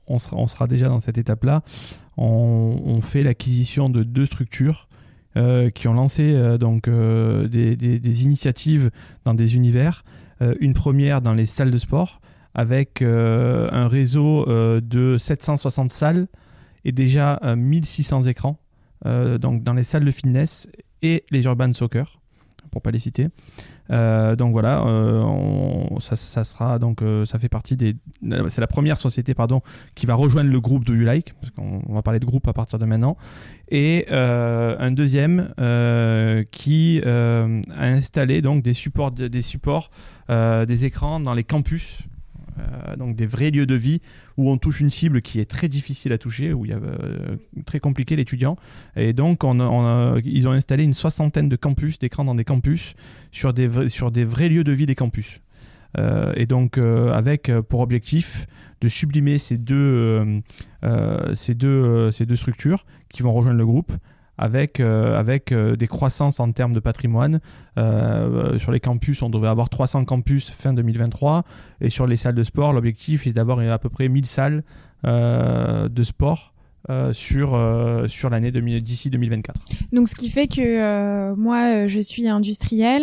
on, 0.07 0.19
sera, 0.19 0.37
on, 0.37 0.47
sera, 0.47 0.67
déjà 0.67 0.89
dans 0.89 1.01
cette 1.01 1.17
étape-là. 1.17 1.63
On, 2.19 3.01
fait 3.01 3.23
l'acquisition 3.23 3.89
de 3.89 4.03
deux 4.03 4.27
structures 4.27 4.89
euh, 5.37 5.71
qui 5.71 5.89
ont 5.89 5.95
lancé 5.95 6.59
donc, 6.59 6.91
des, 6.91 8.25
initiatives 8.25 8.91
dans 9.25 9.33
des 9.33 9.57
univers. 9.57 10.05
une 10.61 10.75
première 10.75 11.23
dans 11.23 11.33
les 11.33 11.47
salles 11.47 11.71
de 11.71 11.79
sport, 11.79 12.21
avec 12.55 13.01
un 13.01 13.89
réseau 13.89 14.45
de 14.47 15.17
760 15.17 15.91
salles 15.91 16.27
et 16.85 16.93
déjà 16.93 17.41
1600 17.57 18.23
écrans 18.23 18.59
donc 19.05 19.63
dans 19.63 19.73
les 19.73 19.83
salles 19.83 20.05
de 20.05 20.11
fitness 20.11 20.69
et 21.03 21.25
les 21.31 21.45
urban 21.45 21.73
soccer, 21.73 22.21
pour 22.71 22.83
pas 22.83 22.91
les 22.91 22.99
citer. 22.99 23.29
Euh, 23.91 24.37
donc 24.37 24.53
voilà, 24.53 24.85
euh, 24.87 25.99
ça, 25.99 26.45
sera 26.45 26.79
donc 26.79 27.03
euh, 27.03 27.25
ça 27.25 27.39
fait 27.39 27.49
partie 27.49 27.77
des. 27.77 27.97
C'est 28.49 28.61
la 28.61 28.67
première 28.69 28.97
société 28.97 29.35
pardon 29.35 29.63
qui 29.95 30.07
va 30.07 30.15
rejoindre 30.15 30.51
le 30.51 30.61
groupe 30.61 30.85
de 30.85 30.95
You 30.95 31.05
Like 31.05 31.35
parce 31.35 31.51
qu'on 31.51 31.93
va 31.93 32.03
parler 32.03 32.21
de 32.21 32.27
groupe 32.27 32.47
à 32.47 32.53
partir 32.53 32.79
de 32.79 32.85
maintenant. 32.85 33.17
Et 33.69 34.07
un 34.11 34.91
deuxième 34.93 35.53
qui 36.51 37.01
a 37.05 37.85
installé 37.85 38.43
donc 38.43 38.63
des 38.63 38.75
supports, 38.75 39.11
des 39.11 39.43
supports, 39.43 39.91
des 40.29 40.85
écrans 40.85 41.21
dans 41.21 41.35
les 41.35 41.45
campus 41.45 42.05
euh, 42.61 42.97
donc 42.97 43.15
des 43.15 43.27
vrais 43.27 43.51
lieux 43.51 43.67
de 43.67 43.75
vie 43.75 44.01
où 44.41 44.51
on 44.51 44.57
touche 44.57 44.81
une 44.81 44.89
cible 44.89 45.21
qui 45.21 45.39
est 45.39 45.45
très 45.45 45.69
difficile 45.69 46.15
à 46.15 46.19
toucher, 46.19 46.55
où 46.55 46.65
il 46.65 46.71
y 46.71 46.75
a 46.75 46.79
euh, 46.79 47.37
très 47.67 47.79
compliqué 47.79 48.17
l'étudiant. 48.17 48.57
Et 48.97 49.13
donc 49.13 49.45
on, 49.45 50.17
ils 50.25 50.49
ont 50.49 50.53
installé 50.53 50.85
une 50.85 50.95
soixantaine 50.95 51.51
de 51.51 51.57
campus, 51.57 51.99
d'écrans 51.99 52.25
dans 52.25 52.35
des 52.35 52.45
campus, 52.45 52.95
sur 53.33 53.53
des, 53.53 53.89
sur 53.91 54.11
des 54.11 54.25
vrais 54.25 54.49
lieux 54.49 54.65
de 54.65 54.73
vie 54.73 54.87
des 54.87 54.95
campus. 54.95 55.41
Euh, 55.99 56.33
et 56.37 56.47
donc 56.47 56.79
avec 56.79 57.53
pour 57.69 57.81
objectif 57.81 58.47
de 58.81 58.89
sublimer 58.89 59.37
ces 59.37 59.59
deux, 59.59 60.41
ces, 61.35 61.55
deux, 61.55 62.11
ces 62.11 62.25
deux 62.25 62.37
structures 62.37 62.87
qui 63.11 63.23
vont 63.23 63.35
rejoindre 63.35 63.59
le 63.59 63.67
groupe 63.67 63.93
avec, 64.41 64.81
euh, 64.81 65.19
avec 65.19 65.53
euh, 65.53 65.77
des 65.77 65.87
croissances 65.87 66.41
en 66.41 66.51
termes 66.51 66.73
de 66.73 66.81
patrimoine. 66.81 67.41
Euh, 67.79 68.59
sur 68.59 68.73
les 68.73 68.81
campus, 68.81 69.23
on 69.23 69.29
devrait 69.29 69.51
avoir 69.51 69.69
300 69.69 70.07
campus 70.07 70.51
fin 70.51 70.73
2023. 70.73 71.45
Et 71.83 71.91
sur 71.91 72.07
les 72.07 72.17
salles 72.17 72.35
de 72.35 72.43
sport, 72.43 72.73
l'objectif 72.73 73.27
est 73.27 73.35
d'avoir 73.35 73.61
à 73.61 73.79
peu 73.79 73.91
près 73.91 74.09
1000 74.09 74.27
salles 74.27 74.65
de 75.05 76.03
sport. 76.03 76.55
sur, 77.13 77.59
sur 78.09 78.31
l'année 78.31 78.51
d'ici 78.51 79.11
2024. 79.11 79.61
Donc 79.93 80.09
ce 80.09 80.17
qui 80.17 80.31
fait 80.31 80.47
que 80.47 81.35
moi 81.35 81.87
je 81.87 82.01
suis 82.01 82.27
industriel, 82.27 83.03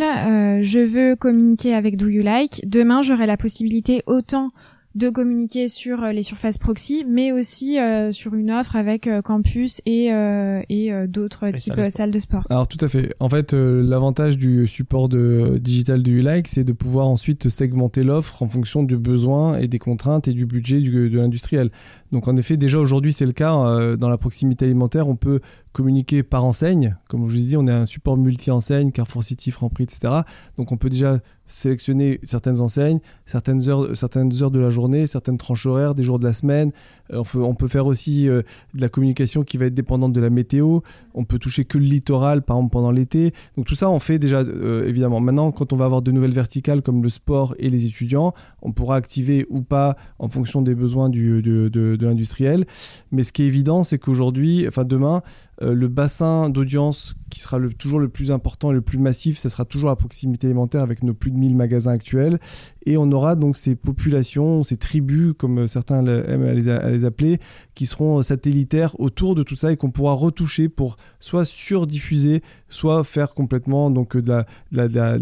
je 0.61 0.79
veux 0.79 1.15
communiquer 1.15 1.75
avec 1.75 1.95
Do 1.95 2.09
You 2.09 2.23
Like. 2.23 2.67
Demain 2.67 3.01
j'aurai 3.01 3.27
la 3.27 3.37
possibilité 3.37 4.01
autant 4.07 4.51
de 4.97 5.11
communiquer 5.11 5.67
sur 5.67 6.03
euh, 6.03 6.11
les 6.11 6.23
surfaces 6.23 6.57
proxy, 6.57 7.05
mais 7.07 7.31
aussi 7.31 7.79
euh, 7.79 8.11
sur 8.11 8.33
une 8.33 8.49
offre 8.49 8.75
avec 8.75 9.05
euh, 9.05 9.21
campus 9.21 9.79
et, 9.85 10.07
et 10.07 10.91
d'autres 11.07 11.49
types 11.51 11.75
de 11.75 11.89
salles 11.89 12.11
de 12.11 12.19
sport. 12.19 12.43
Alors 12.49 12.67
tout 12.67 12.83
à 12.83 12.87
fait. 12.87 13.13
En 13.19 13.29
fait, 13.29 13.53
l'avantage 13.53 14.37
du 14.37 14.65
support 14.67 15.09
de 15.09 15.59
digital 15.61 16.01
du 16.01 16.21
like, 16.21 16.47
c'est 16.47 16.63
de 16.63 16.73
pouvoir 16.73 17.07
ensuite 17.07 17.49
segmenter 17.49 18.03
l'offre 18.03 18.41
en 18.41 18.47
fonction 18.47 18.83
du 18.83 18.97
besoin 18.97 19.57
et 19.57 19.67
des 19.67 19.79
contraintes 19.79 20.27
et 20.27 20.33
du 20.33 20.45
budget 20.45 20.79
du, 20.81 21.09
de 21.09 21.17
l'industriel. 21.17 21.69
Donc 22.11 22.27
en 22.27 22.35
effet, 22.35 22.57
déjà 22.57 22.79
aujourd'hui 22.79 23.13
c'est 23.13 23.25
le 23.25 23.33
cas. 23.33 23.95
dans 23.97 24.09
la 24.09 24.17
proximité 24.17 24.65
alimentaire, 24.65 25.07
on 25.07 25.15
peut 25.15 25.39
communiquer 25.77 26.23
par 26.23 26.43
enseigne. 26.43 26.97
Comme 27.07 27.29
je 27.29 27.35
vous 27.35 27.37
ai 27.37 27.45
dit, 27.45 27.55
on 27.55 27.67
est 27.67 27.71
un 27.71 27.85
support 27.85 28.17
multi-enseigne, 28.17 28.91
Carrefour 28.91 29.23
City, 29.23 29.51
Franprix, 29.51 29.83
etc. 29.83 30.21
Donc 30.57 30.71
on 30.71 30.77
peut 30.77 30.89
déjà 30.89 31.19
sélectionner 31.45 32.19
certaines 32.23 32.61
enseignes, 32.61 32.99
certaines 33.27 33.69
heures, 33.69 33.95
certaines 33.95 34.31
heures 34.41 34.49
de 34.49 34.59
la 34.59 34.71
journée, 34.71 35.05
certaines 35.05 35.37
tranches 35.37 35.67
horaires, 35.67 35.93
des 35.93 36.03
jours 36.03 36.17
de 36.17 36.25
la 36.25 36.33
semaine. 36.33 36.71
Euh, 37.13 37.23
on, 37.35 37.53
peut, 37.53 37.67
faire 37.67 37.85
aussi 37.85 38.27
euh, 38.27 38.41
de 38.73 38.81
la 38.81 38.89
communication 38.89 39.43
qui 39.43 39.59
va 39.59 39.67
être 39.67 39.75
dépendante 39.75 40.13
de 40.13 40.19
la 40.19 40.31
météo. 40.31 40.79
On 41.13 41.25
peut 41.25 41.37
toucher 41.37 41.63
que 41.63 41.77
le 41.77 41.85
littoral, 41.85 42.41
par 42.41 42.57
exemple, 42.57 42.71
pendant 42.73 42.91
l'été. 42.91 43.31
Donc 43.55 43.67
tout 43.67 43.75
ça, 43.75 43.89
on 43.91 43.99
fait 43.99 44.17
déjà, 44.17 44.39
euh, 44.39 44.87
évidemment. 44.87 45.19
Maintenant, 45.19 45.51
quand 45.51 45.73
on 45.73 45.77
va 45.77 45.85
avoir 45.85 46.01
de 46.01 46.11
nouvelles 46.11 46.33
verticales 46.33 46.81
comme 46.81 47.03
le 47.03 47.09
sport 47.09 47.53
et 47.59 47.69
les 47.69 47.85
étudiants, 47.85 48.33
on 48.63 48.71
pourra 48.71 48.95
activer 48.95 49.45
ou 49.51 49.61
pas 49.61 49.95
en 50.17 50.27
fonction 50.27 50.63
des 50.63 50.73
besoins 50.73 51.09
du, 51.09 51.43
de, 51.43 51.69
de 51.69 52.05
l'industriel. 52.05 52.65
Mais 53.11 53.23
ce 53.23 53.31
qui 53.31 53.43
est 53.43 53.47
évident, 53.47 53.83
c'est 53.83 53.99
qu'aujourd'hui, 53.99 54.65
enfin 54.67 54.83
demain, 54.83 55.21
le 55.61 55.87
bassin 55.87 56.49
d'audience 56.49 57.15
qui 57.29 57.39
sera 57.39 57.59
toujours 57.77 57.99
le 57.99 58.09
plus 58.09 58.31
important 58.31 58.71
et 58.71 58.73
le 58.73 58.81
plus 58.81 58.97
massif, 58.97 59.37
ce 59.37 59.49
sera 59.49 59.65
toujours 59.65 59.89
la 59.89 59.95
proximité 59.95 60.47
alimentaire 60.47 60.81
avec 60.81 61.03
nos 61.03 61.13
plus 61.13 61.31
de 61.31 61.37
1000 61.37 61.55
magasins 61.55 61.91
actuels. 61.91 62.39
Et 62.85 62.97
on 62.97 63.11
aura 63.11 63.35
donc 63.35 63.57
ces 63.57 63.75
populations, 63.75 64.63
ces 64.63 64.77
tribus, 64.77 65.33
comme 65.37 65.67
certains 65.67 66.05
aiment 66.05 66.43
à 66.43 66.53
les, 66.89 67.05
appeler, 67.05 67.39
qui 67.75 67.85
seront 67.85 68.21
satellitaires 68.21 68.97
autour 68.99 69.35
de 69.35 69.43
tout 69.43 69.55
ça 69.55 69.71
et 69.71 69.77
qu'on 69.77 69.89
pourra 69.89 70.13
retoucher 70.13 70.69
pour 70.69 70.95
soit 71.19 71.45
surdiffuser, 71.45 72.41
soit 72.69 73.03
faire 73.03 73.33
complètement 73.33 73.89
donc 73.89 74.15
de 74.15 74.43
la, 74.71 75.17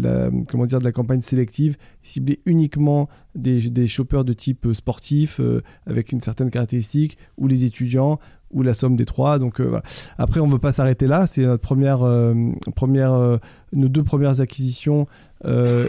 comment 0.48 0.66
dire, 0.66 0.78
de 0.78 0.84
la 0.84 0.92
campagne 0.92 1.22
sélective, 1.22 1.76
cibler 2.02 2.40
uniquement 2.46 3.08
des, 3.34 3.68
des 3.68 3.88
shoppers 3.88 4.24
de 4.24 4.32
type 4.32 4.68
sportif 4.72 5.40
euh, 5.40 5.60
avec 5.86 6.12
une 6.12 6.20
certaine 6.20 6.50
caractéristique 6.50 7.18
ou 7.36 7.48
les 7.48 7.64
étudiants 7.64 8.18
ou 8.50 8.62
la 8.62 8.74
somme 8.74 8.96
des 8.96 9.04
trois. 9.04 9.38
Donc 9.38 9.60
euh, 9.60 9.80
après, 10.18 10.40
on 10.40 10.46
ne 10.46 10.52
veut 10.52 10.58
pas 10.58 10.72
s'arrêter 10.72 11.06
là. 11.06 11.26
C'est 11.26 11.42
notre 11.42 11.62
première, 11.62 12.02
euh, 12.02 12.34
première, 12.74 13.12
euh, 13.12 13.38
nos 13.72 13.88
deux 13.88 14.02
premières 14.02 14.40
acquisitions 14.40 15.06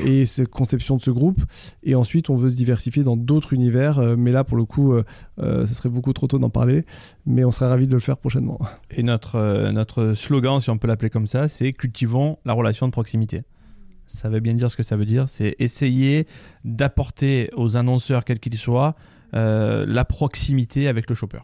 et 0.06 0.28
cette 0.28 0.50
conception 0.50 0.98
de 0.98 1.02
ce 1.02 1.10
groupe. 1.10 1.42
Et 1.82 1.96
ensuite, 1.96 2.30
on 2.30 2.36
veut 2.36 2.52
se 2.52 2.58
diversifier 2.58 3.04
dans 3.04 3.18
d'autres 3.18 3.54
univers. 3.54 4.00
mais 4.16 4.32
là, 4.32 4.44
pour 4.44 4.56
le 4.56 4.66
coup, 4.66 4.94
ce 5.40 5.66
serait 5.66 5.90
beaucoup 5.90 6.14
trop 6.14 6.28
tôt 6.28 6.38
d'en 6.38 6.52
parler. 6.52 6.86
Mais 7.26 7.44
on 7.44 7.50
serait 7.50 7.68
ravis 7.68 7.88
de 7.88 7.94
le 7.94 8.00
faire 8.00 8.18
prochainement. 8.18 8.60
Et 8.92 9.02
notre, 9.02 9.72
notre 9.72 10.14
slogan, 10.14 10.60
si 10.60 10.70
on 10.70 10.78
peut 10.78 10.88
l'appeler 10.88 11.10
comme 11.10 11.26
ça, 11.26 11.48
c'est 11.48 11.74
cultivons 11.74 12.38
la 12.46 12.54
relation 12.54 12.86
de 12.86 12.92
proximité. 12.92 13.44
Ça 14.06 14.30
veut 14.30 14.42
bien 14.42 14.54
dire 14.54 14.70
ce 14.70 14.78
que 14.78 14.84
ça 14.84 14.96
veut 14.96 15.06
dire. 15.06 15.28
C'est 15.28 15.56
essayer 15.58 16.28
d'apporter 16.64 17.50
aux 17.56 17.78
annonceurs, 17.78 18.26
quels 18.26 18.40
qu'ils 18.40 18.58
soient, 18.58 18.96
la 19.34 20.06
proximité 20.06 20.88
avec 20.88 21.10
le 21.10 21.16
shopper. 21.16 21.40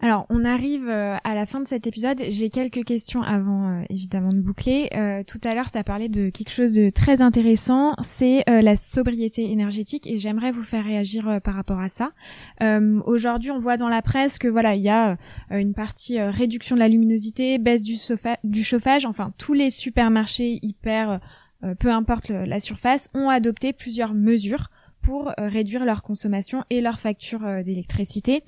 Alors, 0.00 0.26
on 0.28 0.44
arrive 0.44 0.88
euh, 0.88 1.16
à 1.22 1.34
la 1.34 1.46
fin 1.46 1.60
de 1.60 1.68
cet 1.68 1.86
épisode. 1.86 2.20
J'ai 2.28 2.50
quelques 2.50 2.84
questions 2.84 3.22
avant, 3.22 3.68
euh, 3.70 3.82
évidemment, 3.88 4.30
de 4.30 4.40
boucler. 4.40 4.90
Euh, 4.94 5.22
tout 5.24 5.38
à 5.44 5.54
l'heure, 5.54 5.70
tu 5.70 5.78
as 5.78 5.84
parlé 5.84 6.08
de 6.08 6.30
quelque 6.30 6.50
chose 6.50 6.72
de 6.74 6.90
très 6.90 7.22
intéressant, 7.22 7.94
c'est 8.02 8.44
la 8.46 8.76
sobriété 8.76 9.50
énergétique, 9.50 10.06
et 10.06 10.16
j'aimerais 10.16 10.50
vous 10.50 10.62
faire 10.62 10.84
réagir 10.84 11.40
par 11.42 11.54
rapport 11.54 11.78
à 11.78 11.88
ça. 11.88 12.10
Aujourd'hui, 13.06 13.50
on 13.50 13.58
voit 13.58 13.76
dans 13.76 13.88
la 13.88 14.02
presse 14.02 14.38
que 14.38 14.48
voilà, 14.48 14.74
il 14.74 14.82
y 14.82 14.88
a 14.88 15.16
une 15.50 15.74
partie 15.74 16.20
réduction 16.20 16.74
de 16.74 16.80
la 16.80 16.88
luminosité, 16.88 17.58
baisse 17.58 17.82
du, 17.82 17.96
du, 18.44 18.64
chauffage, 18.64 19.06
enfin, 19.06 19.32
tous 19.38 19.52
les 19.52 19.70
supermarchés 19.70 20.58
hyper, 20.62 21.20
peu 21.78 21.90
importe 21.90 22.30
la 22.30 22.60
surface, 22.60 23.10
ont 23.14 23.28
adopté 23.28 23.72
plusieurs 23.72 24.14
mesures 24.14 24.70
pour 25.00 25.32
réduire 25.38 25.84
leur 25.84 26.02
consommation 26.02 26.64
et 26.70 26.80
leur 26.80 26.98
facture 26.98 27.40
d'électricité. 27.64 28.42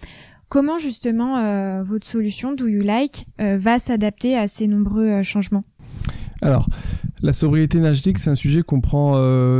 Comment 0.48 0.78
justement 0.78 1.38
euh, 1.38 1.82
votre 1.82 2.06
solution 2.06 2.52
Do 2.54 2.68
You 2.68 2.82
Like 2.82 3.26
euh, 3.40 3.58
va 3.58 3.80
s'adapter 3.80 4.36
à 4.36 4.46
ces 4.46 4.68
nombreux 4.68 5.08
euh, 5.08 5.22
changements? 5.24 5.64
Alors, 6.40 6.68
la 7.22 7.32
sobriété 7.32 7.78
énergétique, 7.78 8.18
c'est 8.18 8.30
un 8.30 8.36
sujet 8.36 8.62
qu'on 8.62 8.80
prend 8.80 9.14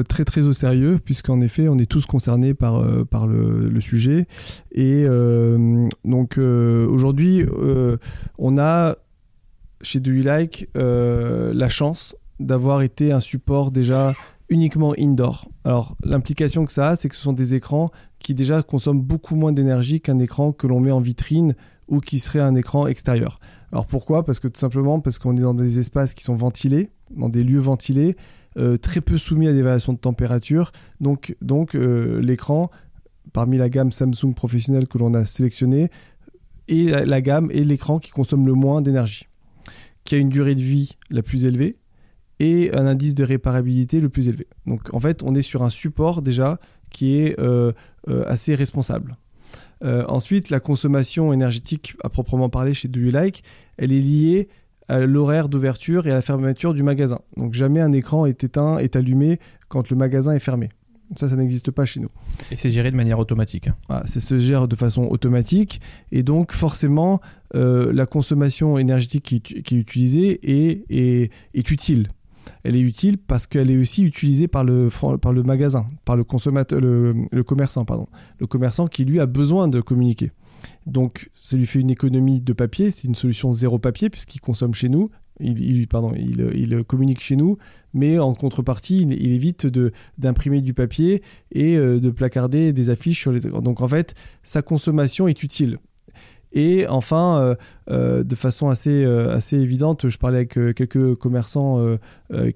très 0.05 0.27
très 0.27 0.47
au 0.47 0.53
sérieux, 0.53 1.01
puisqu'en 1.03 1.41
effet, 1.41 1.69
on 1.69 1.79
est 1.79 1.91
tous 1.91 2.05
concernés 2.05 2.53
par, 2.53 2.85
par 3.07 3.27
le, 3.27 3.81
sujet. 3.81 4.27
Et 4.73 5.07
donc 6.05 6.37
aujourd'hui, 6.37 7.47
on 8.39 8.59
a 8.59 8.97
chez 9.81 10.01
Do 10.01 10.13
You 10.13 10.23
Like 10.23 10.69
la 10.75 11.69
chance 11.71 12.15
d'avoir 12.41 12.83
été 12.83 13.11
un 13.11 13.21
support 13.21 13.71
déjà 13.71 14.13
uniquement 14.49 14.95
indoor. 14.99 15.49
Alors 15.65 15.97
l'implication 16.05 16.65
que 16.67 16.73
ça 16.73 16.91
a, 16.91 16.97
c'est 16.97 17.09
que 17.09 17.17
ce 17.17 17.23
sont 17.23 17.33
des 17.33 17.55
écrans 17.55 17.91
qui 18.19 18.35
déjà 18.35 18.63
consomment 18.63 19.03
beaucoup 19.03 19.37
moins 19.37 19.53
d'énergie 19.53 20.01
qu'un 20.01 20.19
écran 20.19 20.53
que 20.53 20.67
l'on 20.67 20.81
met 20.81 20.93
en 20.93 21.01
vitrine 21.01 21.55
ou 21.89 22.01
qui 22.01 22.19
serait 22.19 22.41
un 22.41 22.55
écran 22.55 22.87
extérieur. 22.87 23.39
Alors 23.73 23.87
pourquoi? 23.87 24.25
Parce 24.25 24.41
que 24.41 24.49
tout 24.49 24.61
simplement 24.61 25.01
parce 25.01 25.19
qu'on 25.19 25.37
est 25.37 25.43
dans 25.43 25.55
des 25.55 25.79
espaces 25.79 26.15
qui 26.15 26.23
sont 26.23 26.35
ventilés, 26.35 26.91
dans 27.11 27.29
des 27.29 27.45
lieux 27.45 27.59
ventilés, 27.59 28.17
euh, 28.57 28.77
très 28.77 29.01
peu 29.01 29.19
soumis 29.19 29.49
à 29.49 29.53
des 29.53 29.63
variations 29.63 29.93
de 29.93 29.99
température. 29.99 30.73
Donc, 31.01 31.37
euh, 31.75 32.21
l'écran, 32.23 32.71
parmi 33.33 33.59
la 33.59 33.69
gamme 33.69 33.91
Samsung 33.91 34.35
professionnelle 34.35 34.89
que 34.89 34.99
l'on 34.99 35.15
a 35.15 35.25
sélectionnée, 35.25 35.91
est 36.69 36.91
la, 36.91 37.05
la 37.05 37.21
gamme 37.21 37.51
et 37.53 37.65
l'écran 37.65 37.99
qui 37.99 38.11
consomme 38.11 38.47
le 38.47 38.55
moins 38.55 38.83
d'énergie, 38.83 39.27
qui 40.05 40.15
a 40.15 40.19
une 40.19 40.31
durée 40.31 40.55
de 40.55 40.63
vie 40.63 40.97
la 41.11 41.23
plus 41.23 41.45
élevée, 41.45 41.77
et 42.39 42.71
un 42.75 42.87
indice 42.87 43.15
de 43.15 43.25
réparabilité 43.25 44.01
le 44.01 44.09
plus 44.09 44.29
élevé. 44.29 44.47
Donc 44.67 44.93
en 44.93 45.01
fait, 45.01 45.23
on 45.23 45.35
est 45.35 45.43
sur 45.43 45.63
un 45.63 45.71
support 45.71 46.23
déjà 46.23 46.59
qui 46.91 47.19
est 47.19 47.39
euh, 47.41 47.73
euh, 48.09 48.25
assez 48.27 48.55
responsable. 48.55 49.17
Euh, 49.85 50.05
ensuite, 50.09 50.51
la 50.51 50.61
consommation 50.61 51.33
énergétique 51.33 51.97
à 52.03 52.09
proprement 52.09 52.49
parler 52.49 52.75
chez 52.75 52.89
Do 52.89 53.01
You 53.01 53.11
Like, 53.11 53.43
elle 53.77 53.93
est 53.93 54.01
liée 54.01 54.49
à 54.89 55.01
l'horaire 55.01 55.49
d'ouverture 55.49 56.07
et 56.07 56.11
à 56.11 56.15
la 56.15 56.23
fermeture 56.23 56.73
du 56.73 56.83
magasin. 56.83 57.21
Donc 57.37 57.55
jamais 57.55 57.81
un 57.81 57.93
écran 57.93 58.27
est 58.27 58.45
éteint, 58.45 58.79
est 58.79 58.97
allumé 58.97 59.39
quand 59.69 59.91
le 59.91 59.97
magasin 59.97 60.33
est 60.33 60.41
fermé. 60.41 60.69
Ça, 61.15 61.29
ça 61.29 61.37
n'existe 61.37 61.71
pas 61.71 61.85
chez 61.85 62.01
nous. 62.01 62.09
Et 62.51 62.57
c'est 62.57 62.71
géré 62.71 62.91
de 62.91 62.97
manière 62.97 63.21
automatique. 63.21 63.69
Voilà, 63.89 64.05
c'est 64.07 64.19
se 64.19 64.41
gère 64.41 64.67
de 64.67 64.75
façon 64.75 65.05
automatique. 65.05 65.81
Et 66.11 66.25
donc, 66.25 66.51
forcément, 66.53 67.21
la 67.55 68.07
consommation 68.07 68.77
énergétique 68.77 69.23
qui, 69.23 69.37
est 69.55 69.79
utilisée 69.79 70.41
est, 70.43 71.31
est 71.55 71.71
utile 71.71 72.09
elle 72.67 72.77
est 72.77 72.81
utile 72.81 73.17
parce 73.17 73.47
qu'elle 73.47 73.71
est 73.71 73.79
aussi 73.79 74.03
utilisée 74.03 74.49
par 74.49 74.65
le, 74.65 74.91
magasin, 75.45 75.87
par 76.05 76.17
le 76.17 76.25
consommateur, 76.25 76.81
le, 76.81 77.43
commerçant, 77.43 77.85
pardon. 77.85 78.07
Le 78.39 78.47
commerçant 78.47 78.89
qui 78.89 79.05
lui 79.05 79.21
a 79.21 79.27
besoin 79.27 79.69
de 79.69 79.81
communiquer. 79.81 80.33
Donc 80.87 81.31
ça 81.41 81.57
lui 81.57 81.67
fait 81.67 81.81
une 81.81 81.91
économie 81.91 82.41
de 82.41 82.53
papier, 82.53 82.91
c'est 82.91 83.07
une 83.07 83.15
solution 83.15 83.53
zéro 83.53 83.79
papier 83.79 84.11
puisqu'il 84.11 84.41
consomme 84.41 84.75
chez 84.75 84.89
nous, 84.89 85.11
il, 85.39 85.61
il, 85.61 86.85
communique 86.85 87.21
chez 87.21 87.37
nous, 87.37 87.57
mais 87.95 88.19
en 88.19 88.35
contrepartie, 88.35 89.03
il, 89.03 89.33
évite 89.33 89.69
d'imprimer 90.19 90.61
du 90.61 90.75
papier 90.75 91.23
et 91.53 91.77
euh, 91.77 92.01
de 92.01 92.11
placarder 92.11 92.73
des 92.73 92.91
affiches 92.91 93.21
sur 93.21 93.33
les... 93.33 93.41
Donc 93.41 93.81
en 93.81 93.89
fait, 93.89 94.15
sa 94.43 94.63
consommation 94.63 95.29
est 95.29 95.43
utile. 95.43 95.77
Et 96.57 96.87
enfin, 96.89 97.39
euh, 97.39 97.55
euh, 97.91 98.25
de 98.25 98.35
façon 98.35 98.71
assez, 98.71 99.05
euh, 99.05 99.31
assez 99.31 99.59
évidente, 99.59 100.09
je 100.09 100.17
parlais 100.17 100.39
avec 100.39 100.55
quelques 100.75 101.15
commerçants 101.17 101.97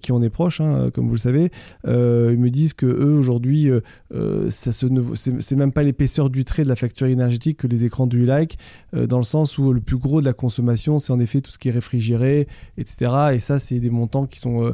qui 0.00 0.12
en 0.12 0.22
est 0.22 0.30
proche, 0.30 0.60
hein, 0.60 0.90
comme 0.94 1.06
vous 1.06 1.14
le 1.14 1.18
savez, 1.18 1.50
ils 1.84 1.90
me 2.38 2.48
disent 2.48 2.72
que 2.72 2.86
eux 2.86 3.14
aujourd'hui, 3.14 3.70
ça 4.48 4.72
c'est 4.72 5.56
même 5.56 5.72
pas 5.72 5.82
l'épaisseur 5.82 6.30
du 6.30 6.44
trait 6.44 6.62
de 6.62 6.68
la 6.68 6.76
facture 6.76 7.06
énergétique 7.06 7.58
que 7.58 7.66
les 7.66 7.84
écrans 7.84 8.06
du 8.06 8.24
like, 8.24 8.58
dans 8.92 9.18
le 9.18 9.24
sens 9.24 9.58
où 9.58 9.72
le 9.72 9.80
plus 9.80 9.98
gros 9.98 10.20
de 10.20 10.26
la 10.26 10.32
consommation, 10.32 10.98
c'est 10.98 11.12
en 11.12 11.20
effet 11.20 11.42
tout 11.42 11.50
ce 11.50 11.58
qui 11.58 11.68
est 11.68 11.72
réfrigéré, 11.72 12.48
etc. 12.78 13.12
Et 13.34 13.40
ça, 13.40 13.58
c'est 13.58 13.80
des 13.80 13.90
montants 13.90 14.26
qui 14.26 14.38
sont 14.38 14.72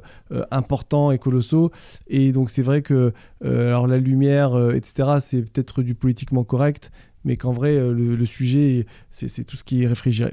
importants 0.51 1.11
et 1.11 1.19
colossaux. 1.19 1.73
Et 2.07 2.33
donc 2.33 2.51
c'est 2.51 2.63
vrai 2.63 2.83
que 2.83 3.13
alors 3.45 3.89
la 3.89 3.99
lumière, 3.99 4.71
etc. 4.71 5.17
C'est 5.19 5.43
peut-être 5.43 5.83
du 5.83 5.95
politiquement 5.95 6.45
correct, 6.45 6.93
mais 7.27 7.37
qu'en 7.37 7.51
vrai, 7.51 7.77
euh, 7.77 7.93
le, 7.93 8.25
sujet, 8.25 8.87
c'est 9.11 9.45
tout 9.45 9.57
ce 9.57 9.65
qui 9.65 9.83
est 9.83 9.89
réfrigéré. 9.89 10.33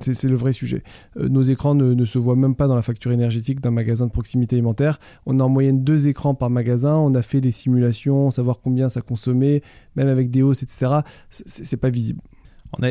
C'est 0.00 0.28
le 0.28 0.36
vrai 0.36 0.52
sujet. 0.52 0.82
Euh, 1.16 1.28
nos 1.28 1.40
écrans 1.40 1.74
ne, 1.74 2.04
se 2.04 2.18
voient 2.18 2.36
même 2.36 2.54
pas 2.54 2.68
dans 2.68 2.76
la 2.76 2.82
facture 2.82 3.10
énergétique 3.10 3.62
d'un 3.62 3.70
magasin 3.70 4.06
de 4.06 4.10
proximité 4.10 4.56
alimentaire. 4.56 5.00
On 5.24 5.40
a 5.40 5.42
en 5.42 5.48
moyenne 5.48 5.82
deux 5.82 6.08
écrans 6.08 6.34
par 6.34 6.50
magasin. 6.50 6.94
On 6.94 7.14
a 7.14 7.22
fait 7.22 7.40
des 7.40 7.52
simulations, 7.52 8.30
savoir 8.30 8.60
combien 8.62 8.90
ça 8.90 9.00
consommait, 9.00 9.62
même 9.96 10.08
avec 10.08 10.28
des 10.28 10.42
hausses, 10.42 10.62
etc. 10.62 11.00
C'est 11.30 11.78
pas 11.78 11.88
visible. 11.88 12.20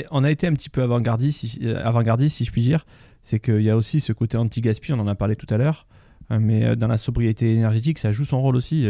On 0.09 0.23
a, 0.23 0.31
été 0.31 0.47
un 0.47 0.53
petit 0.53 0.71
peu 0.71 0.81
avant-gardiste, 0.81 1.45
si, 1.45 1.59
euh, 1.63 1.79
avant 1.83 2.01
si 2.27 2.45
je 2.45 2.51
puis 2.51 2.63
dire. 2.63 2.87
C'est 3.21 3.39
qu'il 3.39 3.61
y 3.61 3.69
a 3.69 3.77
aussi 3.77 4.01
ce 4.01 4.11
côté 4.11 4.37
anti-gaspi, 4.37 4.91
on 4.91 4.99
en 4.99 5.07
a 5.07 5.13
parlé 5.13 5.35
tout 5.35 5.51
à 5.53 5.57
l'heure. 5.57 5.85
Mais 6.31 6.75
dans 6.75 6.87
la 6.87 6.97
sobriété 6.97 7.53
énergétique, 7.53 7.99
ça 7.99 8.11
joue 8.11 8.25
son 8.25 8.41
rôle 8.41 8.55
aussi. 8.55 8.87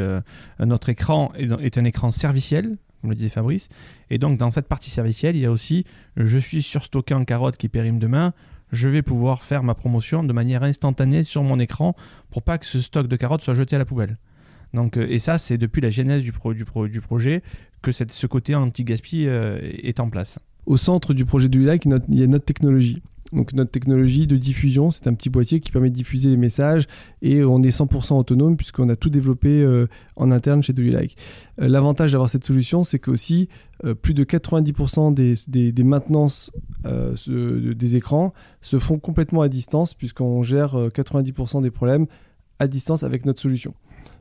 Notre 0.59 0.87
écran 0.87 1.33
est 1.35 1.77
un 1.77 1.83
écran 1.83 2.11
serviciel, 2.11 2.77
comme 3.05 3.11
le 3.11 3.15
disait 3.15 3.29
Fabrice. 3.29 3.69
Et 4.09 4.17
donc, 4.17 4.37
dans 4.39 4.49
cette 4.49 4.67
partie 4.67 4.89
servicielle, 4.89 5.35
il 5.35 5.41
y 5.41 5.45
a 5.45 5.51
aussi 5.51 5.85
je 6.17 6.37
suis 6.39 6.63
surstocké 6.63 7.13
en 7.13 7.23
carottes 7.23 7.57
qui 7.57 7.69
périment 7.69 7.99
demain. 7.99 8.33
Je 8.71 8.89
vais 8.89 9.03
pouvoir 9.03 9.43
faire 9.43 9.61
ma 9.61 9.75
promotion 9.75 10.23
de 10.23 10.33
manière 10.33 10.63
instantanée 10.63 11.23
sur 11.23 11.43
mon 11.43 11.59
écran 11.59 11.95
pour 12.31 12.41
pas 12.41 12.57
que 12.57 12.65
ce 12.65 12.81
stock 12.81 13.07
de 13.07 13.15
carottes 13.15 13.41
soit 13.41 13.53
jeté 13.53 13.75
à 13.75 13.79
la 13.79 13.85
poubelle. 13.85 14.17
Donc, 14.73 14.97
euh, 14.97 15.05
et 15.07 15.19
ça, 15.19 15.37
c'est 15.37 15.59
depuis 15.59 15.81
la 15.81 15.91
genèse 15.91 16.23
du, 16.23 16.31
projet 16.31 17.43
que 17.83 17.91
ce 17.91 18.27
côté 18.27 18.55
anti-gaspi 18.55 19.27
euh, 19.27 19.59
est 19.61 19.99
en 19.99 20.09
place. 20.09 20.39
Au 20.65 20.77
centre 20.77 21.13
du 21.13 21.25
projet 21.25 21.47
du 21.47 21.63
lac, 21.63 21.85
il 21.85 22.19
y 22.19 22.23
a 22.23 22.27
notre 22.27 22.45
technologie. 22.45 23.03
Donc 23.35 23.53
notre 23.53 23.71
technologie 23.71 24.27
de 24.27 24.37
diffusion, 24.37 24.91
c'est 24.91 25.07
un 25.07 25.13
petit 25.13 25.29
boîtier 25.29 25.59
qui 25.59 25.71
permet 25.71 25.89
de 25.89 25.95
diffuser 25.95 26.29
les 26.29 26.37
messages 26.37 26.87
et 27.21 27.43
on 27.43 27.61
est 27.61 27.77
100% 27.77 28.17
autonome 28.17 28.55
puisqu'on 28.55 28.87
a 28.89 28.95
tout 28.95 29.09
développé 29.09 29.61
euh, 29.61 29.87
en 30.15 30.31
interne 30.31 30.63
chez 30.63 30.71
Do 30.71 30.81
Like. 30.81 31.17
Euh, 31.59 31.67
l'avantage 31.67 32.13
d'avoir 32.13 32.29
cette 32.29 32.45
solution, 32.45 32.83
c'est 32.83 32.97
qu'aussi 32.97 33.49
euh, 33.83 33.93
plus 33.93 34.13
de 34.13 34.23
90% 34.23 35.13
des, 35.13 35.33
des, 35.71 35.83
maintenances 35.83 36.51
des 37.27 37.95
écrans 37.95 38.33
se 38.61 38.79
font 38.79 38.99
complètement 38.99 39.41
à 39.41 39.49
distance 39.49 39.93
puisqu'on 39.93 40.41
gère 40.43 40.75
90% 40.75 41.61
des 41.61 41.71
problèmes 41.71 42.05
à 42.59 42.67
distance 42.67 43.03
avec 43.03 43.25
notre 43.25 43.41
solution. 43.41 43.73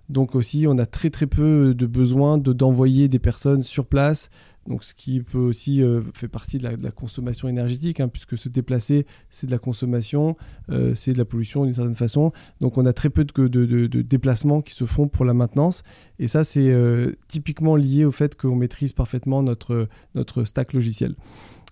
Donc 0.09 0.35
aussi, 0.35 0.67
on 0.69 0.79
a 0.79 0.87
très 0.87 1.11
très 1.11 1.27
peu 1.27 1.75
de 1.75 1.87
besoin 1.87 2.39
de, 2.39 2.53
d'envoyer 2.53 3.09
des 3.09 3.19
personnes 3.19 3.63
sur 3.63 3.87
place 3.87 4.31
donc, 4.67 4.83
ce 4.83 4.95
qui 4.95 5.21
peut 5.21 5.39
aussi 5.39 5.83
euh, 5.83 6.01
faire 6.15 6.31
partie 6.31 6.59
de 6.59 6.65
la, 6.65 6.91
consommation 6.91 7.49
énergétique, 7.49 8.01
hein, 8.01 8.09
puisque 8.09 8.39
se 8.39 8.49
déplacer, 8.49 9.07
c'est 9.29 9.47
de 9.47 9.51
la 9.51 9.59
consommation, 9.59 10.37
euh, 10.71 10.95
c'est 10.95 11.13
de 11.13 11.19
la 11.19 11.25
pollution 11.25 11.65
d'une 11.65 11.75
certaine 11.75 11.95
façon. 11.95 12.33
Donc, 12.61 12.79
on 12.79 12.87
a 12.87 12.93
très 12.93 13.11
peu 13.11 13.25
de, 13.25 13.49
de, 13.49 14.03
déplacements 14.03 14.63
qui 14.63 14.73
se 14.73 14.87
font 14.87 15.09
pour 15.09 15.25
la 15.25 15.35
maintenance. 15.35 15.83
Et 16.19 16.27
ça, 16.27 16.45
c'est 16.45 16.71
euh, 16.71 17.13
typiquement 17.29 17.77
lié 17.77 18.05
au 18.05 18.13
fait 18.13 18.37
qu'on 18.37 18.57
maîtrise 18.57 18.93
parfaitement 18.93 19.43
notre, 19.43 19.89
notre 20.15 20.45
stack 20.45 20.73
logiciel. 20.73 21.15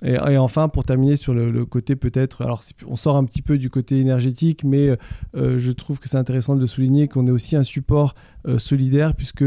Et, 0.05 0.37
enfin, 0.37 0.69
pour 0.69 0.83
terminer 0.83 1.17
sur 1.17 1.33
le, 1.33 1.65
côté 1.65 1.95
peut-être, 1.95 2.43
alors 2.43 2.63
on 2.89 2.97
sort 2.97 3.17
un 3.17 3.25
petit 3.25 3.43
peu 3.43 3.57
du 3.57 3.71
côté 3.71 4.01
énergétique, 4.01 4.65
mais 4.65 4.97
je 5.35 5.71
trouve 5.71 6.01
que 6.01 6.09
c'est 6.09 6.17
intéressant 6.17 6.57
de 6.57 6.67
souligner 6.67 7.07
qu'on 7.07 7.27
est 7.27 7.31
aussi 7.31 7.55
un 7.55 7.63
support 7.63 8.15
solidaire, 8.59 9.15
puisque 9.15 9.45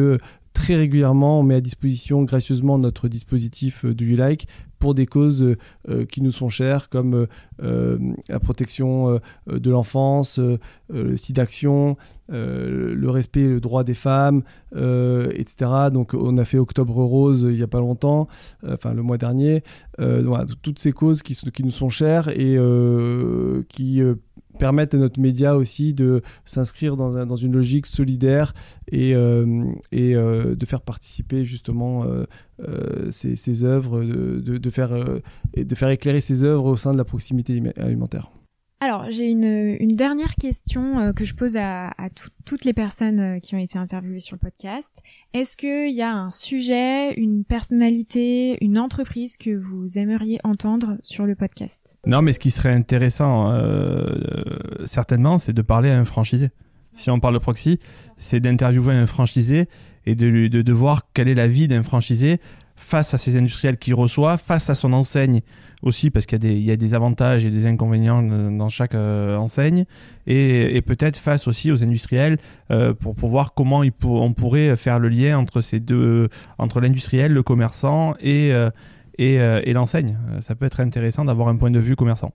très 0.56 0.76
régulièrement, 0.76 1.41
on 1.41 1.43
met 1.43 1.56
à 1.56 1.62
disposition 1.62 2.24
gracieusement 2.24 2.80
notre 2.80 3.08
dispositif 3.08 3.86
euh, 3.86 3.93
du 3.93 4.14
U-Like 4.14 4.47
pour 4.86 4.93
des 4.93 5.07
causes 5.07 5.41
euh, 5.41 5.57
euh, 5.89 6.05
qui 6.05 6.21
nous 6.21 6.31
sont 6.31 6.47
chères, 6.47 6.89
comme 6.89 7.25
la 7.57 8.39
protection 8.39 9.19
de 9.47 9.71
l'enfance, 9.71 10.39
le 10.89 11.17
site 11.17 11.38
d'action, 11.38 11.97
le 12.29 13.09
respect 13.09 13.41
et 13.41 13.47
le 13.47 13.59
droit 13.59 13.83
des 13.83 13.95
femmes, 13.95 14.43
etc. 14.73 15.71
Donc 15.91 16.13
on 16.13 16.38
a 16.38 16.45
fait 16.45 16.59
Octobre 16.59 17.03
Rose 17.03 17.47
il 17.49 17.55
n'y 17.55 17.63
a 17.63 17.67
pas 17.67 17.79
longtemps, 17.79 18.27
enfin 18.67 18.93
le 18.93 19.01
mois 19.01 19.17
dernier. 19.17 19.63
toutes 20.61 20.79
ces 20.79 20.91
causes 20.91 21.23
qui, 21.23 21.33
qui, 21.33 21.63
nous 21.63 21.71
sont 21.71 21.89
chères 21.89 22.27
et 22.29 22.57
qui 23.69 24.01
permettent 24.58 24.93
à 24.93 24.97
notre 24.97 25.20
média 25.20 25.56
aussi 25.56 25.93
de 25.93 26.22
s'inscrire 26.45 26.95
dans, 26.95 27.18
un- 27.18 27.26
dans 27.26 27.36
une 27.36 27.53
logique 27.53 27.86
solidaire 27.86 28.53
et, 28.91 29.16
euh, 29.16 29.64
euh, 29.93 30.56
de 30.56 30.66
faire 30.66 30.82
participer 30.82 31.45
justement 31.45 32.06
euh, 32.06 32.26
ces, 33.12 33.64
œuvres, 33.64 34.01
de, 34.03 34.70
faire, 34.70 34.91
éclairer 35.91 36.22
ces 36.22 36.43
œuvres 36.43 36.66
au 36.66 36.78
sein 36.78 36.93
de 36.93 36.97
la 36.97 37.06
proximité 37.06 37.62
alimentaire. 37.78 38.30
Alors, 38.82 39.09
j'ai 39.09 39.30
une, 39.32 39.95
dernière 39.95 40.36
question 40.36 40.99
euh, 40.99 41.13
que 41.13 41.23
je 41.23 41.34
pose 41.34 41.55
à, 41.55 41.88
à 41.97 42.09
tout- 42.09 42.30
toutes 42.45 42.65
les 42.65 42.73
personnes 42.73 43.19
euh, 43.19 43.39
qui 43.39 43.55
ont 43.55 43.57
été 43.57 43.80
interviewées 43.80 44.19
sur 44.19 44.36
le 44.36 44.39
podcast. 44.39 45.01
Est-ce 45.34 45.55
qu'il 45.55 45.93
y 45.95 46.01
a 46.01 46.11
un 46.11 46.30
sujet, 46.30 47.13
une 47.15 47.45
personnalité, 47.45 48.57
une 48.63 48.78
entreprise 48.78 49.38
que 49.38 49.55
vous 49.55 49.97
aimeriez 49.97 50.39
entendre 50.43 50.97
sur 51.01 51.26
le 51.26 51.36
podcast? 51.36 51.99
Non, 52.05 52.21
mais 52.21 52.34
ce 52.34 52.39
qui 52.39 52.51
serait 52.51 52.73
intéressant, 52.73 53.51
euh, 53.53 54.07
certainement, 54.86 55.38
c'est 55.38 55.53
de 55.53 55.61
parler 55.61 55.89
à 55.89 55.97
un 55.97 56.05
franchisé. 56.05 56.49
Si 56.91 57.09
on 57.09 57.19
parle 57.19 57.34
de 57.36 57.39
proxy, 57.39 57.80
c'est 58.13 58.39
d'interviewer 58.39 58.93
un 58.93 59.05
franchisé 59.05 59.67
et 60.05 60.15
de, 60.15 60.47
de 60.47 60.73
voir 60.73 61.11
quelle 61.13 61.28
est 61.28 61.34
la 61.36 61.47
vie 61.47 61.67
d'un 61.67 61.84
franchisé 61.84 62.39
face 62.76 63.13
à 63.13 63.17
ces 63.17 63.38
industriels 63.38 63.78
qu'il 63.78 63.93
reçoit, 63.95 64.38
face 64.38 64.69
à 64.69 64.76
son 64.76 64.91
enseigne 64.93 65.41
aussi, 65.82 66.09
parce 66.09 66.26
qu'il 66.26 66.43
y, 66.43 66.61
y 66.63 66.71
a 66.71 66.76
des 66.76 66.93
avantages 66.93 67.45
et 67.45 67.49
des 67.49 67.65
inconvénients 67.65 68.28
euh, 68.30 68.57
dans 68.57 68.69
chaque 68.69 68.95
euh, 68.95 69.38
enseigne, 69.38 69.86
et, 70.28 70.76
et 70.76 70.82
peut-être 70.82 71.17
face 71.17 71.47
aussi 71.47 71.71
aux 71.71 71.84
industriels 71.84 72.38
euh, 72.71 72.93
pour, 72.93 73.15
pour 73.15 73.30
voir 73.30 73.53
comment 73.53 73.84
pour- 73.99 74.21
on 74.21 74.34
pourrait 74.34 74.76
faire 74.76 74.99
le 74.99 75.09
lien 75.09 75.38
entre 75.38 75.61
ces 75.61 75.80
deux, 75.80 76.28
entre 76.57 76.82
l'industriel, 76.82 77.32
le 77.32 77.43
commerçant 77.43 78.13
et, 78.19 78.51
et, 79.17 79.36
et 79.36 79.73
l'enseigne. 79.73 80.17
Ça 80.41 80.55
peut 80.55 80.65
être 80.65 80.80
intéressant 80.82 81.23
d'avoir 81.26 81.47
un 81.47 81.55
point 81.55 81.71
de 81.71 81.80
vue 81.80 81.95
commerçant. 81.95 82.34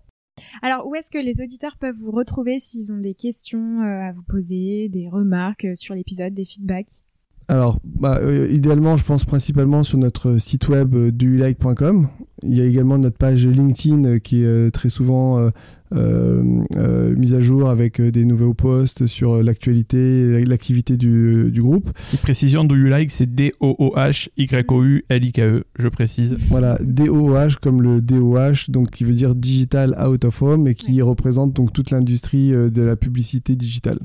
Alors, 0.63 0.87
où 0.87 0.95
est-ce 0.95 1.11
que 1.11 1.19
les 1.19 1.43
auditeurs 1.43 1.77
peuvent 1.79 1.97
vous 2.01 2.13
retrouver 2.13 2.59
s'ils 2.59 2.93
ont 2.93 2.99
des 2.99 3.15
questions 3.15 3.83
à 3.83 4.13
vous 4.13 4.23
poser, 4.23 4.89
des 4.89 5.09
remarques 5.09 5.67
sur 5.75 5.95
l'épisode, 5.95 6.33
des 6.33 6.47
feedbacks? 6.47 7.05
Alors, 7.51 7.81
bah, 7.85 8.21
euh, 8.23 8.49
idéalement, 8.49 8.97
je 8.97 9.05
pense 9.05 9.25
principalement 9.25 9.83
sur 9.83 9.99
notre 9.99 10.39
site 10.39 10.69
web 10.69 10.95
euh, 10.95 11.11
dulike.com. 11.11 12.07
Il 12.45 12.57
y 12.57 12.61
a 12.61 12.65
également 12.65 12.97
notre 12.97 13.19
page 13.19 13.45
LinkedIn 13.45 14.05
euh, 14.05 14.21
qui 14.21 14.43
est 14.43 14.47
euh, 14.47 14.71
très 14.71 14.89
souvent 14.89 15.41
euh, 15.41 15.51
euh, 15.93 16.63
euh, 16.77 17.17
mise 17.17 17.35
à 17.35 17.41
jour 17.41 17.69
avec 17.69 18.01
euh, 18.01 18.13
des 18.13 18.25
nouveaux 18.25 18.55
posts 18.55 19.07
sur 19.07 19.33
euh, 19.33 19.43
l'actualité, 19.43 20.45
l'activité 20.45 20.97
du, 20.97 21.51
du 21.51 21.61
groupe. 21.61 21.93
Petite 21.93 22.23
précision, 22.23 22.63
Do 22.63 22.77
You 22.77 22.87
Like, 22.87 23.11
c'est 23.11 23.35
D-O-O-H-Y-O-U-L-I-K-E, 23.35 25.65
je 25.77 25.89
précise. 25.89 26.37
Voilà, 26.51 26.79
DOOH 26.81 27.57
comme 27.61 27.83
le 27.83 28.01
DOH, 28.01 28.69
donc 28.69 28.91
qui 28.91 29.03
veut 29.03 29.15
dire 29.15 29.35
Digital 29.35 29.97
Out 30.01 30.25
of 30.25 30.41
Home 30.41 30.69
et 30.69 30.77
qui 30.77 31.03
représente 31.03 31.53
donc 31.53 31.73
toute 31.73 31.91
l'industrie 31.91 32.55
euh, 32.55 32.71
de 32.71 32.83
la 32.83 32.95
publicité 32.95 33.57
digitale. 33.57 33.99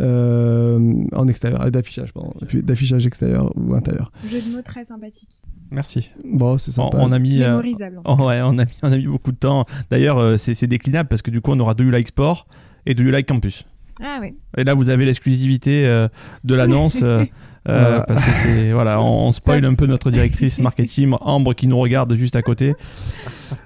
Euh, 0.00 1.04
en 1.12 1.26
extérieur, 1.28 1.62
euh, 1.62 1.70
d'affichage, 1.70 2.12
pardon, 2.12 2.32
Et 2.42 2.46
puis 2.46 2.62
d'affichage 2.62 3.06
extérieur 3.06 3.52
ou 3.56 3.74
intérieur. 3.74 4.12
Jeu 4.26 4.40
de 4.40 4.56
mots 4.56 4.62
très 4.62 4.84
sympathique. 4.84 5.28
Merci. 5.70 6.10
Bon, 6.32 6.58
c'est 6.58 6.70
On, 6.78 6.84
sympa. 6.90 6.98
on 7.00 7.12
a 7.12 7.18
mis... 7.18 7.42
euh, 7.42 7.48
Mémorisable. 7.50 8.00
oh 8.04 8.14
ouais, 8.26 8.40
on 8.42 8.58
a 8.58 8.64
mis, 8.64 8.70
on 8.82 8.92
a 8.92 8.96
mis 8.96 9.06
beaucoup 9.06 9.32
de 9.32 9.36
temps. 9.38 9.64
D'ailleurs, 9.90 10.38
c'est 10.38 10.54
c'est 10.54 10.66
déclinable 10.68 11.08
parce 11.08 11.22
que 11.22 11.30
du 11.30 11.40
coup, 11.40 11.50
on 11.52 11.58
aura 11.58 11.74
Do 11.74 11.82
You 11.84 11.90
Like 11.90 12.08
Sport 12.08 12.46
et 12.86 12.94
Do 12.94 13.02
You 13.02 13.10
Like 13.10 13.26
Campus. 13.26 13.64
Ah 14.02 14.18
oui. 14.20 14.34
Et 14.56 14.64
là, 14.64 14.74
vous 14.74 14.90
avez 14.90 15.04
l'exclusivité 15.06 15.86
euh, 15.86 16.08
de 16.44 16.54
l'annonce 16.54 17.02
euh, 17.02 17.24
euh, 17.68 17.80
Voilà. 17.80 18.00
parce 18.02 18.22
que 18.22 18.30
c'est 18.30 18.72
voilà, 18.72 19.00
on, 19.00 19.28
on 19.28 19.32
spoil 19.32 19.64
un 19.64 19.74
peu 19.74 19.86
notre 19.86 20.10
directrice 20.10 20.60
marketing 20.60 21.14
Ambre 21.20 21.54
qui 21.54 21.66
nous 21.66 21.78
regarde 21.78 22.14
juste 22.14 22.36
à 22.36 22.42
côté. 22.42 22.74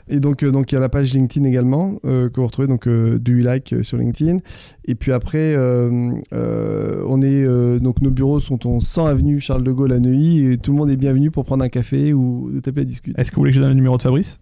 Et 0.08 0.20
donc, 0.20 0.42
euh, 0.42 0.50
donc 0.50 0.70
il 0.70 0.74
y 0.74 0.78
a 0.78 0.80
la 0.80 0.88
page 0.88 1.14
LinkedIn 1.14 1.46
également 1.46 1.98
euh, 2.04 2.28
que 2.28 2.40
vous 2.40 2.46
retrouvez 2.46 2.68
donc 2.68 2.86
euh, 2.86 3.18
Do 3.18 3.32
You 3.32 3.38
Like 3.42 3.72
euh, 3.72 3.82
sur 3.82 3.98
LinkedIn. 3.98 4.38
Et 4.86 4.94
puis 4.94 5.12
après, 5.12 5.54
euh, 5.54 6.12
euh, 6.32 7.02
on 7.08 7.22
est 7.22 7.44
euh, 7.44 7.78
donc 7.78 8.00
nos 8.00 8.10
bureaux 8.10 8.40
sont 8.40 8.66
en 8.66 8.80
100 8.80 9.06
avenue 9.06 9.40
Charles 9.40 9.62
de 9.64 9.72
Gaulle 9.72 9.92
à 9.92 9.98
Neuilly 9.98 10.46
et 10.52 10.58
tout 10.58 10.72
le 10.72 10.78
monde 10.78 10.90
est 10.90 10.96
bienvenu 10.96 11.30
pour 11.30 11.44
prendre 11.44 11.64
un 11.64 11.68
café 11.68 12.12
ou 12.12 12.50
taper 12.62 12.82
à 12.82 12.84
discuter. 12.84 13.20
Est-ce 13.20 13.30
que 13.30 13.36
vous 13.36 13.42
voulez 13.42 13.50
que 13.52 13.56
je 13.56 13.60
donne 13.60 13.70
le 13.70 13.76
numéro 13.76 13.96
de 13.96 14.02
Fabrice? 14.02 14.40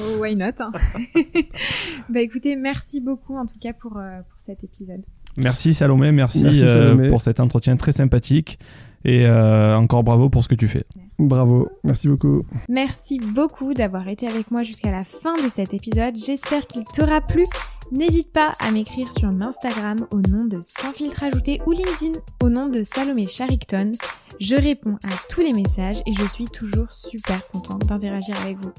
Oh, 0.00 0.20
why 0.20 0.34
not 0.34 0.52
hein. 0.60 0.72
Bah 2.08 2.20
écoutez, 2.20 2.56
merci 2.56 3.00
beaucoup 3.00 3.36
en 3.36 3.44
tout 3.44 3.58
cas 3.60 3.72
pour, 3.74 3.98
euh, 3.98 4.20
pour 4.28 4.40
cet 4.40 4.64
épisode. 4.64 5.02
Merci 5.36 5.74
Salomé, 5.74 6.12
merci, 6.12 6.44
Merci, 6.44 6.62
euh, 6.64 6.72
Salomé. 6.72 7.08
pour 7.08 7.20
cet 7.20 7.40
entretien 7.40 7.76
très 7.76 7.92
sympathique 7.92 8.58
et 9.04 9.26
euh, 9.26 9.76
encore 9.76 10.02
bravo 10.02 10.30
pour 10.30 10.42
ce 10.44 10.48
que 10.48 10.54
tu 10.54 10.66
fais. 10.68 10.84
Bravo, 11.18 11.68
merci 11.82 12.08
beaucoup. 12.08 12.44
Merci 12.68 13.20
beaucoup 13.20 13.74
d'avoir 13.74 14.08
été 14.08 14.26
avec 14.26 14.50
moi 14.50 14.62
jusqu'à 14.62 14.90
la 14.90 15.04
fin 15.04 15.36
de 15.42 15.48
cet 15.48 15.74
épisode. 15.74 16.16
J'espère 16.16 16.66
qu'il 16.66 16.84
t'aura 16.84 17.20
plu. 17.20 17.44
N'hésite 17.92 18.32
pas 18.32 18.52
à 18.58 18.70
m'écrire 18.70 19.12
sur 19.12 19.28
Instagram 19.28 20.06
au 20.10 20.20
nom 20.20 20.44
de 20.44 20.58
Sans 20.60 20.92
filtre 20.92 21.22
ajouté 21.22 21.60
ou 21.66 21.72
LinkedIn 21.72 22.18
au 22.42 22.48
nom 22.48 22.68
de 22.68 22.82
Salomé 22.82 23.26
Charicton. 23.26 23.92
Je 24.40 24.56
réponds 24.56 24.96
à 25.04 25.10
tous 25.28 25.40
les 25.40 25.52
messages 25.52 26.02
et 26.06 26.12
je 26.12 26.26
suis 26.26 26.46
toujours 26.46 26.90
super 26.90 27.46
contente 27.48 27.86
d'interagir 27.86 28.40
avec 28.40 28.58
vous. 28.58 28.72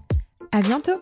À 0.51 0.61
bientôt! 0.61 1.01